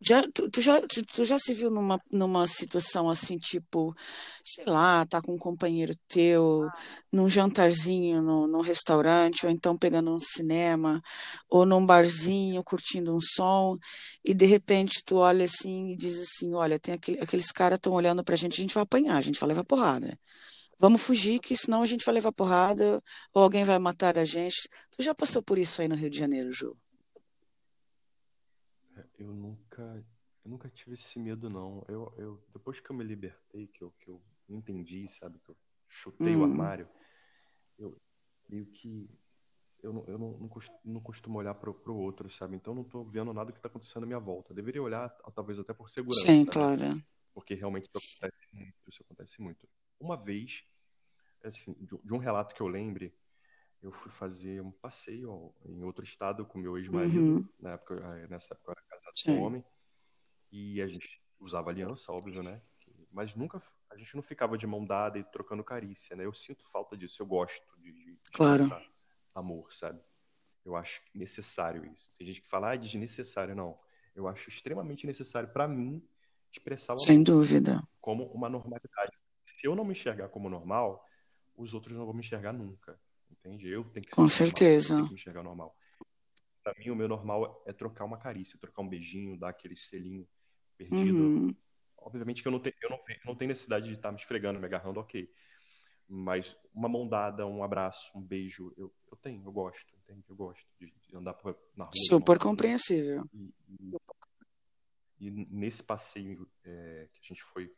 já, 0.00 0.22
tu, 0.32 0.48
tu 0.48 0.60
já, 0.60 0.80
tu, 0.80 1.04
tu 1.04 1.24
já 1.24 1.38
se 1.38 1.52
viu 1.52 1.70
numa, 1.70 2.00
numa 2.10 2.46
situação 2.46 3.10
assim, 3.10 3.36
tipo, 3.36 3.92
sei 4.44 4.64
lá, 4.64 5.04
tá 5.04 5.20
com 5.20 5.34
um 5.34 5.38
companheiro 5.38 5.94
teu 6.06 6.68
num 7.12 7.28
jantarzinho, 7.28 8.22
no, 8.22 8.46
num 8.46 8.60
restaurante, 8.60 9.44
ou 9.44 9.50
então 9.50 9.76
pegando 9.76 10.14
um 10.14 10.20
cinema, 10.20 11.02
ou 11.50 11.66
num 11.66 11.84
barzinho, 11.84 12.62
curtindo 12.62 13.14
um 13.14 13.20
som, 13.20 13.76
e 14.24 14.32
de 14.32 14.46
repente 14.46 15.02
tu 15.04 15.16
olha 15.16 15.44
assim 15.44 15.92
e 15.92 15.96
diz 15.96 16.20
assim, 16.20 16.54
olha, 16.54 16.78
tem 16.78 16.94
aquele, 16.94 17.20
aqueles 17.20 17.50
caras 17.50 17.78
estão 17.78 17.92
olhando 17.92 18.22
pra 18.22 18.36
gente, 18.36 18.60
a 18.60 18.62
gente 18.62 18.74
vai 18.74 18.84
apanhar, 18.84 19.16
a 19.16 19.20
gente 19.20 19.40
vai 19.40 19.48
levar 19.48 19.64
porrada. 19.64 20.18
Vamos 20.78 21.02
fugir, 21.02 21.40
que 21.40 21.56
senão 21.56 21.82
a 21.82 21.86
gente 21.86 22.04
vai 22.04 22.14
levar 22.14 22.30
porrada, 22.30 23.02
ou 23.34 23.42
alguém 23.42 23.64
vai 23.64 23.78
matar 23.80 24.16
a 24.16 24.24
gente. 24.24 24.68
Tu 24.96 25.02
já 25.02 25.12
passou 25.12 25.42
por 25.42 25.58
isso 25.58 25.82
aí 25.82 25.88
no 25.88 25.96
Rio 25.96 26.08
de 26.08 26.18
Janeiro, 26.18 26.52
Ju? 26.52 26.76
Eu 29.18 29.58
nunca, 29.78 30.06
eu 30.44 30.50
nunca 30.50 30.68
tive 30.70 30.94
esse 30.94 31.18
medo, 31.18 31.48
não. 31.50 31.84
Eu, 31.88 32.12
eu, 32.16 32.44
depois 32.52 32.80
que 32.80 32.90
eu 32.90 32.96
me 32.96 33.04
libertei, 33.04 33.66
que 33.68 33.82
eu, 33.82 33.90
que 34.00 34.08
eu 34.10 34.22
entendi, 34.48 35.08
sabe, 35.08 35.38
que 35.40 35.50
eu 35.50 35.56
chutei 35.88 36.36
o 36.36 36.44
Hum, 36.44 36.44
armário, 36.44 36.88
eu 37.78 38.00
meio 38.48 38.66
que 38.66 39.10
eu 39.82 39.92
não, 39.92 40.04
eu 40.08 40.18
não, 40.18 40.38
não 40.38 40.48
cos- 40.48 40.70
não 40.84 41.00
costumo 41.00 41.38
olhar 41.38 41.54
pro, 41.54 41.74
pro 41.74 41.96
outro, 41.96 42.30
sabe? 42.30 42.56
Então 42.56 42.74
não 42.74 42.84
tô 42.84 43.04
vendo 43.04 43.32
nada 43.34 43.52
que 43.52 43.60
tá 43.60 43.68
acontecendo 43.68 44.04
à 44.04 44.06
minha 44.06 44.20
volta. 44.20 44.54
Deveria 44.54 44.82
olhar, 44.82 45.08
talvez 45.34 45.58
até 45.58 45.74
por 45.74 45.90
sim, 46.10 46.44
segurança, 46.44 46.54
né? 46.54 46.66
claro. 46.66 47.02
Porque 47.34 47.54
realmente 47.54 47.86
isso 47.88 47.98
acontece 47.98 48.48
muito, 48.54 48.74
isso 48.88 49.02
acontece 49.04 49.42
muito. 49.42 49.68
Uma 50.00 50.16
vez, 50.16 50.64
assim, 51.44 51.74
de, 51.80 51.94
um 51.94 51.98
de 52.04 52.14
um 52.14 52.18
relato 52.18 52.54
que 52.54 52.60
eu 52.62 52.68
lembre, 52.68 53.14
eu 53.82 53.92
fui 53.92 54.10
fazer 54.12 54.60
um 54.62 54.72
passeio 54.72 55.54
em 55.66 55.84
outro 55.84 56.04
estado 56.04 56.46
com 56.46 56.58
meu 56.58 56.78
ex-marido. 56.78 57.36
Uhum, 57.36 57.48
Na 57.60 57.72
época, 57.72 57.94
eh, 57.96 58.28
nessa 58.28 58.54
época 58.54 58.72
eu 58.72 58.74
era 58.76 58.82
sim. 59.22 59.38
homem. 59.38 59.64
E 60.50 60.80
a 60.80 60.86
gente 60.86 61.20
usava 61.40 61.70
aliança, 61.70 62.10
óbvio, 62.12 62.42
né? 62.42 62.60
Mas 63.10 63.34
nunca, 63.34 63.62
a 63.90 63.96
gente 63.96 64.14
não 64.14 64.22
ficava 64.22 64.56
de 64.56 64.66
mão 64.66 64.84
dada 64.84 65.18
e 65.18 65.24
trocando 65.24 65.64
carícia, 65.64 66.14
né? 66.16 66.24
Eu 66.24 66.32
sinto 66.34 66.64
falta 66.70 66.96
disso, 66.96 67.22
eu 67.22 67.26
gosto 67.26 67.62
de, 67.78 67.92
de 67.92 68.18
Claro. 68.32 68.64
amor, 69.34 69.72
sabe? 69.72 70.00
Eu 70.64 70.76
acho 70.76 71.00
necessário 71.14 71.84
isso. 71.86 72.10
Tem 72.18 72.26
gente 72.26 72.42
que 72.42 72.48
fala, 72.48 72.70
ah, 72.70 72.74
é 72.74 72.78
desnecessário. 72.78 73.54
Não. 73.54 73.78
Eu 74.14 74.28
acho 74.28 74.48
extremamente 74.50 75.06
necessário 75.06 75.48
para 75.50 75.66
mim 75.66 76.06
expressar 76.52 76.94
o 76.94 76.98
Sem 76.98 77.16
amor 77.16 77.24
dúvida. 77.24 77.82
como 78.00 78.24
uma 78.32 78.48
normalidade. 78.48 79.12
Se 79.46 79.66
eu 79.66 79.74
não 79.74 79.84
me 79.84 79.92
enxergar 79.92 80.28
como 80.28 80.50
normal, 80.50 81.02
os 81.56 81.72
outros 81.72 81.96
não 81.96 82.04
vão 82.04 82.12
me 82.14 82.20
enxergar 82.20 82.52
nunca. 82.52 83.00
Entende? 83.30 83.68
Eu 83.68 83.84
tenho 83.84 84.04
que 84.04 84.10
Com 84.12 84.28
ser 84.28 84.44
normal, 84.44 84.52
eu 84.52 84.58
certeza. 84.58 84.94
tenho 84.94 85.06
que 85.06 85.12
me 85.14 85.18
enxergar 85.20 85.42
normal. 85.42 85.76
Pra 86.68 86.78
mim, 86.78 86.90
o 86.90 86.96
meu 86.96 87.08
normal 87.08 87.62
é 87.66 87.72
trocar 87.72 88.04
uma 88.04 88.18
carícia, 88.18 88.58
trocar 88.58 88.82
um 88.82 88.88
beijinho, 88.88 89.38
dar 89.38 89.48
aquele 89.48 89.74
selinho 89.74 90.28
perdido. 90.76 91.22
Uhum. 91.22 91.56
Obviamente 91.96 92.42
que 92.42 92.48
eu 92.48 92.52
não 92.52 92.60
tenho, 92.60 92.76
eu 92.82 92.90
não, 92.90 92.98
eu 93.08 93.16
não 93.24 93.34
tenho 93.34 93.48
necessidade 93.48 93.86
de 93.88 93.94
estar 93.94 94.12
me 94.12 94.18
esfregando, 94.18 94.60
me 94.60 94.66
agarrando, 94.66 95.00
ok. 95.00 95.32
Mas 96.06 96.54
uma 96.74 96.86
mão 96.86 97.08
dada, 97.08 97.46
um 97.46 97.62
abraço, 97.62 98.10
um 98.14 98.20
beijo, 98.20 98.70
eu, 98.76 98.94
eu 99.10 99.16
tenho, 99.16 99.42
eu 99.46 99.50
gosto, 99.50 99.96
entende? 99.96 100.22
Eu 100.28 100.36
gosto 100.36 100.62
de, 100.78 100.92
de 101.06 101.16
andar 101.16 101.32
por- 101.34 101.58
na 101.74 101.84
rua 101.84 101.92
Super 101.94 102.38
compreensível. 102.38 103.24
E, 103.32 103.54
e- 103.68 103.96
e 105.20 105.30
nesse 105.30 105.82
passeio 105.82 106.46
é, 106.64 107.08
que 107.14 107.20
a 107.22 107.26
gente 107.26 107.42
foi 107.44 107.74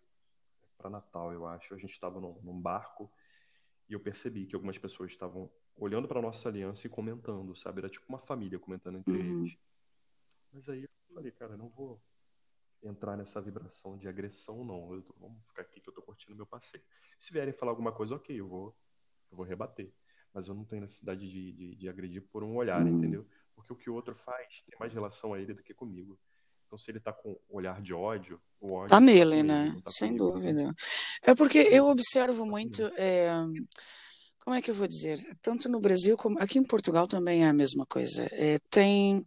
para 0.77 0.91
Natal, 0.91 1.33
eu 1.33 1.47
acho, 1.47 1.73
a 1.75 1.79
gente 1.79 1.93
estava 1.93 2.21
num, 2.21 2.41
num 2.43 2.61
barco 2.61 3.09
e 3.89 3.93
eu 3.93 4.01
percebi 4.01 4.47
que 4.47 4.55
algumas 4.57 4.79
pessoas 4.79 5.13
estavam 5.13 5.49
olhando 5.77 6.07
para 6.07 6.23
nossa 6.23 6.49
aliança 6.49 6.87
e 6.87 6.91
comentando, 6.91 7.57
sabe? 7.57 7.81
Era 7.81 7.89
tipo 7.89 8.07
uma 8.09 8.19
família 8.19 8.59
comentando 8.59 8.99
entre 8.99 9.13
Uhum. 9.13 9.43
eles. 9.43 9.59
Mas 10.53 10.69
aí 10.69 10.83
eu 10.83 11.15
falei, 11.15 11.33
cara, 11.33 11.53
eu 11.53 11.59
não 11.59 11.69
vou, 11.69 12.01
entrar 12.83 13.17
nessa 13.17 13.41
vibração 13.41 13.97
de 13.97 14.09
agressão, 14.09 14.65
não. 14.65 14.95
Eu, 14.95 15.05
vamos 15.19 15.43
ficar 15.47 15.63
aqui 15.63 15.81
que 15.81 15.89
eu 15.89 15.93
tô 15.93 16.03
curtindo 16.03 16.37
meu 16.37 16.47
passeio. 16.47 16.83
Se 17.19 17.33
vierem 17.33 17.53
falar 17.53 17.73
alguma 17.73 17.93
coisa, 17.93 18.15
ok, 18.15 18.39
eu 18.39 18.49
vou, 18.49 18.77
eu 19.31 19.37
vou 19.37 19.47
rebater. 19.47 19.93
Mas 20.33 20.47
eu 20.47 20.55
não 20.55 20.65
tenho 20.65 20.83
necessidade 20.83 21.29
de, 21.29 21.53
de, 21.53 21.77
de 21.77 21.89
agredir 21.89 22.23
por 22.23 22.43
um 22.43 22.57
olhar, 22.57 22.83
hum. 22.83 22.89
entendeu? 22.89 23.27
Porque 23.55 23.73
o 23.73 23.77
que 23.77 23.91
o 23.91 23.95
outro 23.95 24.15
faz 24.15 24.63
tem 24.63 24.79
mais 24.79 24.95
relação 24.95 25.35
a 25.35 25.41
ele 25.41 25.53
do 25.53 25.63
que 25.63 25.75
comigo. 25.75 26.19
Então, 26.67 26.79
se 26.79 26.91
ele 26.91 27.01
tá 27.01 27.13
com 27.13 27.37
olhar 27.49 27.83
de 27.83 27.93
ódio, 27.93 28.41
o 28.61 28.73
ódio. 28.73 28.91
Tá, 28.91 28.97
tá 28.97 29.01
nele, 29.01 29.43
né? 29.43 29.77
Tá 29.85 29.91
Sem 29.91 30.17
comigo, 30.17 30.33
dúvida. 30.33 30.73
É 31.21 31.35
porque 31.35 31.59
eu 31.59 31.87
observo 31.87 32.47
muito. 32.47 32.85
É 32.97 33.29
como 34.51 34.59
é 34.59 34.63
que 34.63 34.73
eu 34.73 34.75
vou 34.75 34.89
dizer? 34.89 35.17
Tanto 35.41 35.69
no 35.69 35.79
Brasil 35.79 36.17
como 36.17 36.37
aqui 36.41 36.59
em 36.59 36.65
Portugal 36.65 37.07
também 37.07 37.45
é 37.45 37.47
a 37.47 37.53
mesma 37.53 37.87
coisa. 37.87 38.27
É, 38.33 38.59
tem, 38.69 39.25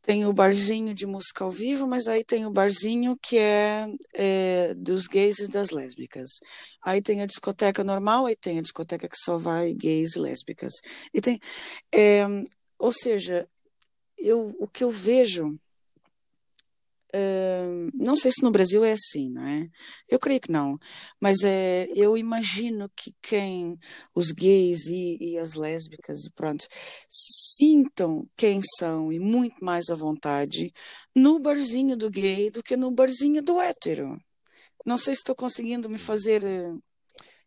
tem 0.00 0.24
o 0.24 0.32
barzinho 0.32 0.94
de 0.94 1.04
música 1.04 1.44
ao 1.44 1.50
vivo, 1.50 1.86
mas 1.86 2.06
aí 2.06 2.24
tem 2.24 2.46
o 2.46 2.50
barzinho 2.50 3.14
que 3.22 3.36
é, 3.36 3.86
é, 4.14 4.72
dos 4.72 5.06
gays 5.06 5.40
e 5.40 5.46
das 5.48 5.68
lésbicas. 5.68 6.30
Aí 6.82 7.02
tem 7.02 7.20
a 7.20 7.26
discoteca 7.26 7.84
normal, 7.84 8.24
aí 8.24 8.34
tem 8.34 8.58
a 8.58 8.62
discoteca 8.62 9.06
que 9.06 9.18
só 9.18 9.36
vai 9.36 9.74
gays 9.74 10.16
e 10.16 10.20
lésbicas. 10.20 10.72
E 11.12 11.20
tem, 11.20 11.38
é, 11.94 12.24
ou 12.78 12.94
seja, 12.94 13.46
eu, 14.16 14.56
o 14.58 14.66
que 14.66 14.84
eu 14.84 14.88
vejo 14.88 15.60
não 17.94 18.16
sei 18.16 18.30
se 18.32 18.42
no 18.42 18.50
Brasil 18.50 18.84
é 18.84 18.92
assim, 18.92 19.30
não 19.30 19.46
é? 19.46 19.68
Eu 20.08 20.18
creio 20.18 20.40
que 20.40 20.50
não, 20.50 20.78
mas 21.20 21.42
é, 21.44 21.86
eu 21.94 22.16
imagino 22.16 22.90
que 22.96 23.14
quem, 23.22 23.78
os 24.14 24.30
gays 24.32 24.86
e, 24.86 25.18
e 25.20 25.38
as 25.38 25.54
lésbicas, 25.54 26.28
pronto, 26.34 26.66
sintam 27.08 28.26
quem 28.36 28.60
são 28.78 29.12
e 29.12 29.18
muito 29.18 29.64
mais 29.64 29.90
à 29.90 29.94
vontade 29.94 30.72
no 31.14 31.38
barzinho 31.38 31.96
do 31.96 32.10
gay 32.10 32.50
do 32.50 32.62
que 32.62 32.76
no 32.76 32.90
barzinho 32.90 33.42
do 33.42 33.60
hétero. 33.60 34.18
Não 34.84 34.98
sei 34.98 35.14
se 35.14 35.20
estou 35.20 35.36
conseguindo 35.36 35.88
me 35.88 35.98
fazer 35.98 36.44
eh, 36.44 36.74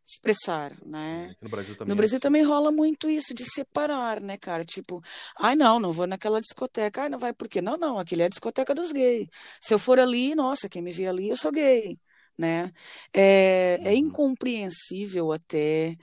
expressar, 0.06 0.72
né? 0.86 1.36
no 1.42 1.50
Brasil 1.50 1.76
também, 1.76 1.90
no 1.90 1.96
Brasil 1.96 2.16
é 2.16 2.18
assim. 2.18 2.22
também 2.22 2.44
rola 2.44 2.72
muito 2.72 3.10
isso 3.10 3.34
de 3.34 3.44
separar, 3.44 4.22
né, 4.22 4.38
cara? 4.38 4.64
Tipo, 4.64 5.02
ai 5.40 5.56
não, 5.56 5.80
não 5.80 5.92
vou 5.92 6.06
naquela 6.06 6.40
discoteca. 6.40 7.04
Ai, 7.04 7.10
não 7.10 7.18
vai 7.18 7.34
por 7.34 7.48
quê? 7.50 7.62
Não, 7.62 7.76
não, 7.78 7.98
aquele 7.98 8.22
é 8.22 8.26
a 8.26 8.30
discoteca 8.30 8.76
dos 8.76 8.92
gays. 8.92 9.28
Se 9.60 9.74
eu 9.74 9.80
for 9.80 10.00
ali, 10.00 10.36
nossa, 10.36 10.70
quem 10.70 10.82
me 10.82 10.92
vê 10.92 11.08
ali, 11.08 11.30
eu 11.30 11.38
sou 11.38 11.52
gay, 11.52 11.98
né? 12.38 12.72
É, 13.14 13.80
é 13.84 13.90
uhum. 13.92 13.96
incompreensível 13.96 15.32
até 15.32 15.96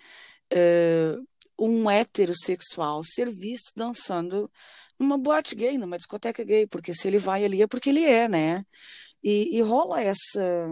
é, 0.51 1.17
um 1.59 1.89
heterossexual 1.89 3.03
ser 3.05 3.31
visto 3.31 3.73
dançando 3.77 4.51
numa 4.99 5.19
boate 5.19 5.55
gay, 5.55 5.79
numa 5.79 5.97
discoteca 5.97 6.43
gay, 6.45 6.67
porque 6.67 6.93
se 6.95 7.09
ele 7.09 7.19
vai 7.19 7.45
ali 7.45 7.63
é 7.63 7.67
porque 7.67 7.91
ele 7.91 8.05
é, 8.05 8.29
né? 8.29 8.65
E, 9.23 9.57
e 9.57 9.63
rola 9.63 10.01
essa 10.01 10.69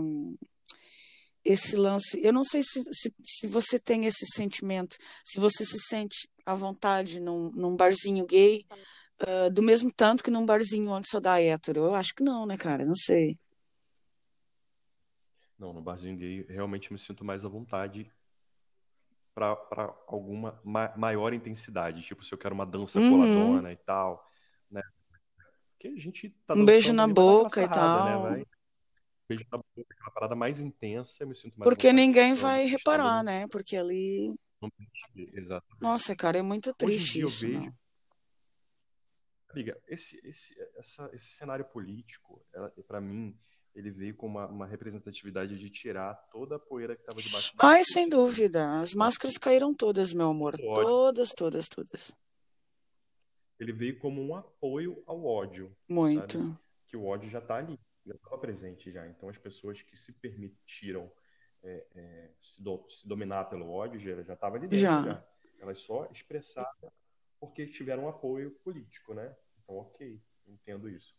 esse 1.44 1.76
lance. 1.76 2.20
Eu 2.22 2.32
não 2.32 2.44
sei 2.44 2.62
se, 2.62 2.82
se, 2.92 3.14
se, 3.24 3.46
você 3.46 3.78
tem 3.78 4.06
esse 4.06 4.26
sentimento, 4.34 4.96
se 5.24 5.40
você 5.40 5.64
se 5.64 5.78
sente 5.78 6.28
à 6.44 6.54
vontade 6.54 7.20
num, 7.20 7.50
num 7.50 7.76
barzinho 7.76 8.26
gay, 8.26 8.64
uh, 9.22 9.50
do 9.50 9.62
mesmo 9.62 9.90
tanto 9.92 10.22
que 10.22 10.30
num 10.30 10.46
barzinho 10.46 10.90
onde 10.90 11.08
só 11.08 11.20
dá 11.20 11.40
hétero. 11.40 11.80
Eu 11.80 11.94
acho 11.94 12.14
que 12.14 12.22
não, 12.22 12.46
né, 12.46 12.56
cara? 12.56 12.84
Não 12.84 12.96
sei. 12.96 13.38
Não, 15.58 15.72
no 15.72 15.82
barzinho 15.82 16.16
gay 16.16 16.46
realmente 16.48 16.92
me 16.92 16.98
sinto 16.98 17.24
mais 17.24 17.44
à 17.44 17.48
vontade 17.48 18.10
para 19.34 19.94
alguma 20.06 20.60
ma 20.64 20.92
maior 20.96 21.32
intensidade. 21.32 22.02
Tipo, 22.02 22.24
se 22.24 22.32
eu 22.32 22.38
quero 22.38 22.54
uma 22.54 22.66
dança 22.66 22.98
uhum. 22.98 23.10
coladona 23.10 23.72
e 23.72 23.76
tal, 23.76 24.30
né? 24.70 24.82
Porque 25.72 25.88
a 25.88 26.00
gente 26.00 26.30
tá 26.46 26.54
Um 26.54 26.64
beijo 26.64 26.92
na 26.92 27.06
boca 27.08 27.60
e 27.60 27.66
né, 27.66 27.72
tal. 27.72 28.04
Né? 28.04 28.30
Vai 28.30 28.59
beijo 29.30 29.46
na 29.50 29.58
boca, 29.58 29.94
aquela 29.94 30.10
parada 30.10 30.34
mais 30.34 30.60
intensa, 30.60 31.22
eu 31.22 31.28
me 31.28 31.34
sinto 31.34 31.54
mais 31.56 31.68
Porque 31.68 31.92
ninguém 31.92 32.34
vai 32.34 32.66
reparar, 32.66 33.22
né? 33.22 33.46
Porque 33.48 33.76
ali. 33.76 34.34
Exatamente. 35.14 35.80
Nossa, 35.80 36.16
cara, 36.16 36.38
é 36.38 36.42
muito 36.42 36.74
triste 36.74 37.24
Hoje 37.24 37.46
em 37.46 37.50
dia. 37.50 37.56
Eu 37.56 37.60
vejo... 37.60 37.74
Amiga, 39.50 39.80
esse, 39.88 40.20
esse, 40.24 40.54
essa, 40.76 41.10
esse 41.12 41.30
cenário 41.30 41.64
político, 41.64 42.44
para 42.86 43.00
mim, 43.00 43.36
ele 43.74 43.90
veio 43.90 44.14
com 44.14 44.26
uma, 44.26 44.46
uma, 44.46 44.66
representatividade 44.66 45.58
de 45.58 45.68
tirar 45.70 46.14
toda 46.30 46.54
a 46.54 46.58
poeira 46.58 46.94
que 46.94 47.02
estava 47.02 47.20
debaixo 47.20 47.56
da 47.56 47.68
Ai, 47.68 47.82
sem 47.82 48.08
dúvida. 48.08 48.80
As 48.80 48.94
máscaras 48.94 49.36
caíram 49.36 49.74
todas, 49.74 50.12
meu 50.12 50.28
amor. 50.28 50.56
Todas, 50.56 51.30
todas, 51.30 51.68
todas. 51.68 52.14
Ele 53.58 53.72
veio 53.72 53.98
como 53.98 54.22
um 54.22 54.36
apoio 54.36 55.02
ao 55.04 55.24
ódio. 55.24 55.76
Muito. 55.88 56.38
Sabe? 56.38 56.58
Que 56.86 56.96
o 56.96 57.06
ódio 57.06 57.28
já 57.28 57.40
está 57.40 57.56
ali 57.56 57.78
já 58.06 58.14
estava 58.14 58.38
presente 58.38 58.90
já. 58.90 59.06
Então 59.08 59.28
as 59.28 59.38
pessoas 59.38 59.82
que 59.82 59.96
se 59.96 60.12
permitiram 60.12 61.10
é, 61.62 61.86
é, 61.94 62.30
se, 62.40 62.62
do, 62.62 62.84
se, 62.88 63.06
dominar 63.06 63.44
pelo 63.44 63.70
ódio 63.70 64.00
já 64.00 64.34
estava 64.34 64.56
ali 64.56 64.66
dentro. 64.66 64.78
Já. 64.78 65.02
já. 65.02 65.24
Elas 65.60 65.78
só 65.78 66.08
expressaram 66.10 66.92
porque 67.38 67.66
tiveram 67.66 68.08
apoio 68.08 68.50
político, 68.62 69.14
né? 69.14 69.34
Então, 69.62 69.76
ok, 69.76 70.20
entendo 70.46 70.88
isso. 70.88 71.14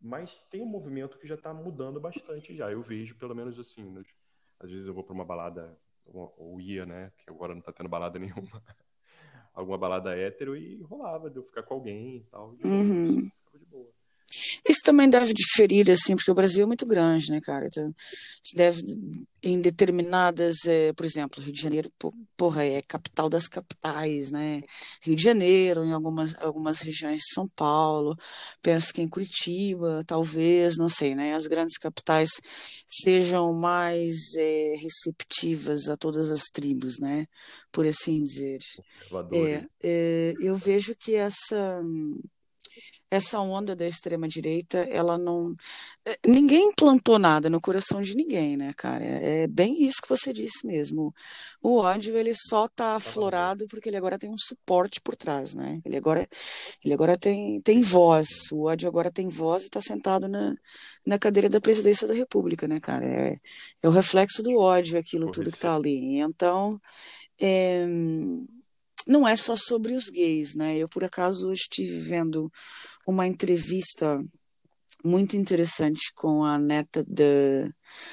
Mas 0.00 0.36
tem 0.50 0.60
um 0.60 0.66
movimento 0.66 1.18
que 1.18 1.26
já 1.26 1.36
está 1.36 1.54
mudando 1.54 2.00
bastante 2.00 2.54
já. 2.56 2.70
Eu 2.70 2.82
vejo, 2.82 3.16
pelo 3.16 3.34
menos 3.34 3.58
assim, 3.58 3.84
nos, 3.84 4.06
às 4.58 4.70
vezes 4.70 4.88
eu 4.88 4.94
vou 4.94 5.04
para 5.04 5.14
uma 5.14 5.24
balada, 5.24 5.78
ou 6.04 6.60
ia, 6.60 6.84
né? 6.84 7.12
Que 7.18 7.30
agora 7.30 7.54
não 7.54 7.60
está 7.60 7.72
tendo 7.72 7.88
balada 7.88 8.18
nenhuma. 8.18 8.62
Alguma 9.54 9.78
balada 9.78 10.16
hétero 10.16 10.56
e 10.56 10.80
rolava 10.82 11.30
de 11.30 11.36
eu 11.36 11.44
ficar 11.44 11.62
com 11.62 11.74
alguém 11.74 12.16
e 12.18 12.24
tal. 12.24 12.54
E 12.54 12.66
uhum. 12.66 13.30
ficava 13.30 13.58
de 13.58 13.66
boa. 13.66 13.92
Isso 14.68 14.80
também 14.84 15.10
deve 15.10 15.34
diferir, 15.34 15.90
assim, 15.90 16.14
porque 16.14 16.30
o 16.30 16.34
Brasil 16.34 16.62
é 16.62 16.66
muito 16.66 16.86
grande, 16.86 17.30
né, 17.32 17.40
cara? 17.40 17.66
Então, 17.66 17.92
deve, 18.54 18.82
em 19.42 19.60
determinadas, 19.60 20.64
é, 20.66 20.92
por 20.92 21.04
exemplo, 21.04 21.42
Rio 21.42 21.52
de 21.52 21.60
Janeiro, 21.60 21.90
porra, 22.36 22.64
é 22.64 22.80
capital 22.80 23.28
das 23.28 23.48
capitais, 23.48 24.30
né? 24.30 24.62
Rio 25.00 25.16
de 25.16 25.22
Janeiro, 25.22 25.84
em 25.84 25.92
algumas, 25.92 26.36
algumas 26.38 26.80
regiões 26.80 27.20
de 27.20 27.34
São 27.34 27.48
Paulo, 27.48 28.16
penso 28.62 28.92
que 28.94 29.02
em 29.02 29.08
Curitiba, 29.08 30.04
talvez, 30.06 30.76
não 30.76 30.88
sei, 30.88 31.16
né? 31.16 31.34
As 31.34 31.48
grandes 31.48 31.76
capitais 31.76 32.30
sejam 32.86 33.52
mais 33.52 34.14
é, 34.36 34.74
receptivas 34.76 35.88
a 35.88 35.96
todas 35.96 36.30
as 36.30 36.44
tribos, 36.44 37.00
né? 37.00 37.26
Por 37.72 37.84
assim 37.84 38.22
dizer. 38.22 38.60
É, 39.32 39.66
é, 39.82 40.34
eu 40.40 40.54
vejo 40.54 40.94
que 40.94 41.16
essa 41.16 41.82
essa 43.12 43.38
onda 43.40 43.76
da 43.76 43.86
extrema 43.86 44.26
direita, 44.26 44.78
ela 44.78 45.18
não 45.18 45.54
eh, 46.06 46.16
ninguém 46.26 46.70
implantou 46.70 47.18
nada 47.18 47.50
no 47.50 47.60
coração 47.60 48.00
de 48.00 48.16
ninguém, 48.16 48.56
né, 48.56 48.72
cara? 48.74 49.04
É 49.04 49.46
bem 49.46 49.84
isso 49.84 50.00
que 50.02 50.08
você 50.08 50.32
disse 50.32 50.66
mesmo. 50.66 51.14
O 51.62 51.76
ódio 51.76 52.16
ele 52.16 52.32
só 52.34 52.66
tá 52.68 52.96
aflorado 52.96 53.66
porque 53.68 53.90
ele 53.90 53.98
agora 53.98 54.18
tem 54.18 54.30
um 54.30 54.38
suporte 54.38 54.98
por 55.02 55.14
trás, 55.14 55.54
né? 55.54 55.78
Ele 55.84 55.98
agora 55.98 56.26
ele 56.82 56.94
agora 56.94 57.18
tem 57.18 57.60
tem 57.60 57.82
voz. 57.82 58.50
O 58.50 58.64
ódio 58.64 58.88
agora 58.88 59.10
tem 59.12 59.28
voz 59.28 59.64
e 59.64 59.66
está 59.66 59.80
sentado 59.82 60.26
na, 60.26 60.54
na 61.06 61.18
cadeira 61.18 61.50
da 61.50 61.60
presidência 61.60 62.08
da 62.08 62.14
República, 62.14 62.66
né, 62.66 62.80
cara? 62.80 63.04
É, 63.04 63.36
é 63.82 63.88
o 63.88 63.90
reflexo 63.92 64.42
do 64.42 64.56
ódio 64.58 64.98
aquilo 64.98 65.30
tudo 65.30 65.52
que 65.52 65.58
tá 65.58 65.74
ali. 65.76 66.18
Então, 66.18 66.80
é, 67.38 67.86
não 69.06 69.26
é 69.26 69.36
só 69.36 69.56
sobre 69.56 69.94
os 69.94 70.08
gays, 70.08 70.54
né? 70.54 70.76
Eu, 70.76 70.86
por 70.88 71.04
acaso, 71.04 71.48
hoje 71.48 71.62
estive 71.62 71.98
vendo 72.00 72.50
uma 73.06 73.26
entrevista 73.26 74.22
muito 75.04 75.36
interessante 75.36 76.12
com 76.14 76.44
a 76.44 76.58
neta 76.58 77.04
da 77.04 77.70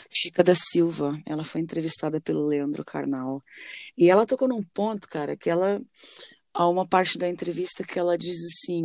Chica 0.09 0.43
da 0.43 0.55
Silva. 0.55 1.17
Ela 1.25 1.43
foi 1.43 1.61
entrevistada 1.61 2.19
pelo 2.19 2.47
Leandro 2.47 2.83
Carnal. 2.83 3.43
E 3.97 4.09
ela 4.09 4.25
tocou 4.25 4.47
num 4.47 4.63
ponto, 4.63 5.07
cara, 5.07 5.37
que 5.37 5.49
ela. 5.49 5.81
Há 6.51 6.67
uma 6.67 6.87
parte 6.87 7.17
da 7.17 7.29
entrevista 7.29 7.83
que 7.83 7.99
ela 7.99 8.17
diz 8.17 8.37
assim: 8.43 8.83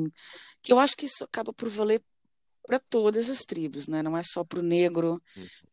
que 0.62 0.72
eu 0.72 0.78
acho 0.78 0.96
que 0.96 1.06
isso 1.06 1.24
acaba 1.24 1.52
por 1.52 1.68
valer 1.68 2.02
para 2.66 2.78
todas 2.78 3.28
as 3.28 3.40
tribos, 3.40 3.88
né? 3.88 4.02
Não 4.02 4.16
é 4.16 4.22
só 4.22 4.44
para 4.44 4.60
o 4.60 4.62
negro, 4.62 5.22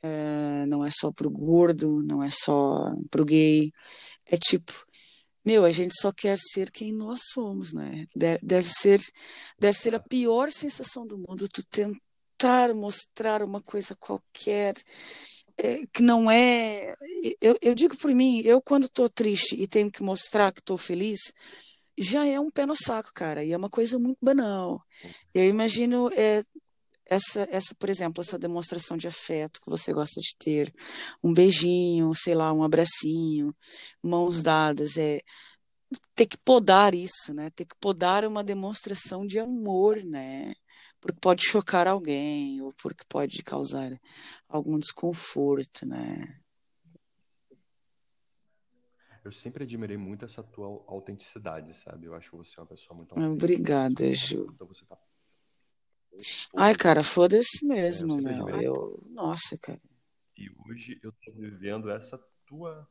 é, 0.02 0.66
não 0.68 0.86
é 0.86 0.90
só 0.92 1.12
para 1.12 1.28
o 1.28 1.32
gordo, 1.32 2.02
não 2.04 2.24
é 2.24 2.30
só 2.30 2.94
para 3.10 3.22
o 3.22 3.26
gay. 3.26 3.72
É 4.26 4.38
tipo, 4.38 4.72
meu, 5.44 5.66
a 5.66 5.72
gente 5.72 5.94
só 6.00 6.12
quer 6.12 6.38
ser 6.38 6.72
quem 6.72 6.94
nós 6.94 7.22
somos, 7.34 7.74
né? 7.74 8.06
Deve 8.16 8.68
ser, 8.70 9.00
deve 9.60 9.78
ser 9.78 9.96
a 9.96 10.00
pior 10.00 10.52
sensação 10.52 11.06
do 11.06 11.18
mundo 11.18 11.50
tu 11.50 11.64
tentar 11.66 12.74
mostrar 12.74 13.42
uma 13.44 13.62
coisa 13.62 13.96
qualquer 13.96 14.74
é, 15.58 15.86
que 15.94 16.02
não 16.02 16.30
é. 16.30 16.96
Eu, 17.40 17.58
eu 17.62 17.76
digo 17.76 17.98
por 17.98 18.14
mim, 18.14 18.42
eu 18.42 18.62
quando 18.62 18.86
estou 18.86 19.10
triste 19.10 19.56
e 19.56 19.68
tenho 19.68 19.92
que 19.92 20.04
mostrar 20.04 20.52
que 20.52 20.60
estou 20.60 20.78
feliz, 20.78 21.20
já 21.98 22.26
é 22.26 22.40
um 22.40 22.50
pé 22.52 22.66
no 22.66 22.76
saco, 22.76 23.12
cara, 23.14 23.44
e 23.44 23.52
é 23.52 23.58
uma 23.58 23.70
coisa 23.70 24.00
muito 24.00 24.18
banal. 24.22 24.82
Eu 25.34 25.46
imagino 25.46 26.10
é, 26.14 26.44
essa, 27.12 27.48
essa, 27.52 27.76
por 27.76 27.90
exemplo, 27.90 28.22
essa 28.22 28.40
demonstração 28.40 28.96
de 28.98 29.08
afeto 29.08 29.60
que 29.62 29.70
você 29.70 29.94
gosta 29.94 30.20
de 30.22 30.36
ter, 30.40 30.74
um 31.24 31.34
beijinho, 31.34 32.14
sei 32.16 32.34
lá, 32.36 32.54
um 32.54 32.64
abracinho, 32.64 33.54
mãos 34.02 34.42
dadas, 34.42 34.98
é 34.98 35.20
ter 36.16 36.26
que 36.26 36.38
podar 36.38 36.94
isso, 36.96 37.34
né? 37.34 37.50
Ter 37.52 37.66
que 37.66 37.76
podar 37.80 38.26
uma 38.26 38.44
demonstração 38.44 39.26
de 39.26 39.40
amor, 39.40 39.98
né? 40.04 40.54
porque 41.02 41.20
pode 41.20 41.44
chocar 41.44 41.88
alguém 41.88 42.62
ou 42.62 42.72
porque 42.82 43.04
pode 43.10 43.42
causar 43.42 44.00
algum 44.48 44.80
desconforto, 44.80 45.86
né? 45.86 46.40
Eu 49.24 49.32
sempre 49.32 49.64
admirei 49.64 49.98
muito 49.98 50.26
essa 50.26 50.42
tua 50.44 50.68
autenticidade, 50.88 51.76
sabe? 51.76 52.06
Eu 52.06 52.16
acho 52.16 52.38
você 52.38 52.60
uma 52.60 52.68
pessoa 52.68 52.96
muito 52.96 53.20
Obrigada, 53.20 54.14
Ju. 54.14 54.48
Então 54.54 54.68
você 54.68 54.86
tá... 54.86 54.98
Ai, 56.56 56.76
cara, 56.76 57.04
foda-se 57.04 57.66
mesmo, 57.66 58.20
é, 58.20 58.22
meu. 58.22 58.62
Eu... 58.62 59.04
Nossa, 59.10 59.58
cara. 59.58 59.82
E 60.38 60.50
hoje 60.66 61.00
eu 61.04 61.12
tô 61.12 61.32
vivendo 61.34 61.90
essa 61.90 62.18
tua 62.46 62.88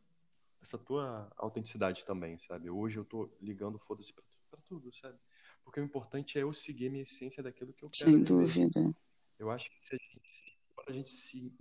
essa 0.62 0.77
tua 0.77 1.31
autenticidade 1.37 2.05
também, 2.05 2.39
sabe? 2.39 2.68
Hoje 2.68 2.99
eu 2.99 3.05
tô 3.05 3.31
ligando 3.41 3.79
foda-se 3.79 4.12
pra, 4.12 4.23
pra, 4.51 4.61
tudo, 4.68 4.93
sabe? 4.95 5.18
Porque 5.64 5.81
o 5.81 5.85
importante 5.85 6.39
é 6.39 6.43
eu 6.43 6.53
seguir 6.53 6.89
a 6.89 6.91
minha 6.91 7.03
essência 7.03 7.43
daquilo 7.43 7.73
que 7.73 7.85
eu 7.85 7.91
quero. 7.91 8.11
Sem 8.11 8.23
dúvida. 8.23 8.95
Eu 9.39 9.51
acho 9.51 9.71
que 9.71 9.77
se 9.87 9.95
a 9.95 9.99
gente, 9.99 10.59
quando 10.75 10.91
a 10.91 10.93
gente 10.93 11.11
se 11.11 11.53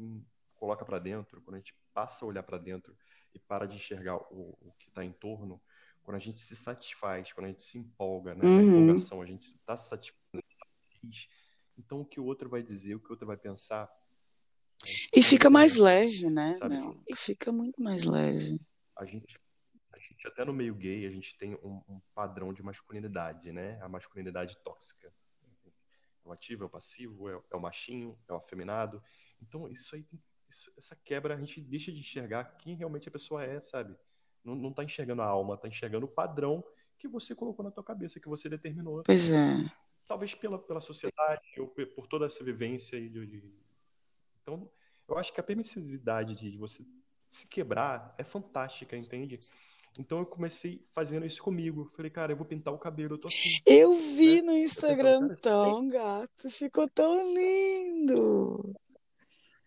coloca 0.56 0.84
para 0.84 1.00
dentro, 1.00 1.42
quando 1.42 1.56
a 1.56 1.60
gente 1.60 1.74
passa 1.94 2.26
a 2.26 2.28
olhar 2.28 2.44
para 2.44 2.58
dentro 2.58 2.96
e 3.34 3.40
para 3.40 3.66
de 3.66 3.76
enxergar 3.76 4.18
o, 4.18 4.58
o 4.62 4.74
que 4.78 4.90
está 4.90 5.04
em 5.04 5.14
torno, 5.14 5.62
quando 6.04 6.18
a 6.18 6.20
gente 6.20 6.42
se 6.42 6.56
satisfaz, 6.56 7.32
quando 7.32 7.46
a 7.46 7.50
gente 7.50 7.64
se 7.64 7.78
empolga, 7.78 8.36
né? 8.36 8.46
Uhum. 8.46 8.58
Na 8.58 8.64
empolgação, 8.64 9.22
a 9.22 9.26
gente 9.26 9.44
está 9.44 9.78
satisfeito, 9.78 10.46
então 11.80 12.02
o 12.02 12.06
que 12.06 12.20
o 12.20 12.26
outro 12.26 12.50
vai 12.50 12.62
dizer, 12.62 12.96
o 12.96 13.00
que 13.00 13.08
o 13.08 13.12
outro 13.12 13.26
vai 13.26 13.38
pensar. 13.38 13.90
E 15.16 15.24
fica 15.24 15.50
mais 15.50 15.78
leve, 15.78 16.30
né? 16.30 16.54
Não, 16.62 17.02
fica 17.16 17.52
muito 17.52 17.82
mais 17.82 18.06
leve. 18.06 18.60
A 18.96 19.06
gente, 19.06 19.40
a 19.92 20.00
gente, 20.00 20.28
até 20.28 20.46
no 20.46 20.54
meio 20.54 20.76
gay, 20.76 21.06
a 21.06 21.12
gente 21.12 21.38
tem 21.38 21.56
um, 21.56 21.82
um 21.88 22.02
padrão 22.14 22.54
de 22.54 22.62
masculinidade, 22.62 23.52
né? 23.52 23.80
A 23.82 23.90
masculinidade 23.90 24.58
tóxica. 24.64 25.12
É 26.26 26.30
o 26.30 26.32
ativo, 26.32 26.64
é 26.64 26.68
o 26.68 26.70
passivo, 26.70 27.30
é, 27.30 27.42
é 27.52 27.56
o 27.56 27.62
machinho, 27.62 28.18
é 28.28 28.34
o 28.34 28.36
afeminado. 28.36 29.02
Então, 29.42 29.68
isso 29.68 29.96
aí 29.96 30.06
isso, 30.50 30.72
essa 30.78 30.96
quebra, 30.96 31.36
a 31.36 31.38
gente 31.38 31.62
deixa 31.62 31.92
de 31.92 32.00
enxergar 32.00 32.44
quem 32.58 32.76
realmente 32.76 33.08
a 33.08 33.12
pessoa 33.12 33.44
é, 33.44 33.62
sabe? 33.62 33.96
Não, 34.44 34.56
não 34.56 34.74
tá 34.74 34.84
enxergando 34.84 35.22
a 35.22 35.26
alma, 35.26 35.58
tá 35.58 35.68
enxergando 35.68 36.06
o 36.06 36.10
padrão 36.10 36.64
que 36.98 37.08
você 37.08 37.36
colocou 37.36 37.64
na 37.64 37.72
tua 37.72 37.84
cabeça, 37.84 38.20
que 38.20 38.28
você 38.28 38.50
determinou. 38.50 39.04
Pois 39.04 39.32
é. 39.32 39.72
Talvez 40.10 40.36
pela, 40.36 40.58
pela 40.58 40.82
sociedade 40.82 41.48
ou 41.60 41.68
por 41.68 42.08
toda 42.08 42.26
essa 42.26 42.44
vivência. 42.44 43.00
De, 43.00 43.26
de... 43.28 43.44
Então, 44.42 44.70
eu 45.08 45.18
acho 45.18 45.32
que 45.32 45.40
a 45.40 45.44
permissividade 45.44 46.36
de 46.36 46.58
você 46.58 46.84
se 47.30 47.48
quebrar 47.48 48.16
é 48.18 48.24
fantástica, 48.24 48.98
entende? 48.98 49.40
Então 49.98 50.20
eu 50.20 50.26
comecei 50.26 50.84
fazendo 50.94 51.26
isso 51.26 51.42
comigo. 51.42 51.92
Falei, 51.96 52.10
cara, 52.10 52.32
eu 52.32 52.38
vou 52.38 52.46
pintar 52.46 52.74
o 52.74 52.80
cabelo, 52.80 53.14
eu 53.14 53.20
tô 53.20 53.28
assim. 53.28 53.60
Eu 53.66 53.94
vi 53.94 54.42
né? 54.42 54.48
no 54.48 54.58
Instagram 54.58 55.20
pensando, 55.22 55.42
tão, 55.42 55.88
gato, 55.88 56.50
ficou 56.50 56.90
tão 56.90 57.34
lindo. 57.34 58.76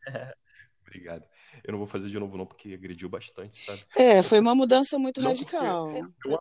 É. 0.08 0.34
Obrigado. 0.84 1.24
Eu 1.64 1.72
não 1.72 1.78
vou 1.78 1.86
fazer 1.86 2.10
de 2.10 2.18
novo, 2.18 2.36
não, 2.36 2.44
porque 2.44 2.74
agrediu 2.74 3.08
bastante, 3.08 3.64
sabe? 3.64 3.84
É, 3.96 4.22
foi 4.22 4.40
uma 4.40 4.54
mudança 4.54 4.98
muito 4.98 5.20
não, 5.20 5.28
radical. 5.28 5.90
Eu, 6.24 6.38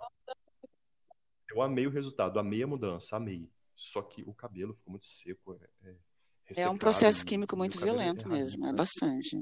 eu, 1.54 1.62
amei 1.62 1.86
o 1.88 1.92
resultado, 1.92 2.40
amei 2.40 2.64
a 2.64 2.68
mudança, 2.68 3.16
amei. 3.16 3.50
Só 3.82 4.02
que 4.04 4.22
o 4.24 4.34
cabelo 4.34 4.74
ficou 4.76 4.92
muito 4.92 5.08
seco. 5.08 5.60
É, 5.84 5.90
é, 5.90 6.62
é 6.62 6.70
um 6.70 6.78
processo 6.78 7.26
químico 7.26 7.58
muito 7.58 7.80
violento 7.80 8.30
mesmo, 8.30 8.68
é 8.68 8.74
bastante. 8.74 9.36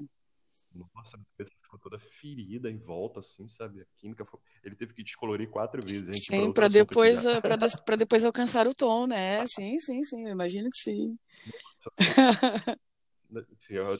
Nossa, 0.73 1.17
a 1.17 1.19
cabeça 1.35 1.53
ficou 1.61 1.79
toda 1.79 1.99
ferida 1.99 2.69
em 2.69 2.77
volta, 2.77 3.19
assim, 3.19 3.49
sabe? 3.49 3.81
A 3.81 3.85
química, 3.97 4.23
foi... 4.23 4.39
ele 4.63 4.75
teve 4.75 4.93
que 4.93 5.03
descolorir 5.03 5.49
quatro 5.49 5.81
vezes. 5.85 6.15
Sim, 6.25 6.53
para 6.53 6.67
depois, 6.67 7.23
para 7.85 7.95
depois 7.97 8.23
alcançar 8.23 8.67
o 8.67 8.73
tom, 8.73 9.07
né? 9.07 9.45
Sim, 9.47 9.77
sim, 9.79 10.01
sim, 10.03 10.27
imagino 10.27 10.69
que 10.69 10.77
sim. 10.77 11.17
Se 13.59 13.75
eu 13.75 13.99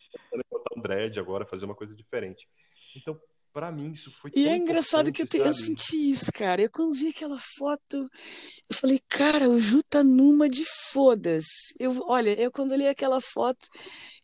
botar 0.50 0.78
um 0.78 0.82
dread 0.82 1.20
agora, 1.20 1.46
fazer 1.46 1.66
uma 1.66 1.76
coisa 1.76 1.96
diferente. 1.96 2.48
Então, 2.96 3.20
para 3.60 3.74
mim, 3.74 3.92
isso 3.92 4.10
foi 4.10 4.32
E 4.34 4.48
é 4.48 4.56
engraçado 4.56 5.12
que 5.12 5.24
eu, 5.24 5.28
te, 5.28 5.38
eu, 5.38 5.52
senti 5.52 6.10
isso, 6.10 6.32
cara. 6.32 6.62
Eu 6.62 6.70
quando 6.70 6.94
vi 6.94 7.10
aquela 7.10 7.38
foto, 7.38 8.10
eu 8.70 8.74
falei, 8.74 9.02
cara, 9.10 9.50
o 9.50 9.60
Ju 9.60 9.84
tá 9.84 10.02
numa 10.02 10.48
de 10.48 10.64
fodas. 10.94 11.46
Eu, 11.78 11.92
olha, 12.08 12.40
eu 12.40 12.50
quando 12.50 12.74
li 12.74 12.88
aquela 12.88 13.20
foto, 13.20 13.68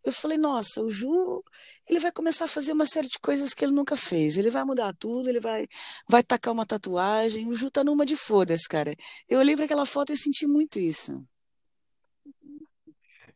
eu 0.05 0.13
falei, 0.13 0.37
nossa, 0.37 0.81
o 0.81 0.89
Ju, 0.89 1.43
ele 1.85 1.99
vai 1.99 2.13
começar 2.13 2.45
a 2.45 2.47
fazer 2.47 2.71
uma 2.71 2.85
série 2.85 3.09
de 3.09 3.19
coisas 3.19 3.53
que 3.53 3.65
ele 3.65 3.73
nunca 3.73 3.97
fez. 3.97 4.37
Ele 4.37 4.49
vai 4.49 4.63
mudar 4.63 4.95
tudo, 4.97 5.27
ele 5.27 5.41
vai 5.41 5.67
vai 6.07 6.23
tacar 6.23 6.53
uma 6.53 6.65
tatuagem. 6.65 7.45
O 7.49 7.53
Ju 7.53 7.69
tá 7.69 7.83
numa 7.83 8.05
de 8.05 8.15
fodas, 8.15 8.61
cara. 8.61 8.95
Eu 9.27 9.39
olhei 9.39 9.57
para 9.57 9.65
aquela 9.65 9.85
foto 9.85 10.13
e 10.13 10.17
senti 10.17 10.47
muito 10.47 10.79
isso. 10.79 11.21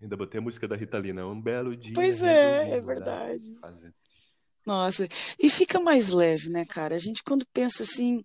Ainda 0.02 0.16
botei 0.16 0.40
a 0.40 0.42
música 0.42 0.66
da 0.66 0.78
Rita 0.78 0.98
Lee, 0.98 1.12
né? 1.12 1.26
Um 1.26 1.42
belo 1.42 1.76
dia. 1.76 1.92
Pois 1.94 2.24
é, 2.24 2.78
é 2.78 2.80
verdade. 2.80 3.44
Nossa, 4.70 5.08
e 5.42 5.50
fica 5.50 5.80
mais 5.80 6.10
leve, 6.10 6.48
né, 6.48 6.64
cara? 6.64 6.94
A 6.94 7.00
gente 7.00 7.24
quando 7.24 7.44
pensa 7.52 7.82
assim, 7.82 8.24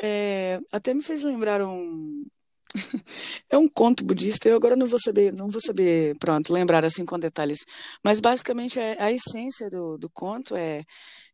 é... 0.00 0.58
até 0.72 0.94
me 0.94 1.02
fez 1.02 1.22
lembrar 1.22 1.62
um 1.62 2.24
é 3.50 3.58
um 3.58 3.68
conto 3.68 4.02
budista. 4.04 4.48
Eu 4.48 4.56
agora 4.56 4.76
não 4.76 4.86
vou 4.86 4.98
saber, 4.98 5.30
não 5.32 5.48
vou 5.48 5.60
saber, 5.60 6.16
pronto, 6.18 6.52
lembrar 6.54 6.84
assim 6.86 7.04
com 7.04 7.18
detalhes. 7.18 7.58
Mas 8.02 8.18
basicamente 8.20 8.80
é, 8.80 8.96
a 8.98 9.12
essência 9.12 9.68
do, 9.70 9.98
do 9.98 10.08
conto 10.10 10.56
é, 10.56 10.84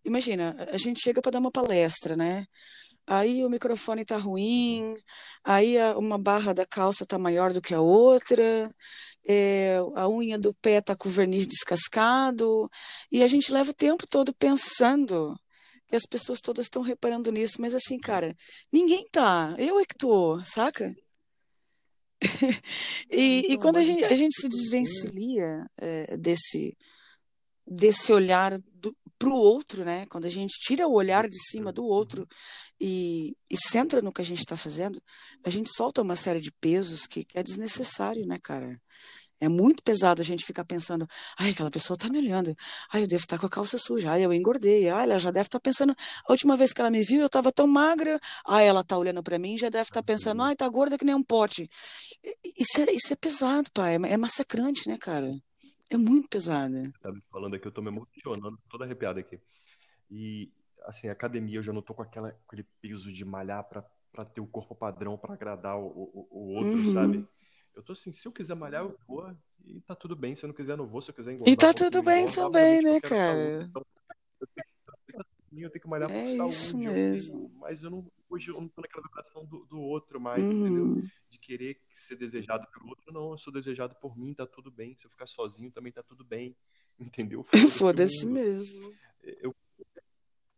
imagina, 0.05 0.57
a 0.73 0.79
gente 0.79 1.01
chega 1.01 1.21
para 1.23 1.33
dar 1.33 1.39
uma 1.41 1.53
palestra, 1.53 2.17
né? 2.17 2.45
Aí 3.07 3.45
o 3.45 3.51
microfone 3.51 4.03
está 4.03 4.17
ruim, 4.17 4.95
aí 5.43 5.79
a, 5.79 5.97
uma 5.99 6.19
barra 6.19 6.53
da 6.53 6.67
calça 6.67 7.05
está 7.05 7.19
maior 7.19 7.53
do 7.53 7.61
que 7.63 7.75
a 7.75 7.81
outra, 7.81 8.75
é, 9.27 9.79
a 9.95 10.09
unha 10.09 10.39
do 10.39 10.55
pé 10.55 10.79
está 10.79 10.97
com 10.97 11.09
o 11.09 11.13
verniz 11.13 11.47
descascado, 11.47 12.69
e 13.11 13.23
a 13.23 13.27
gente 13.27 13.53
leva 13.53 13.71
o 13.71 13.75
tempo 13.75 14.07
todo 14.07 14.35
pensando 14.35 15.39
que 15.87 15.97
as 15.97 16.07
pessoas 16.07 16.41
todas 16.41 16.67
estão 16.67 16.83
reparando 16.83 17.31
nisso, 17.31 17.61
mas 17.61 17.75
assim, 17.75 17.99
cara, 17.99 18.35
ninguém 18.73 19.07
tá, 19.11 19.55
eu 19.59 19.79
é 19.79 19.85
que 19.85 19.97
tô, 19.97 20.43
saca? 20.45 20.95
e, 23.11 23.53
e, 23.53 23.59
quando 23.59 23.77
a 23.77 23.83
gente, 23.83 24.05
a 24.05 24.15
gente 24.15 24.35
se 24.35 24.49
desvencilha 24.49 25.69
é, 25.77 26.17
desse, 26.17 26.77
desse 27.67 28.13
olhar 28.13 28.59
para 29.25 29.33
o 29.33 29.37
outro, 29.37 29.85
né? 29.85 30.05
Quando 30.07 30.27
a 30.27 30.29
gente 30.29 30.53
tira 30.61 30.87
o 30.87 30.93
olhar 30.93 31.27
de 31.27 31.43
cima 31.51 31.73
do 31.73 31.85
outro 31.85 32.29
e, 32.79 33.35
e 33.51 33.57
centra 33.57 34.03
no 34.03 34.13
que 34.13 34.21
a 34.21 34.25
gente 34.25 34.41
está 34.41 34.57
fazendo, 34.57 35.03
a 35.45 35.49
gente 35.49 35.71
solta 35.75 36.03
uma 36.03 36.15
série 36.15 36.41
de 36.41 36.53
pesos 36.53 37.07
que, 37.07 37.25
que, 37.25 37.39
é 37.39 37.43
desnecessário, 37.43 38.27
né, 38.27 38.39
cara? 38.43 38.79
É 39.41 39.49
muito 39.49 39.83
pesado 39.83 40.21
a 40.23 40.25
gente 40.25 40.45
ficar 40.45 40.65
pensando, 40.65 41.07
ai, 41.39 41.51
aquela 41.51 41.71
pessoa 41.71 41.97
tá 41.97 42.09
me 42.09 42.19
olhando, 42.19 42.55
ai, 42.93 43.03
eu 43.03 43.07
devo 43.07 43.23
estar 43.23 43.37
tá 43.37 43.41
com 43.41 43.47
a 43.47 43.51
calça 43.51 43.79
suja, 43.79 44.11
ai, 44.13 44.25
eu 44.25 44.33
engordei, 44.33 44.89
ai, 44.89 45.05
ela 45.05 45.19
já 45.19 45.31
deve 45.31 45.47
estar 45.47 45.59
tá 45.59 45.63
pensando, 45.63 45.95
a 46.29 46.33
última 46.33 46.57
vez 46.57 46.73
que 46.73 46.81
ela 46.81 46.91
me 46.91 47.03
viu, 47.03 47.21
eu 47.21 47.27
estava 47.27 47.51
tão 47.53 47.67
magra, 47.67 48.21
ai, 48.47 48.67
ela 48.69 48.85
tá 48.85 48.97
olhando 48.99 49.23
para 49.23 49.39
mim, 49.39 49.59
já 49.59 49.69
deve 49.71 49.85
estar 49.85 50.03
tá 50.03 50.03
pensando, 50.03 50.43
ai, 50.43 50.55
tá 50.55 50.69
gorda 50.69 50.99
que 50.99 51.05
nem 51.05 51.15
um 51.15 51.23
pote. 51.23 51.69
Isso 52.59 52.81
é, 52.81 52.93
isso 52.93 53.13
é 53.13 53.17
pesado, 53.17 53.71
pai, 53.73 53.97
é 53.97 54.17
massacrante, 54.17 54.89
né, 54.89 54.99
cara? 54.99 55.31
É 55.91 55.97
muito 55.97 56.29
pesada. 56.29 56.93
Tá 57.01 57.13
me 57.13 57.23
falando 57.31 57.55
aqui, 57.55 57.67
eu 57.67 57.73
tô 57.73 57.83
me 57.83 57.89
emocionando, 57.89 58.59
toda 58.69 58.85
arrepiada 58.85 59.21
aqui. 59.21 59.41
E, 60.11 60.53
assim, 60.85 61.09
academia, 61.09 61.59
eu 61.59 61.63
já 61.63 61.73
não 61.73 61.83
tô 61.83 61.95
com 61.95 62.03
aquela, 62.03 62.29
aquele 62.47 62.65
peso 62.81 63.13
de 63.13 63.25
malhar 63.25 63.65
pra, 63.65 63.85
pra 64.13 64.25
ter 64.25 64.41
o 64.41 64.47
corpo 64.47 64.75
padrão, 64.75 65.19
pra 65.19 65.35
agradar 65.35 65.79
o, 65.79 65.87
o, 65.87 66.29
o 66.31 66.55
outro, 66.55 66.73
uhum. 66.73 66.93
sabe? 66.93 67.29
Eu 67.75 67.83
tô 67.83 67.93
assim, 67.93 68.13
se 68.13 68.27
eu 68.27 68.33
quiser 68.33 68.55
malhar, 68.55 68.83
eu 68.83 68.97
vou. 69.07 69.35
E 69.65 69.81
tá 69.81 69.95
tudo 69.97 70.15
bem. 70.15 70.35
Se 70.35 70.45
eu 70.45 70.49
não 70.49 70.55
quiser, 70.55 70.77
não 70.77 70.87
vou. 70.87 71.03
Se 71.03 71.11
eu 71.11 71.15
quiser 71.15 71.33
engordar. 71.33 71.53
E 71.53 71.57
tá 71.57 71.75
tudo 71.75 72.03
bem 72.03 72.31
também, 72.31 72.81
né, 72.81 73.01
cara? 73.01 73.65
Então, 73.65 73.85
eu 74.41 74.47
tenho 74.55 74.74
que 75.81 75.89
malhar 75.89 76.11
é 76.11 76.23
por 76.23 76.37
saúde. 76.37 76.55
Isso 76.55 76.77
mesmo. 76.77 77.51
Eu, 77.55 77.61
mas 77.61 77.83
eu 77.83 77.91
não, 77.91 78.11
hoje 78.29 78.49
eu 78.49 78.55
não 78.55 78.69
tô 78.69 78.83
naquela 78.83 79.03
vibração 79.03 79.45
do, 79.47 79.65
do 79.67 79.81
outro 79.81 80.21
mais, 80.21 80.43
uhum. 80.43 80.67
entendeu? 80.67 81.11
De 81.29 81.39
querer 81.39 81.81
ser 81.95 82.17
desejado 82.17 82.67
pelo 82.73 82.89
outro. 82.89 83.13
Não, 83.13 83.33
eu 83.33 83.39
sou 83.39 83.53
desejado 83.53 83.95
por 83.97 84.17
mim, 84.17 84.35
tá 84.35 84.47
tudo 84.47 84.71
bem. 84.71 84.95
Se 84.97 85.07
eu 85.07 85.11
ficar 85.11 85.27
sozinho, 85.27 85.71
também 85.71 85.93
tá 85.93 86.03
tudo 86.03 86.25
bem. 86.25 86.57
Entendeu? 86.99 87.45
Foda-se 87.77 88.27
mesmo. 88.27 88.93
Eu, 89.23 89.55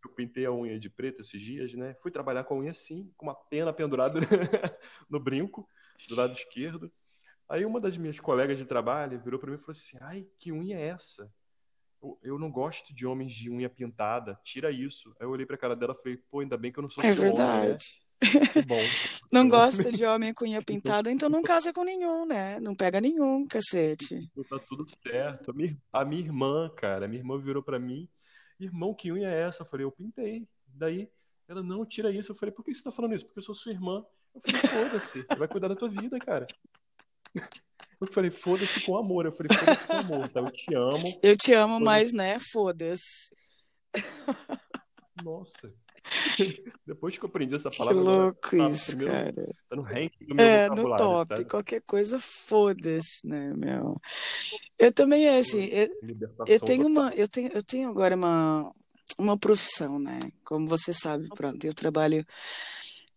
eu 0.04 0.10
pintei 0.16 0.46
a 0.46 0.52
unha 0.52 0.80
de 0.80 0.88
preto 0.88 1.20
esses 1.20 1.40
dias, 1.40 1.72
né? 1.74 1.94
Fui 2.02 2.10
trabalhar 2.10 2.44
com 2.44 2.54
a 2.54 2.58
unha 2.58 2.70
assim, 2.70 3.12
com 3.16 3.26
uma 3.26 3.34
pena 3.34 3.72
pendurada 3.72 4.18
no 5.08 5.20
brinco, 5.20 5.68
do 6.08 6.14
lado 6.16 6.34
esquerdo. 6.34 6.90
Aí 7.48 7.64
uma 7.64 7.80
das 7.80 7.96
minhas 7.96 8.18
colegas 8.18 8.58
de 8.58 8.64
trabalho 8.64 9.20
virou 9.20 9.38
para 9.38 9.50
mim 9.50 9.56
e 9.56 9.60
falou 9.60 9.72
assim: 9.72 9.96
Ai, 10.00 10.26
que 10.38 10.50
unha 10.50 10.76
é 10.76 10.88
essa? 10.88 11.32
Eu, 12.06 12.18
eu, 12.22 12.38
não 12.38 12.50
gosto 12.50 12.94
de 12.94 13.06
homens 13.06 13.32
de 13.32 13.50
unha 13.50 13.68
pintada, 13.68 14.38
tira 14.44 14.70
isso. 14.70 15.14
Aí 15.18 15.26
eu 15.26 15.30
olhei 15.30 15.44
pra 15.44 15.56
cara 15.56 15.74
dela 15.74 15.96
e 15.98 16.02
falei: 16.02 16.16
Pô, 16.30 16.40
ainda 16.40 16.56
bem 16.56 16.72
que 16.72 16.78
eu 16.78 16.82
não 16.82 16.88
sou 16.88 17.02
É 17.02 17.10
verdade. 17.10 17.62
Homem, 17.62 17.72
né? 17.72 18.62
bom. 18.66 18.80
não 19.32 19.48
gosta 19.48 19.90
de 19.92 20.04
homem 20.04 20.32
com 20.32 20.44
unha 20.44 20.62
pintada, 20.62 21.10
então 21.10 21.28
não 21.28 21.42
casa 21.42 21.72
com 21.72 21.84
nenhum, 21.84 22.24
né? 22.24 22.60
Não 22.60 22.74
pega 22.74 23.00
nenhum, 23.00 23.46
cacete. 23.46 24.30
Tá 24.48 24.58
tudo 24.58 24.86
certo. 25.02 25.50
A 25.50 25.54
minha, 25.54 25.76
a 25.92 26.04
minha 26.04 26.22
irmã, 26.22 26.70
cara, 26.76 27.06
a 27.06 27.08
minha 27.08 27.20
irmã 27.20 27.38
virou 27.38 27.62
para 27.62 27.78
mim: 27.78 28.08
Irmão, 28.58 28.94
que 28.94 29.12
unha 29.12 29.28
é 29.28 29.42
essa? 29.42 29.62
Eu 29.62 29.66
falei: 29.66 29.84
Eu 29.84 29.92
pintei. 29.92 30.48
Daí 30.66 31.10
ela: 31.48 31.62
Não, 31.62 31.84
tira 31.84 32.10
isso. 32.10 32.32
Eu 32.32 32.36
falei: 32.36 32.54
Por 32.54 32.64
que 32.64 32.74
você 32.74 32.82
tá 32.82 32.92
falando 32.92 33.14
isso? 33.14 33.26
Porque 33.26 33.40
eu 33.40 33.44
sou 33.44 33.54
sua 33.54 33.72
irmã. 33.72 34.04
Eu 34.34 34.40
falei: 34.40 34.90
Foda-se, 34.90 35.26
vai 35.36 35.48
cuidar 35.48 35.68
da 35.68 35.76
tua 35.76 35.88
vida, 35.88 36.18
cara. 36.18 36.46
Eu 38.00 38.06
falei, 38.08 38.30
foda-se 38.30 38.80
com 38.80 38.96
amor. 38.96 39.24
Eu 39.26 39.32
falei, 39.32 39.56
foda-se 39.56 39.86
com 39.86 39.92
amor, 39.94 40.28
tá? 40.28 40.40
Eu 40.40 40.50
te 40.50 40.74
amo. 40.74 41.20
Eu 41.22 41.36
te 41.36 41.52
amo, 41.54 41.80
mas, 41.80 42.12
né, 42.12 42.38
foda-se. 42.38 43.30
Nossa. 45.24 45.72
Depois 46.86 47.16
que 47.18 47.24
eu 47.24 47.28
aprendi 47.28 47.54
essa 47.54 47.70
Que 47.70 47.78
palavra, 47.78 48.00
louco 48.00 48.56
tá 48.56 48.68
isso, 48.68 48.96
primeiro- 48.96 49.34
cara. 49.34 49.52
tá 49.68 49.76
no 49.76 49.82
ranking 49.82 50.24
do 50.26 50.34
meu 50.36 50.44
É, 50.44 50.68
no 50.68 50.96
top. 50.96 51.28
sabe? 51.34 51.44
Qualquer 51.48 51.82
coisa, 51.82 52.18
foda-se, 52.20 53.26
né, 53.26 53.52
meu? 53.56 54.00
Eu 54.78 54.92
também, 54.92 55.26
é 55.26 55.38
assim, 55.38 55.64
eu, 55.64 55.88
eu 56.46 56.60
tenho 56.60 56.86
uma, 56.86 57.10
eu 57.14 57.26
tenho, 57.26 57.50
eu 57.52 57.62
tenho 57.62 57.88
agora 57.88 58.14
uma, 58.14 58.70
uma 59.18 59.36
profissão, 59.38 59.98
né? 59.98 60.20
Como 60.44 60.66
você 60.66 60.92
sabe, 60.92 61.26
pronto, 61.28 61.64
eu 61.66 61.74
trabalho 61.74 62.24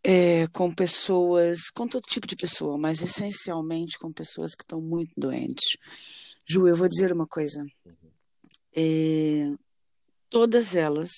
é, 0.03 0.47
com 0.47 0.73
pessoas, 0.73 1.69
com 1.73 1.87
todo 1.87 2.03
tipo 2.03 2.27
de 2.27 2.35
pessoa, 2.35 2.77
mas 2.77 3.01
essencialmente 3.01 3.97
com 3.99 4.11
pessoas 4.11 4.55
que 4.55 4.63
estão 4.63 4.81
muito 4.81 5.11
doentes. 5.17 5.77
Ju, 6.47 6.67
eu 6.67 6.75
vou 6.75 6.87
dizer 6.87 7.11
uma 7.11 7.27
coisa. 7.27 7.65
É, 8.75 9.51
todas 10.29 10.75
elas, 10.75 11.11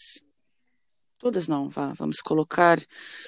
todas 1.20 1.48
não, 1.48 1.70
vá, 1.70 1.94
vamos 1.94 2.18
colocar, 2.20 2.80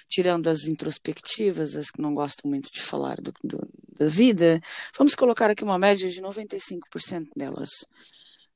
tirando 0.09 0.47
as 0.47 0.65
introspectivas, 0.65 1.75
as 1.75 1.91
que 1.91 2.01
não 2.01 2.13
gostam 2.13 2.49
muito 2.49 2.71
de 2.71 2.81
falar 2.81 3.17
do, 3.21 3.31
do- 3.43 3.69
da 3.97 4.07
vida, 4.07 4.59
vamos 4.97 5.13
colocar 5.13 5.51
aqui 5.51 5.63
uma 5.63 5.77
média 5.77 6.09
de 6.09 6.21
95% 6.21 7.29
delas. 7.35 7.69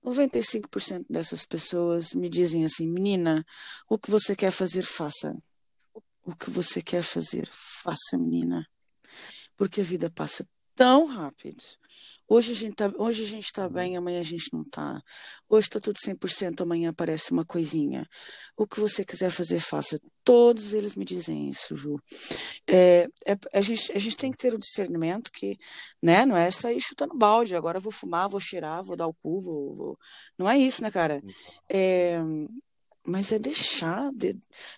95% 0.04 1.06
dessas 1.10 1.46
pessoas 1.46 2.14
me 2.14 2.30
dizem 2.30 2.64
assim, 2.66 2.88
menina, 2.88 3.46
o 3.90 4.00
que 4.00 4.10
você 4.10 4.36
quer 4.36 4.52
fazer, 4.52 4.82
faça. 4.82 5.36
O 6.28 6.36
que 6.36 6.50
você 6.50 6.82
quer 6.82 7.04
fazer, 7.04 7.48
faça, 7.50 8.18
menina. 8.18 8.68
Porque 9.56 9.80
a 9.80 9.84
vida 9.84 10.12
passa 10.12 10.46
tão 10.76 11.06
rápido. 11.06 11.64
Hoje 12.28 12.52
a 12.52 12.56
gente 12.56 12.76
tá, 12.76 12.92
hoje 12.98 13.24
a 13.24 13.26
gente 13.26 13.50
tá 13.54 13.70
bem, 13.70 13.96
amanhã 13.96 14.20
a 14.20 14.24
gente 14.24 14.52
não 14.52 14.62
tá. 14.70 15.02
Hoje 15.48 15.70
tá 15.70 15.80
tudo 15.80 15.98
100%, 15.98 16.62
amanhã 16.64 16.90
aparece 16.90 17.32
uma 17.32 17.46
coisinha. 17.46 18.06
O 18.58 18.68
que 18.68 18.78
você 18.82 19.06
quiser 19.06 19.30
fazer, 19.32 19.62
faça. 19.62 19.98
Todos 20.26 20.74
eles 20.74 20.98
me 20.98 21.06
dizem 21.06 21.50
isso, 21.50 21.78
Ju. 21.78 21.98
É, 22.68 23.08
é- 23.26 23.38
a 23.54 23.62
gente, 23.62 23.90
a 23.94 23.98
gente 23.98 24.18
tem 24.18 24.30
que 24.30 24.38
ter 24.38 24.54
o 24.54 24.60
discernimento 24.60 25.32
que, 25.32 25.58
né, 26.04 26.26
não 26.26 26.36
é 26.36 26.52
sair 26.52 26.82
chutando 26.82 27.18
balde. 27.18 27.56
Agora 27.56 27.80
vou 27.80 27.92
fumar, 27.92 28.28
vou 28.28 28.42
cheirar, 28.42 28.84
vou 28.84 28.98
dar 28.98 29.08
o 29.08 29.14
cu, 29.14 29.40
vou, 29.40 29.74
vou- 29.74 30.00
Não 30.38 30.50
é 30.50 30.58
isso, 30.58 30.84
né, 30.84 30.92
cara? 30.92 31.24
É, 31.70 32.20
mas 33.08 33.32
é 33.32 33.40
deixar 33.40 34.12
de, 34.14 34.34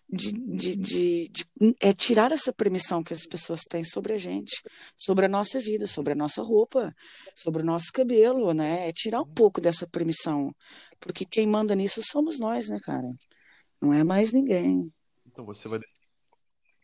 de, 0.07 0.31
de, 0.31 0.75
de- 0.75 1.75
é 1.81 1.91
tirar 1.91 2.31
essa 2.31 2.53
permissão 2.53 3.01
que 3.03 3.11
as 3.11 3.25
pessoas 3.25 3.61
têm 3.67 3.83
sobre 3.83 4.13
a 4.13 4.17
gente, 4.17 4.61
sobre 4.95 5.25
a 5.25 5.29
nossa 5.29 5.59
vida, 5.59 5.87
sobre 5.87 6.13
a 6.13 6.15
nossa 6.15 6.41
roupa, 6.43 6.93
sobre 7.35 7.63
o 7.63 7.65
nosso 7.65 7.91
cabelo, 7.91 8.53
né? 8.53 8.87
É 8.87 8.93
tirar 8.93 9.21
um 9.21 9.33
pouco 9.33 9.59
dessa 9.59 9.87
permissão, 9.87 10.53
porque 10.99 11.25
quem 11.25 11.47
manda 11.47 11.73
nisso 11.73 12.01
somos 12.03 12.39
nós, 12.39 12.69
né, 12.69 12.77
cara? 12.83 13.09
Não 13.81 13.91
é 13.93 14.03
mais 14.03 14.31
ninguém. 14.31 14.93
Então 15.25 15.43
você 15.43 15.67
vai, 15.67 15.79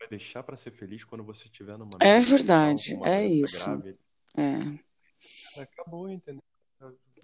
vai 0.00 0.08
deixar 0.08 0.42
pra 0.42 0.56
ser 0.56 0.72
feliz 0.72 1.04
quando 1.04 1.22
você 1.22 1.44
estiver 1.44 1.78
numa 1.78 1.90
É 2.00 2.18
verdade, 2.18 2.98
é 3.04 3.24
isso. 3.24 3.64
grave. 3.64 3.96
É. 4.36 5.62
Acabou, 5.62 6.10
entendeu? 6.10 6.42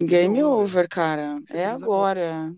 Game 0.01 0.39
Acabou, 0.39 0.61
over, 0.61 0.87
cara. 0.87 1.39
É 1.51 1.65
agora. 1.65 2.55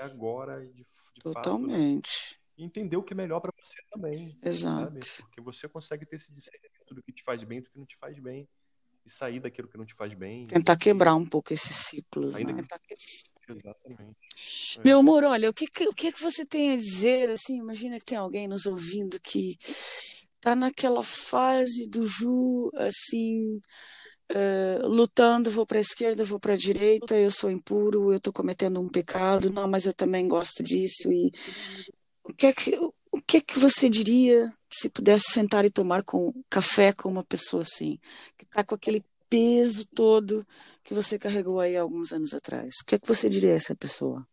Agora. 0.00 0.62
É 0.62 0.66
e 0.66 0.68
de, 0.68 0.74
de 0.74 0.84
fato, 0.84 1.14
né? 1.14 1.22
Totalmente. 1.22 2.38
E 2.56 2.64
entender 2.64 2.96
o 2.96 3.02
que 3.02 3.12
é 3.12 3.16
melhor 3.16 3.40
pra 3.40 3.52
você 3.58 3.78
também, 3.90 4.30
sabe? 4.52 4.98
Exato. 4.98 5.22
Porque 5.22 5.40
você 5.40 5.68
consegue 5.68 6.04
ter 6.04 6.16
esse 6.16 6.32
discernimento 6.32 6.94
do 6.94 7.02
que 7.02 7.12
te 7.12 7.22
faz 7.22 7.42
bem 7.42 7.58
e 7.58 7.60
do 7.62 7.70
que 7.70 7.78
não 7.78 7.86
te 7.86 7.96
faz 7.96 8.18
bem. 8.18 8.48
E 9.04 9.10
sair 9.10 9.40
daquilo 9.40 9.66
que 9.66 9.78
não 9.78 9.86
te 9.86 9.94
faz 9.94 10.12
bem. 10.12 10.46
Tentar 10.46 10.74
e- 10.74 10.78
quebrar 10.78 11.14
um 11.14 11.24
pouco 11.24 11.52
esses 11.54 11.74
ciclos, 11.86 12.34
Ainda 12.34 12.52
né? 12.52 12.62
que... 12.62 12.94
Exatamente. 13.52 14.18
É. 14.78 14.82
Meu 14.84 14.98
amor, 15.00 15.24
olha, 15.24 15.48
o 15.48 15.54
que, 15.54 15.66
o 15.88 15.94
que 15.94 16.10
você 16.20 16.44
tem 16.44 16.72
a 16.72 16.76
dizer, 16.76 17.30
assim, 17.30 17.56
imagina 17.58 17.98
que 17.98 18.04
tem 18.04 18.18
alguém 18.18 18.46
nos 18.46 18.66
ouvindo 18.66 19.18
que 19.20 19.56
tá 20.40 20.54
naquela 20.54 21.02
fase 21.02 21.88
do 21.88 22.06
Ju, 22.06 22.70
assim, 22.74 23.60
eh, 24.30 24.78
lutando, 24.84 25.50
vou 25.50 25.66
para 25.66 25.78
a 25.78 25.80
esquerda, 25.80 26.24
vou 26.24 26.40
para 26.40 26.54
a 26.54 26.56
direita, 26.56 27.16
eu 27.18 27.30
sou 27.30 27.50
impuro, 27.50 28.12
eu 28.12 28.18
estou 28.18 28.32
cometendo 28.32 28.80
um 28.80 28.88
pecado, 28.88 29.50
não, 29.52 29.68
mas 29.68 29.86
eu 29.86 29.92
também 29.92 30.28
gosto 30.28 30.62
disso, 30.62 31.12
e 31.12 31.30
o 32.24 32.34
que 32.34 32.46
é 32.46 32.52
que, 32.52 32.76
o 32.78 33.22
que 33.26 33.38
é 33.38 33.40
que 33.40 33.58
você 33.58 33.88
diria 33.88 34.52
se 34.72 34.88
pudesse 34.88 35.32
sentar 35.32 35.64
e 35.64 35.70
tomar 35.70 36.02
com 36.04 36.32
café 36.48 36.92
com 36.92 37.08
uma 37.08 37.24
pessoa 37.24 37.62
assim, 37.62 37.98
que 38.38 38.46
tá 38.46 38.64
com 38.64 38.74
aquele 38.74 39.04
peso 39.28 39.86
todo 39.94 40.44
que 40.82 40.94
você 40.94 41.18
carregou 41.18 41.60
aí 41.60 41.76
alguns 41.76 42.12
anos 42.12 42.32
atrás? 42.34 42.74
O 42.82 42.86
que 42.86 42.94
é 42.96 42.98
que 42.98 43.08
você 43.08 43.28
diria 43.28 43.52
a 43.52 43.56
essa 43.56 43.74
pessoa? 43.74 44.26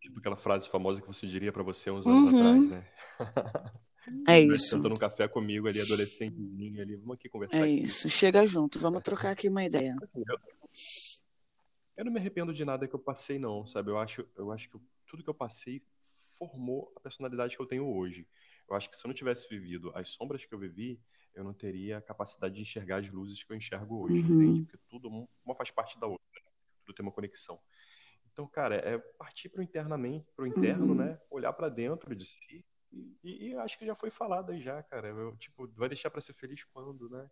Tipo 0.00 0.18
aquela 0.18 0.36
frase 0.36 0.68
famosa 0.68 1.00
que 1.00 1.06
você 1.06 1.26
diria 1.26 1.52
pra 1.52 1.62
você 1.62 1.90
uns 1.90 2.06
anos 2.06 2.24
Uhum. 2.24 2.34
atrás, 2.34 2.70
né? 2.70 2.86
É 4.26 4.40
isso. 4.40 4.68
Sentando 4.70 4.94
um 4.94 4.98
café 4.98 5.28
comigo 5.28 5.68
ali, 5.68 5.80
adolescentezinho 5.80 6.80
ali, 6.82 6.96
vamos 6.96 7.14
aqui 7.14 7.28
conversar 7.28 7.58
É 7.58 7.62
aqui. 7.62 7.82
isso. 7.82 8.08
Chega 8.08 8.44
junto. 8.46 8.78
Vamos 8.78 9.02
trocar 9.02 9.30
aqui 9.30 9.48
uma 9.48 9.64
ideia. 9.64 9.94
Eu, 11.96 12.04
não 12.04 12.12
me 12.12 12.18
arrependo 12.18 12.54
de 12.54 12.64
nada 12.64 12.88
que 12.88 12.94
eu 12.94 12.98
passei, 12.98 13.38
não, 13.38 13.66
sabe? 13.66 13.90
Eu 13.90 13.98
acho, 13.98 14.26
eu 14.36 14.50
acho 14.50 14.70
que 14.70 14.78
tudo 15.06 15.22
que 15.22 15.28
eu 15.28 15.34
passei 15.34 15.82
formou 16.38 16.90
a 16.96 17.00
personalidade 17.00 17.54
que 17.56 17.60
eu 17.62 17.66
tenho 17.66 17.86
hoje. 17.86 18.26
Eu 18.68 18.74
acho 18.74 18.88
que 18.90 18.96
se 18.96 19.04
eu 19.04 19.08
não 19.08 19.14
tivesse 19.14 19.46
vivido 19.50 19.92
as 19.94 20.08
sombras 20.08 20.42
que 20.44 20.54
eu 20.54 20.58
vivi, 20.58 20.98
eu 21.34 21.44
não 21.44 21.52
teria 21.52 21.98
a 21.98 22.00
capacidade 22.00 22.54
de 22.54 22.62
enxergar 22.62 23.00
as 23.00 23.10
luzes 23.10 23.42
que 23.44 23.52
eu 23.52 23.56
enxergo 23.56 24.04
hoje, 24.04 24.14
Uhum. 24.22 24.42
entende? 24.42 24.62
Porque 24.62 24.78
tudo 24.88 25.10
um- 25.10 25.28
uma 25.44 25.54
faz 25.54 25.70
parte 25.70 26.00
da 26.00 26.06
outra, 26.06 26.24
né? 26.42 26.50
tudo 26.86 26.94
tem 26.96 27.04
uma 27.04 27.12
conexão. 27.12 27.60
Então, 28.32 28.46
cara, 28.46 28.76
é 28.76 28.96
partir 29.18 29.50
pro 29.50 29.62
internamente, 29.62 30.26
pro 30.34 30.46
interno, 30.46 30.86
Uhum. 30.86 30.94
né? 30.94 31.20
Olhar 31.30 31.52
pra 31.52 31.68
dentro 31.68 32.14
de 32.16 32.24
si. 32.24 32.64
E, 32.92 33.48
e 33.48 33.54
acho 33.56 33.78
que 33.78 33.86
já 33.86 33.94
foi 33.94 34.10
falado 34.10 34.50
aí 34.52 34.60
já, 34.60 34.82
cara. 34.82 35.08
Eu, 35.08 35.36
tipo, 35.36 35.66
vai 35.68 35.88
deixar 35.88 36.10
pra 36.10 36.20
ser 36.20 36.32
feliz 36.34 36.64
quando, 36.64 37.08
né? 37.08 37.30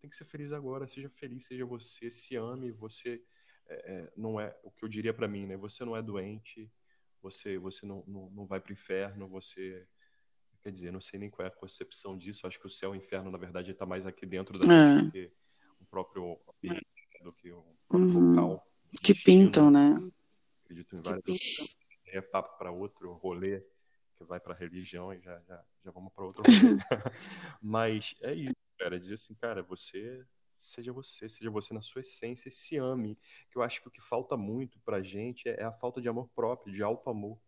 Tem 0.00 0.08
que 0.08 0.16
ser 0.16 0.24
feliz 0.24 0.52
agora. 0.52 0.86
Seja 0.86 1.10
feliz, 1.10 1.46
seja 1.46 1.64
você, 1.64 2.10
se 2.10 2.36
ame. 2.36 2.70
Você 2.72 3.22
é, 3.66 3.74
é, 3.92 4.12
não 4.16 4.40
é 4.40 4.56
o 4.62 4.70
que 4.70 4.84
eu 4.84 4.88
diria 4.88 5.12
pra 5.12 5.26
mim, 5.26 5.46
né? 5.46 5.56
Você 5.56 5.84
não 5.84 5.96
é 5.96 6.02
doente. 6.02 6.70
Você, 7.22 7.58
você 7.58 7.84
não, 7.84 8.04
não, 8.06 8.30
não 8.30 8.46
vai 8.46 8.60
pro 8.60 8.72
inferno. 8.72 9.28
Você 9.28 9.86
quer 10.62 10.70
dizer, 10.70 10.92
não 10.92 11.00
sei 11.00 11.18
nem 11.18 11.30
qual 11.30 11.44
é 11.46 11.48
a 11.48 11.54
concepção 11.54 12.16
disso. 12.16 12.46
Acho 12.46 12.60
que 12.60 12.66
o 12.66 12.70
céu 12.70 12.94
e 12.94 12.98
o 12.98 13.02
inferno, 13.02 13.30
na 13.30 13.38
verdade, 13.38 13.72
está 13.72 13.86
mais 13.86 14.06
aqui 14.06 14.24
dentro 14.26 14.58
da 14.58 14.72
É. 14.72 15.02
do 15.02 15.10
que 15.10 15.32
o 15.80 15.86
próprio 15.86 16.40
ambiente, 16.54 16.86
do 17.22 17.32
que 17.32 17.50
o 17.50 17.76
próprio 17.88 18.18
Uhum. 18.20 18.30
local. 18.36 18.66
Que 19.02 19.14
pintam, 19.14 19.70
né? 19.70 19.96
Acredito 20.64 20.96
em 20.96 21.02
várias 21.02 21.76
é 22.06 22.20
papo 22.20 22.56
para 22.56 22.70
outro 22.70 23.12
rolê 23.14 23.62
que 24.16 24.24
vai 24.24 24.40
para 24.40 24.54
religião 24.54 25.12
e 25.12 25.20
já, 25.20 25.38
já, 25.40 25.62
já 25.84 25.90
vamos 25.90 26.12
para 26.12 26.24
outro. 26.24 26.42
Mas 27.60 28.14
é 28.22 28.34
isso, 28.34 28.54
cara. 28.78 28.98
Dizer 28.98 29.14
assim, 29.14 29.34
cara, 29.34 29.62
você 29.62 30.24
seja 30.56 30.92
você, 30.92 31.28
seja 31.28 31.50
você 31.50 31.74
na 31.74 31.82
sua 31.82 32.00
essência 32.00 32.48
e 32.48 32.52
se 32.52 32.76
ame. 32.76 33.18
Que 33.50 33.58
eu 33.58 33.62
acho 33.62 33.80
que 33.82 33.88
o 33.88 33.90
que 33.90 34.00
falta 34.00 34.36
muito 34.36 34.78
pra 34.80 35.02
gente 35.02 35.48
é 35.48 35.62
a 35.64 35.72
falta 35.72 36.00
de 36.00 36.08
amor 36.08 36.28
próprio, 36.34 36.72
de 36.72 36.82
alto 36.82 37.10
amor. 37.10 37.38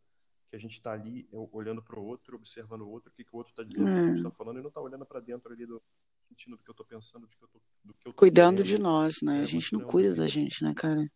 Que 0.51 0.57
a 0.57 0.59
gente 0.59 0.81
tá 0.81 0.93
ali 0.93 1.29
olhando 1.31 1.83
pro 1.83 2.03
outro, 2.03 2.37
observando 2.37 2.83
o 2.83 2.89
outro, 2.89 3.11
o 3.11 3.13
que, 3.15 3.23
que 3.25 3.35
o 3.35 3.37
outro 3.37 3.55
tá 3.55 3.63
dizendo, 3.63 3.87
o 3.87 3.95
que 3.95 4.01
o 4.01 4.09
outro 4.09 4.31
tá 4.31 4.31
falando, 4.31 4.61
e 4.61 4.63
não 4.63 4.71
tá 4.71 4.81
olhando 4.81 5.05
para 5.05 5.21
dentro 5.21 5.53
ali 5.53 5.67
do 5.67 5.83
sentindo 6.29 6.57
do 6.57 6.63
que 6.63 6.71
eu 6.71 6.75
tô 6.75 6.85
pensando, 6.85 7.27
do 7.27 7.37
que 7.37 7.43
eu 7.43 7.49
tô, 7.49 7.61
do 7.85 7.95
que 7.95 8.09
eu 8.09 8.13
tô 8.13 8.19
Cuidando 8.19 8.63
querendo. 8.63 8.77
de 8.77 8.83
nós, 8.83 9.23
né? 9.23 9.39
É, 9.39 9.43
A 9.43 9.45
gente 9.47 9.73
não 9.73 9.81
cuida 9.81 10.15
da 10.15 10.27
gente, 10.29 10.63
né, 10.63 10.75
cara? 10.75 11.11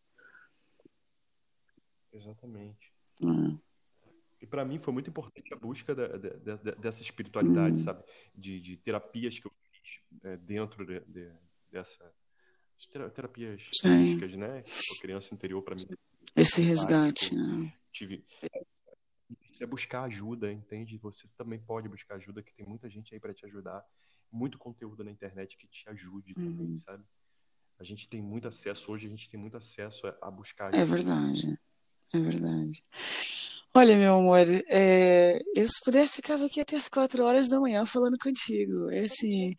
Exatamente. 2.13 2.93
É. 3.23 3.72
E 4.43 4.47
para 4.47 4.65
mim 4.65 4.79
foi 4.81 4.93
muito 4.93 5.09
importante 5.09 5.55
a 5.55 5.57
busca 5.57 5.95
da- 5.95 6.09
da- 6.09 6.57
da- 6.57 6.73
dessa 6.73 7.01
espiritualidade, 7.01 7.79
Uhum. 7.79 7.85
sabe? 7.85 8.03
De, 8.35 8.61
de 8.61 8.77
terapias 8.77 9.39
que 9.39 9.47
eu 9.47 9.53
fiz 9.71 10.21
é, 10.25 10.37
dentro 10.37 10.85
de- 10.85 11.01
de- 11.07 11.33
dessa 11.71 12.13
de 12.77 12.89
tera- 12.89 13.09
terapias 13.09 13.63
holísticas, 13.85 14.35
né? 14.35 14.61
Que 14.61 14.99
a 14.99 15.01
criança 15.01 15.33
interior 15.33 15.63
para 15.63 15.77
mim 15.77 15.83
Esse 16.35 16.61
Fantástico. 16.63 16.69
resgate, 16.69 17.35
né? 17.37 17.73
tive 17.93 18.25
é 19.61 19.67
buscar 19.67 20.03
ajuda, 20.05 20.51
entende? 20.53 20.99
Você 20.99 21.29
também 21.39 21.61
pode 21.61 21.89
buscar 21.89 22.17
ajuda, 22.17 22.43
que 22.43 22.53
tem 22.53 22.67
muita 22.67 22.89
gente 22.91 23.15
aí 23.15 23.21
para 23.21 23.33
te 23.33 23.47
ajudar, 23.47 23.85
muito 24.31 24.59
conteúdo 24.59 25.05
na 25.05 25.11
internet 25.13 25.57
que 25.57 25.69
te 25.69 25.89
ajude 25.89 26.35
também, 26.35 26.67
Uhum. 26.71 26.77
sabe? 26.77 27.05
A 27.79 27.85
gente 27.85 28.09
tem 28.09 28.21
muito 28.21 28.49
acesso 28.49 28.91
hoje, 28.91 29.07
a 29.07 29.11
gente 29.11 29.31
tem 29.31 29.39
muito 29.39 29.57
acesso 29.57 30.05
a, 30.09 30.19
a 30.23 30.31
buscar 30.33 30.75
É 30.75 30.81
ajuda. 30.81 30.97
verdade. 30.97 31.59
É 32.13 32.19
verdade. 32.19 32.81
Olha, 33.75 33.97
meu 33.97 34.17
amor, 34.19 34.39
é, 34.69 35.41
eu 35.55 35.67
se 35.67 35.81
pudesse 35.83 36.17
ficava 36.17 36.45
aqui 36.45 36.61
até 36.61 36.77
as 36.77 36.89
quatro 36.89 37.25
horas 37.25 37.49
da 37.49 37.59
manhã 37.59 37.87
falando 37.87 38.19
contigo. 38.23 38.91
É 38.91 39.01
assim, 39.01 39.55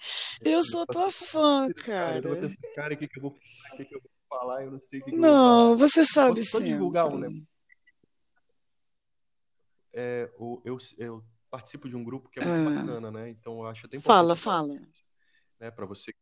eu 0.46 0.64
sou 0.64 0.86
tua 0.86 1.12
fã, 1.12 1.68
Cara, 1.84 2.18
eu 2.18 2.22
tava 2.22 2.36
cara. 2.36 2.94
o 2.94 2.98
que 2.98 3.10
eu 3.18 3.22
vou 3.22 3.32
que 3.34 3.96
eu 3.96 4.00
vou 4.02 4.12
falar, 4.30 4.64
eu 4.66 4.72
não 4.72 4.80
sei 4.80 5.00
o 5.00 5.04
que 5.04 5.10
que 5.10 5.16
eu 5.18 5.20
vou 5.22 5.30
Não, 5.32 5.78
você 5.78 6.04
sabe 6.06 6.36
Posso 6.38 6.52
só 6.52 6.60
divulgar 6.60 7.08
um, 7.08 7.22
sempre. 7.22 7.48
É, 9.94 10.32
o- 10.38 10.62
eu, 10.64 10.78
eu 10.98 11.24
participo 11.50 11.90
de 11.90 11.96
um 11.96 12.04
grupo 12.04 12.30
que 12.30 12.40
é 12.40 12.44
muito 12.46 12.70
Ah. 12.70 12.76
bacana, 12.82 13.12
né? 13.12 13.30
Então 13.30 13.60
eu 13.62 13.66
acho 13.68 13.86
até 13.88 14.00
Fala, 14.00 14.36
fala. 14.36 14.80
né, 15.60 15.72
para 15.72 15.86
você 15.88 16.14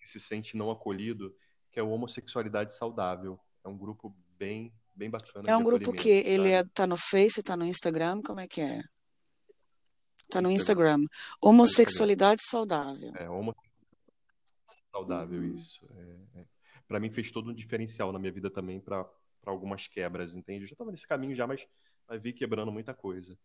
que 0.00 0.08
se 0.08 0.20
sente 0.20 0.56
não 0.56 0.70
acolhido, 0.70 1.34
que 1.72 1.80
é 1.80 1.82
o 1.82 1.90
homossexualidade 1.90 2.72
saudável. 2.76 3.40
É 3.64 3.68
um 3.68 3.76
grupo 3.76 4.14
bem 4.38 4.72
bem 4.94 5.10
bacana. 5.10 5.50
É 5.50 5.56
um 5.56 5.64
grupo 5.64 5.92
que 5.92 6.08
ele 6.08 6.50
é, 6.50 6.64
tá 6.64 6.86
no 6.86 6.96
Face, 6.96 7.42
tá 7.42 7.56
no 7.56 7.64
Instagram, 7.64 8.20
como 8.22 8.40
é 8.40 8.46
que 8.46 8.60
é? 8.60 8.82
Tá 10.30 10.40
no 10.40 10.50
Instagram. 10.50 10.98
Instagram. 10.98 11.06
Homossexualidade 11.40 12.42
saudável. 12.44 13.12
É, 13.16 13.28
homossexualidade 13.28 13.74
saudável, 14.90 15.44
isso. 15.44 15.84
É, 15.90 16.40
é. 16.40 16.44
Para 16.86 17.00
mim 17.00 17.10
fez 17.10 17.30
todo 17.30 17.50
um 17.50 17.54
diferencial 17.54 18.12
na 18.12 18.18
minha 18.18 18.32
vida 18.32 18.50
também 18.50 18.80
para 18.80 19.06
algumas 19.44 19.86
quebras, 19.86 20.34
entende? 20.34 20.64
Eu 20.64 20.68
já 20.68 20.74
estava 20.74 20.90
nesse 20.90 21.06
caminho 21.06 21.34
já, 21.34 21.46
mas, 21.46 21.66
mas 22.08 22.22
vi 22.22 22.32
quebrando 22.32 22.70
muita 22.70 22.94
coisa. 22.94 23.36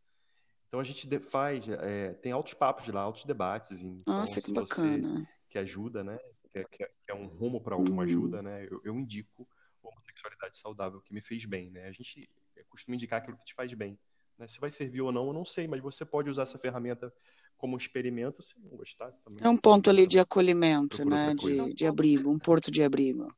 Então 0.67 0.79
a 0.79 0.83
gente 0.83 1.19
faz, 1.19 1.67
é, 1.67 2.13
tem 2.15 2.31
altos 2.31 2.53
papos 2.53 2.87
lá, 2.87 3.01
altos 3.01 3.25
debates. 3.25 3.81
Então, 3.81 4.19
Nossa, 4.19 4.39
que 4.41 4.53
bacana. 4.53 5.27
que 5.49 5.57
ajuda, 5.57 6.03
né? 6.03 6.19
Que, 6.51 6.59
é, 6.59 6.63
que 6.63 6.87
é 7.07 7.13
um 7.13 7.27
rumo 7.27 7.59
para 7.59 7.75
alguma 7.75 8.03
uhum. 8.03 8.07
ajuda, 8.07 8.41
né? 8.41 8.67
Eu, 8.69 8.79
eu 8.83 8.95
indico 8.95 9.47
homossexualidade 9.83 10.57
saudável 10.57 11.01
que 11.01 11.13
me 11.13 11.21
fez 11.21 11.45
bem, 11.45 11.69
né? 11.69 11.87
A 11.87 11.91
gente 11.91 12.29
costuma 12.69 12.95
indicar 12.95 13.21
aquilo 13.21 13.37
que 13.37 13.45
te 13.45 13.53
faz 13.53 13.73
bem. 13.73 13.97
Né? 14.37 14.47
Se 14.47 14.59
vai 14.59 14.71
servir 14.71 15.01
ou 15.01 15.11
não, 15.11 15.27
eu 15.27 15.33
não 15.33 15.45
sei, 15.45 15.67
mas 15.67 15.81
você 15.81 16.05
pode 16.05 16.29
usar 16.29 16.43
essa 16.43 16.57
ferramenta 16.57 17.13
como 17.57 17.77
experimento 17.77 18.41
se 18.41 18.53
não 18.59 18.77
gostar 18.77 19.11
também. 19.23 19.45
É 19.45 19.49
um 19.49 19.57
ponto 19.57 19.89
ali 19.89 20.07
de 20.07 20.19
acolhimento, 20.19 21.03
né? 21.03 21.33
De, 21.35 21.73
de 21.73 21.85
abrigo, 21.85 22.31
um 22.31 22.39
porto 22.39 22.71
de 22.71 22.81
abrigo. 22.81 23.33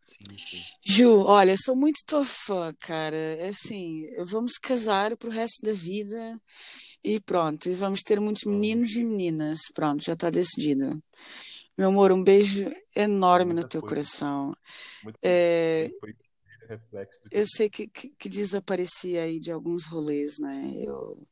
Sim, 0.00 0.38
sim. 0.38 0.62
Ju, 0.82 1.20
olha, 1.20 1.56
sou 1.56 1.74
muito 1.74 2.00
tua 2.06 2.24
fã, 2.24 2.72
cara. 2.80 3.16
É 3.16 3.48
assim, 3.48 4.06
vamos 4.30 4.58
casar 4.58 5.16
pro 5.16 5.30
resto 5.30 5.64
da 5.64 5.72
vida 5.72 6.38
e 7.02 7.18
pronto. 7.20 7.68
E 7.68 7.74
vamos 7.74 8.02
ter 8.02 8.20
muitos 8.20 8.44
meninos 8.44 8.94
e 8.94 9.02
meninas. 9.02 9.60
Pronto, 9.74 10.04
já 10.04 10.12
está 10.12 10.28
decidido. 10.28 11.02
Meu 11.76 11.88
amor, 11.88 12.12
um 12.12 12.22
beijo 12.22 12.70
enorme 12.94 13.52
Muita 13.52 13.62
no 13.62 13.68
teu 13.68 13.80
coisa. 13.80 13.94
coração. 13.94 14.56
Muito 15.02 15.18
é, 15.22 15.90
eu 17.30 17.44
sei 17.46 17.68
que, 17.68 17.86
que, 17.88 18.10
que, 18.10 18.28
desaparecia 18.28 19.22
aí 19.22 19.38
de 19.38 19.52
alguns 19.52 19.86
rolês, 19.86 20.38
né? 20.38 20.72
Eu, 20.76 21.26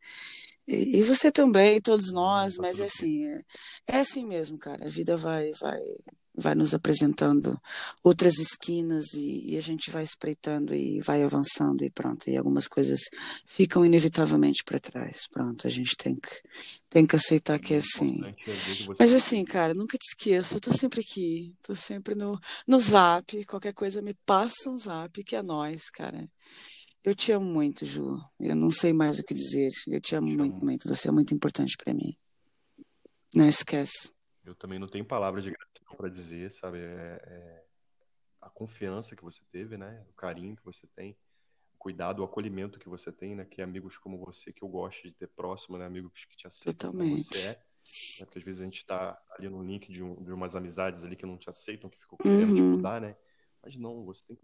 e, 0.67 0.99
e 0.99 1.03
você 1.03 1.31
também, 1.31 1.81
todos 1.81 2.13
nós, 2.13 2.57
tá 2.57 2.63
mas 2.63 2.81
é 2.81 2.85
assim, 2.85 3.27
é, 3.27 3.45
é 3.87 3.99
assim 3.99 4.27
mesmo, 4.27 4.59
cara. 4.59 4.85
A 4.85 4.89
vida 4.89 5.17
vai, 5.17 5.51
vai, 5.61 5.81
vai 6.35 6.55
nos 6.55 6.73
apresentando 6.73 7.61
outras 8.03 8.39
esquinas 8.39 9.13
e, 9.15 9.53
e, 9.53 9.59
a 9.59 9.61
gente 9.61 9.91
vai 9.91 10.03
espreitando 10.03 10.75
e 10.75 11.01
vai 11.01 11.23
avançando 11.23 11.85
e 11.85 11.91
pronto. 11.91 12.29
E 12.29 12.37
algumas 12.37 12.67
coisas 12.67 13.01
ficam 13.47 13.85
inevitavelmente 13.85 14.65
para 14.65 14.81
trás. 14.81 15.27
Pronto, 15.31 15.67
a 15.67 15.71
gente 15.71 15.95
tem 15.97 16.15
que, 16.15 16.31
tem 16.89 17.07
que 17.07 17.17
aceitar 17.17 17.59
que 17.59 17.75
é 17.75 17.79
assim. 17.79 18.21
Mas 18.99 19.13
assim, 19.13 19.45
cara, 19.45 19.75
nunca 19.75 19.99
te 19.99 20.09
esqueça, 20.09 20.57
eu 20.57 20.61
tô 20.61 20.73
sempre 20.73 21.01
aqui, 21.01 21.55
tô 21.63 21.75
sempre 21.75 22.15
no, 22.15 22.41
no 22.67 22.81
zap, 22.81 23.45
qualquer 23.45 23.75
coisa 23.75 24.01
me 24.01 24.15
passa 24.25 24.71
um 24.71 24.79
zap, 24.79 25.23
que 25.23 25.37
é 25.37 25.43
nós, 25.43 25.91
cara. 25.91 26.29
Eu 27.05 27.15
te 27.17 27.33
amo 27.33 27.47
muito, 27.47 27.85
Ju. 27.85 28.19
Eu 28.39 28.55
não 28.55 28.71
sei 28.71 28.93
mais 28.93 29.19
o 29.19 29.25
que 29.25 29.35
dizer. 29.35 29.69
Eu 29.89 30.01
te 30.01 30.15
amo 30.15 30.29
muito, 30.31 30.65
muito. 30.65 30.89
Você 30.89 31.09
é 31.09 31.11
muito 31.11 31.35
importante 31.35 31.77
para 31.77 31.93
mim. 31.93 32.17
Não 33.35 33.49
esquece. 33.49 34.13
Eu 34.45 34.55
também 34.55 34.79
não 34.79 34.89
tenho 34.89 35.05
palavras 35.05 35.45
de 35.45 35.51
gratidão 35.51 35.97
para 35.97 36.09
dizer, 36.09 36.51
sabe? 36.53 36.79
É, 36.79 37.23
é, 37.27 37.65
a 38.41 38.51
confiança 38.51 39.15
que 39.15 39.23
você 39.23 39.41
teve, 39.51 39.77
né? 39.77 40.05
O 40.09 40.13
carinho 40.15 40.57
que 40.57 40.65
você 40.65 40.87
tem, 40.97 41.17
o 41.75 41.79
cuidado, 41.79 42.21
o 42.21 42.25
acolhimento 42.25 42.79
que 42.79 42.89
você 42.89 43.13
tem, 43.13 43.35
né? 43.35 43.45
Que 43.45 43.63
amigos 43.63 43.97
como 43.97 44.19
você 44.19 44.53
que 44.53 44.63
eu 44.63 44.69
gosto 44.69 45.03
de 45.03 45.13
ter 45.13 45.29
próximo, 45.29 45.79
né? 45.79 45.87
Amigos 45.87 46.25
que 46.25 46.37
te 46.37 46.47
aceitam 46.47 46.91
Totalmente. 46.91 47.11
como 47.11 47.23
você 47.23 47.47
é. 47.47 47.51
Né? 47.51 48.27
Porque 48.27 48.39
às 48.39 48.45
vezes 48.45 48.61
a 48.61 48.65
gente 48.65 48.79
está 48.79 49.21
ali 49.31 49.49
no 49.49 49.63
link 49.63 49.93
de, 49.93 50.03
um, 50.03 50.23
de, 50.23 50.33
umas 50.33 50.55
amizades 50.55 51.03
ali 51.03 51.17
que 51.17 51.27
não 51.27 51.37
te 51.37 51.51
aceitam, 51.51 51.91
que 51.91 51.99
ficam 51.99 52.19
querendo 52.19 52.51
uhum. 52.51 52.57
te 52.57 52.63
mudar, 52.63 53.01
né? 53.01 53.17
Mas 53.63 53.77
não, 53.77 54.05
você 54.05 54.25
tem 54.27 54.39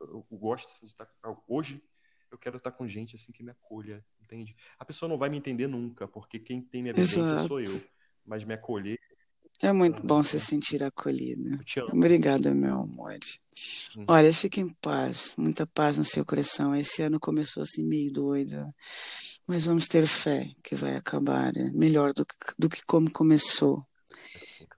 eu, 0.00 0.26
eu 0.30 0.38
gosto 0.38 0.68
assim, 0.68 0.86
de 0.86 0.92
estar 0.92 1.08
hoje 1.46 1.82
eu 2.30 2.38
quero 2.38 2.58
estar 2.58 2.70
com 2.70 2.86
gente 2.86 3.16
assim 3.16 3.32
que 3.32 3.42
me 3.42 3.50
acolha, 3.50 4.04
entende? 4.20 4.56
A 4.78 4.84
pessoa 4.84 5.08
não 5.08 5.18
vai 5.18 5.28
me 5.28 5.36
entender 5.36 5.66
nunca, 5.66 6.06
porque 6.06 6.38
quem 6.38 6.62
tem 6.62 6.82
minha 6.82 6.94
vivência 6.94 7.48
sou 7.48 7.60
eu, 7.60 7.82
mas 8.24 8.44
me 8.44 8.54
acolher 8.54 8.99
é 9.62 9.72
muito 9.72 10.02
bom 10.06 10.22
se 10.22 10.40
sentir 10.40 10.82
acolhido. 10.82 11.58
Obrigada, 11.92 12.54
meu 12.54 12.80
amor. 12.80 13.18
Hum. 13.96 14.04
Olha, 14.08 14.32
fique 14.32 14.60
em 14.60 14.68
paz, 14.68 15.34
muita 15.36 15.66
paz 15.66 15.98
no 15.98 16.04
seu 16.04 16.24
coração. 16.24 16.74
Esse 16.74 17.02
ano 17.02 17.20
começou 17.20 17.62
assim 17.62 17.84
meio 17.84 18.10
doido, 18.10 18.72
mas 19.46 19.66
vamos 19.66 19.86
ter 19.86 20.06
fé 20.06 20.50
que 20.64 20.74
vai 20.74 20.96
acabar 20.96 21.52
melhor 21.74 22.12
do 22.12 22.24
que, 22.24 22.34
do 22.58 22.68
que 22.68 22.82
como 22.86 23.10
começou. 23.10 23.84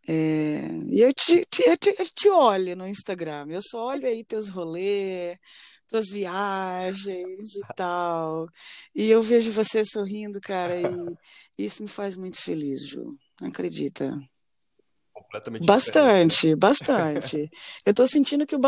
É, 0.08 0.66
e 0.88 1.00
eu 1.00 1.12
te, 1.12 1.46
te, 1.46 1.62
eu, 1.68 1.76
te, 1.76 1.94
eu 1.96 2.06
te 2.08 2.28
olho 2.28 2.74
no 2.74 2.88
Instagram, 2.88 3.46
eu 3.50 3.60
só 3.62 3.86
olho 3.86 4.06
aí 4.06 4.24
teus 4.24 4.48
rolês, 4.48 5.38
tuas 5.86 6.08
viagens 6.10 7.54
e 7.54 7.60
tal. 7.76 8.48
E 8.94 9.08
eu 9.08 9.22
vejo 9.22 9.52
você 9.52 9.84
sorrindo, 9.84 10.40
cara, 10.40 10.74
e 11.56 11.64
isso 11.64 11.82
me 11.82 11.88
faz 11.88 12.16
muito 12.16 12.40
feliz, 12.40 12.88
Ju. 12.88 13.16
Acredita 13.40 14.18
completamente 15.32 15.66
Bastante, 15.66 16.34
diferente. 16.34 16.56
bastante. 16.56 17.50
Eu 17.86 17.94
tô 17.94 18.06
sentindo 18.06 18.46
que 18.46 18.54
o, 18.54 18.60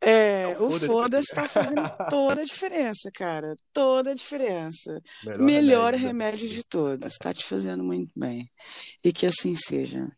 é, 0.00 0.52
é 0.52 0.56
o 0.58 0.70
foda-se 0.70 1.34
tá 1.34 1.48
fazendo 1.48 1.82
toda 2.08 2.40
a 2.42 2.44
diferença, 2.44 3.10
cara. 3.12 3.54
Toda 3.72 4.12
a 4.12 4.14
diferença. 4.14 5.02
Melhor, 5.24 5.42
Melhor 5.42 5.94
remédio, 5.94 6.06
remédio 6.06 6.48
de 6.48 6.64
todos. 6.64 7.16
Tá 7.16 7.34
te 7.34 7.44
fazendo 7.44 7.82
muito 7.82 8.12
bem. 8.16 8.48
E 9.02 9.12
que 9.12 9.26
assim 9.26 9.54
seja. 9.54 10.08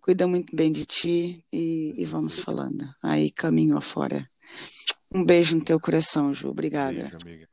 Cuida 0.00 0.26
muito 0.26 0.54
bem 0.54 0.70
de 0.70 0.86
ti 0.86 1.44
e, 1.52 1.92
e 2.00 2.04
vamos 2.04 2.38
falando. 2.38 2.88
Aí, 3.02 3.30
caminho 3.30 3.76
afora. 3.76 4.28
Um 5.12 5.24
beijo 5.24 5.56
no 5.56 5.64
teu 5.64 5.80
coração, 5.80 6.32
Ju. 6.32 6.48
Obrigada. 6.48 6.92
Beijo, 6.92 7.18
amiga. 7.22 7.48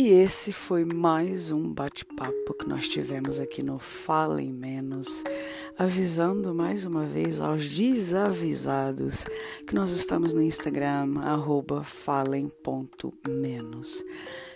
E 0.00 0.10
esse 0.10 0.52
foi 0.52 0.84
mais 0.84 1.50
um 1.50 1.74
bate-papo 1.74 2.54
que 2.54 2.68
nós 2.68 2.86
tivemos 2.86 3.40
aqui 3.40 3.64
no 3.64 3.80
Falem 3.80 4.52
Menos, 4.52 5.24
avisando 5.76 6.54
mais 6.54 6.86
uma 6.86 7.04
vez 7.04 7.40
aos 7.40 7.68
desavisados 7.68 9.26
que 9.66 9.74
nós 9.74 9.90
estamos 9.90 10.32
no 10.32 10.40
Instagram, 10.40 11.14
falem.menos. 11.82 12.44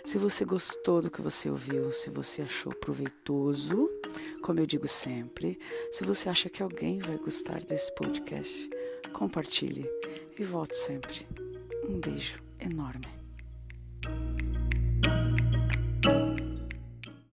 Se 0.05 0.17
você 0.17 0.45
gostou 0.45 1.01
do 1.01 1.11
que 1.11 1.21
você 1.21 1.49
ouviu, 1.49 1.91
se 1.91 2.09
você 2.09 2.43
achou 2.43 2.73
proveitoso, 2.73 3.89
como 4.41 4.61
eu 4.61 4.65
digo 4.65 4.87
sempre, 4.87 5.59
se 5.91 6.05
você 6.05 6.29
acha 6.29 6.49
que 6.49 6.63
alguém 6.63 6.99
vai 6.99 7.17
gostar 7.17 7.61
desse 7.65 7.93
podcast, 7.95 8.69
compartilhe 9.11 9.85
e 10.39 10.43
volte 10.45 10.77
sempre. 10.77 11.27
Um 11.89 11.99
beijo 11.99 12.41
enorme. 12.61 13.22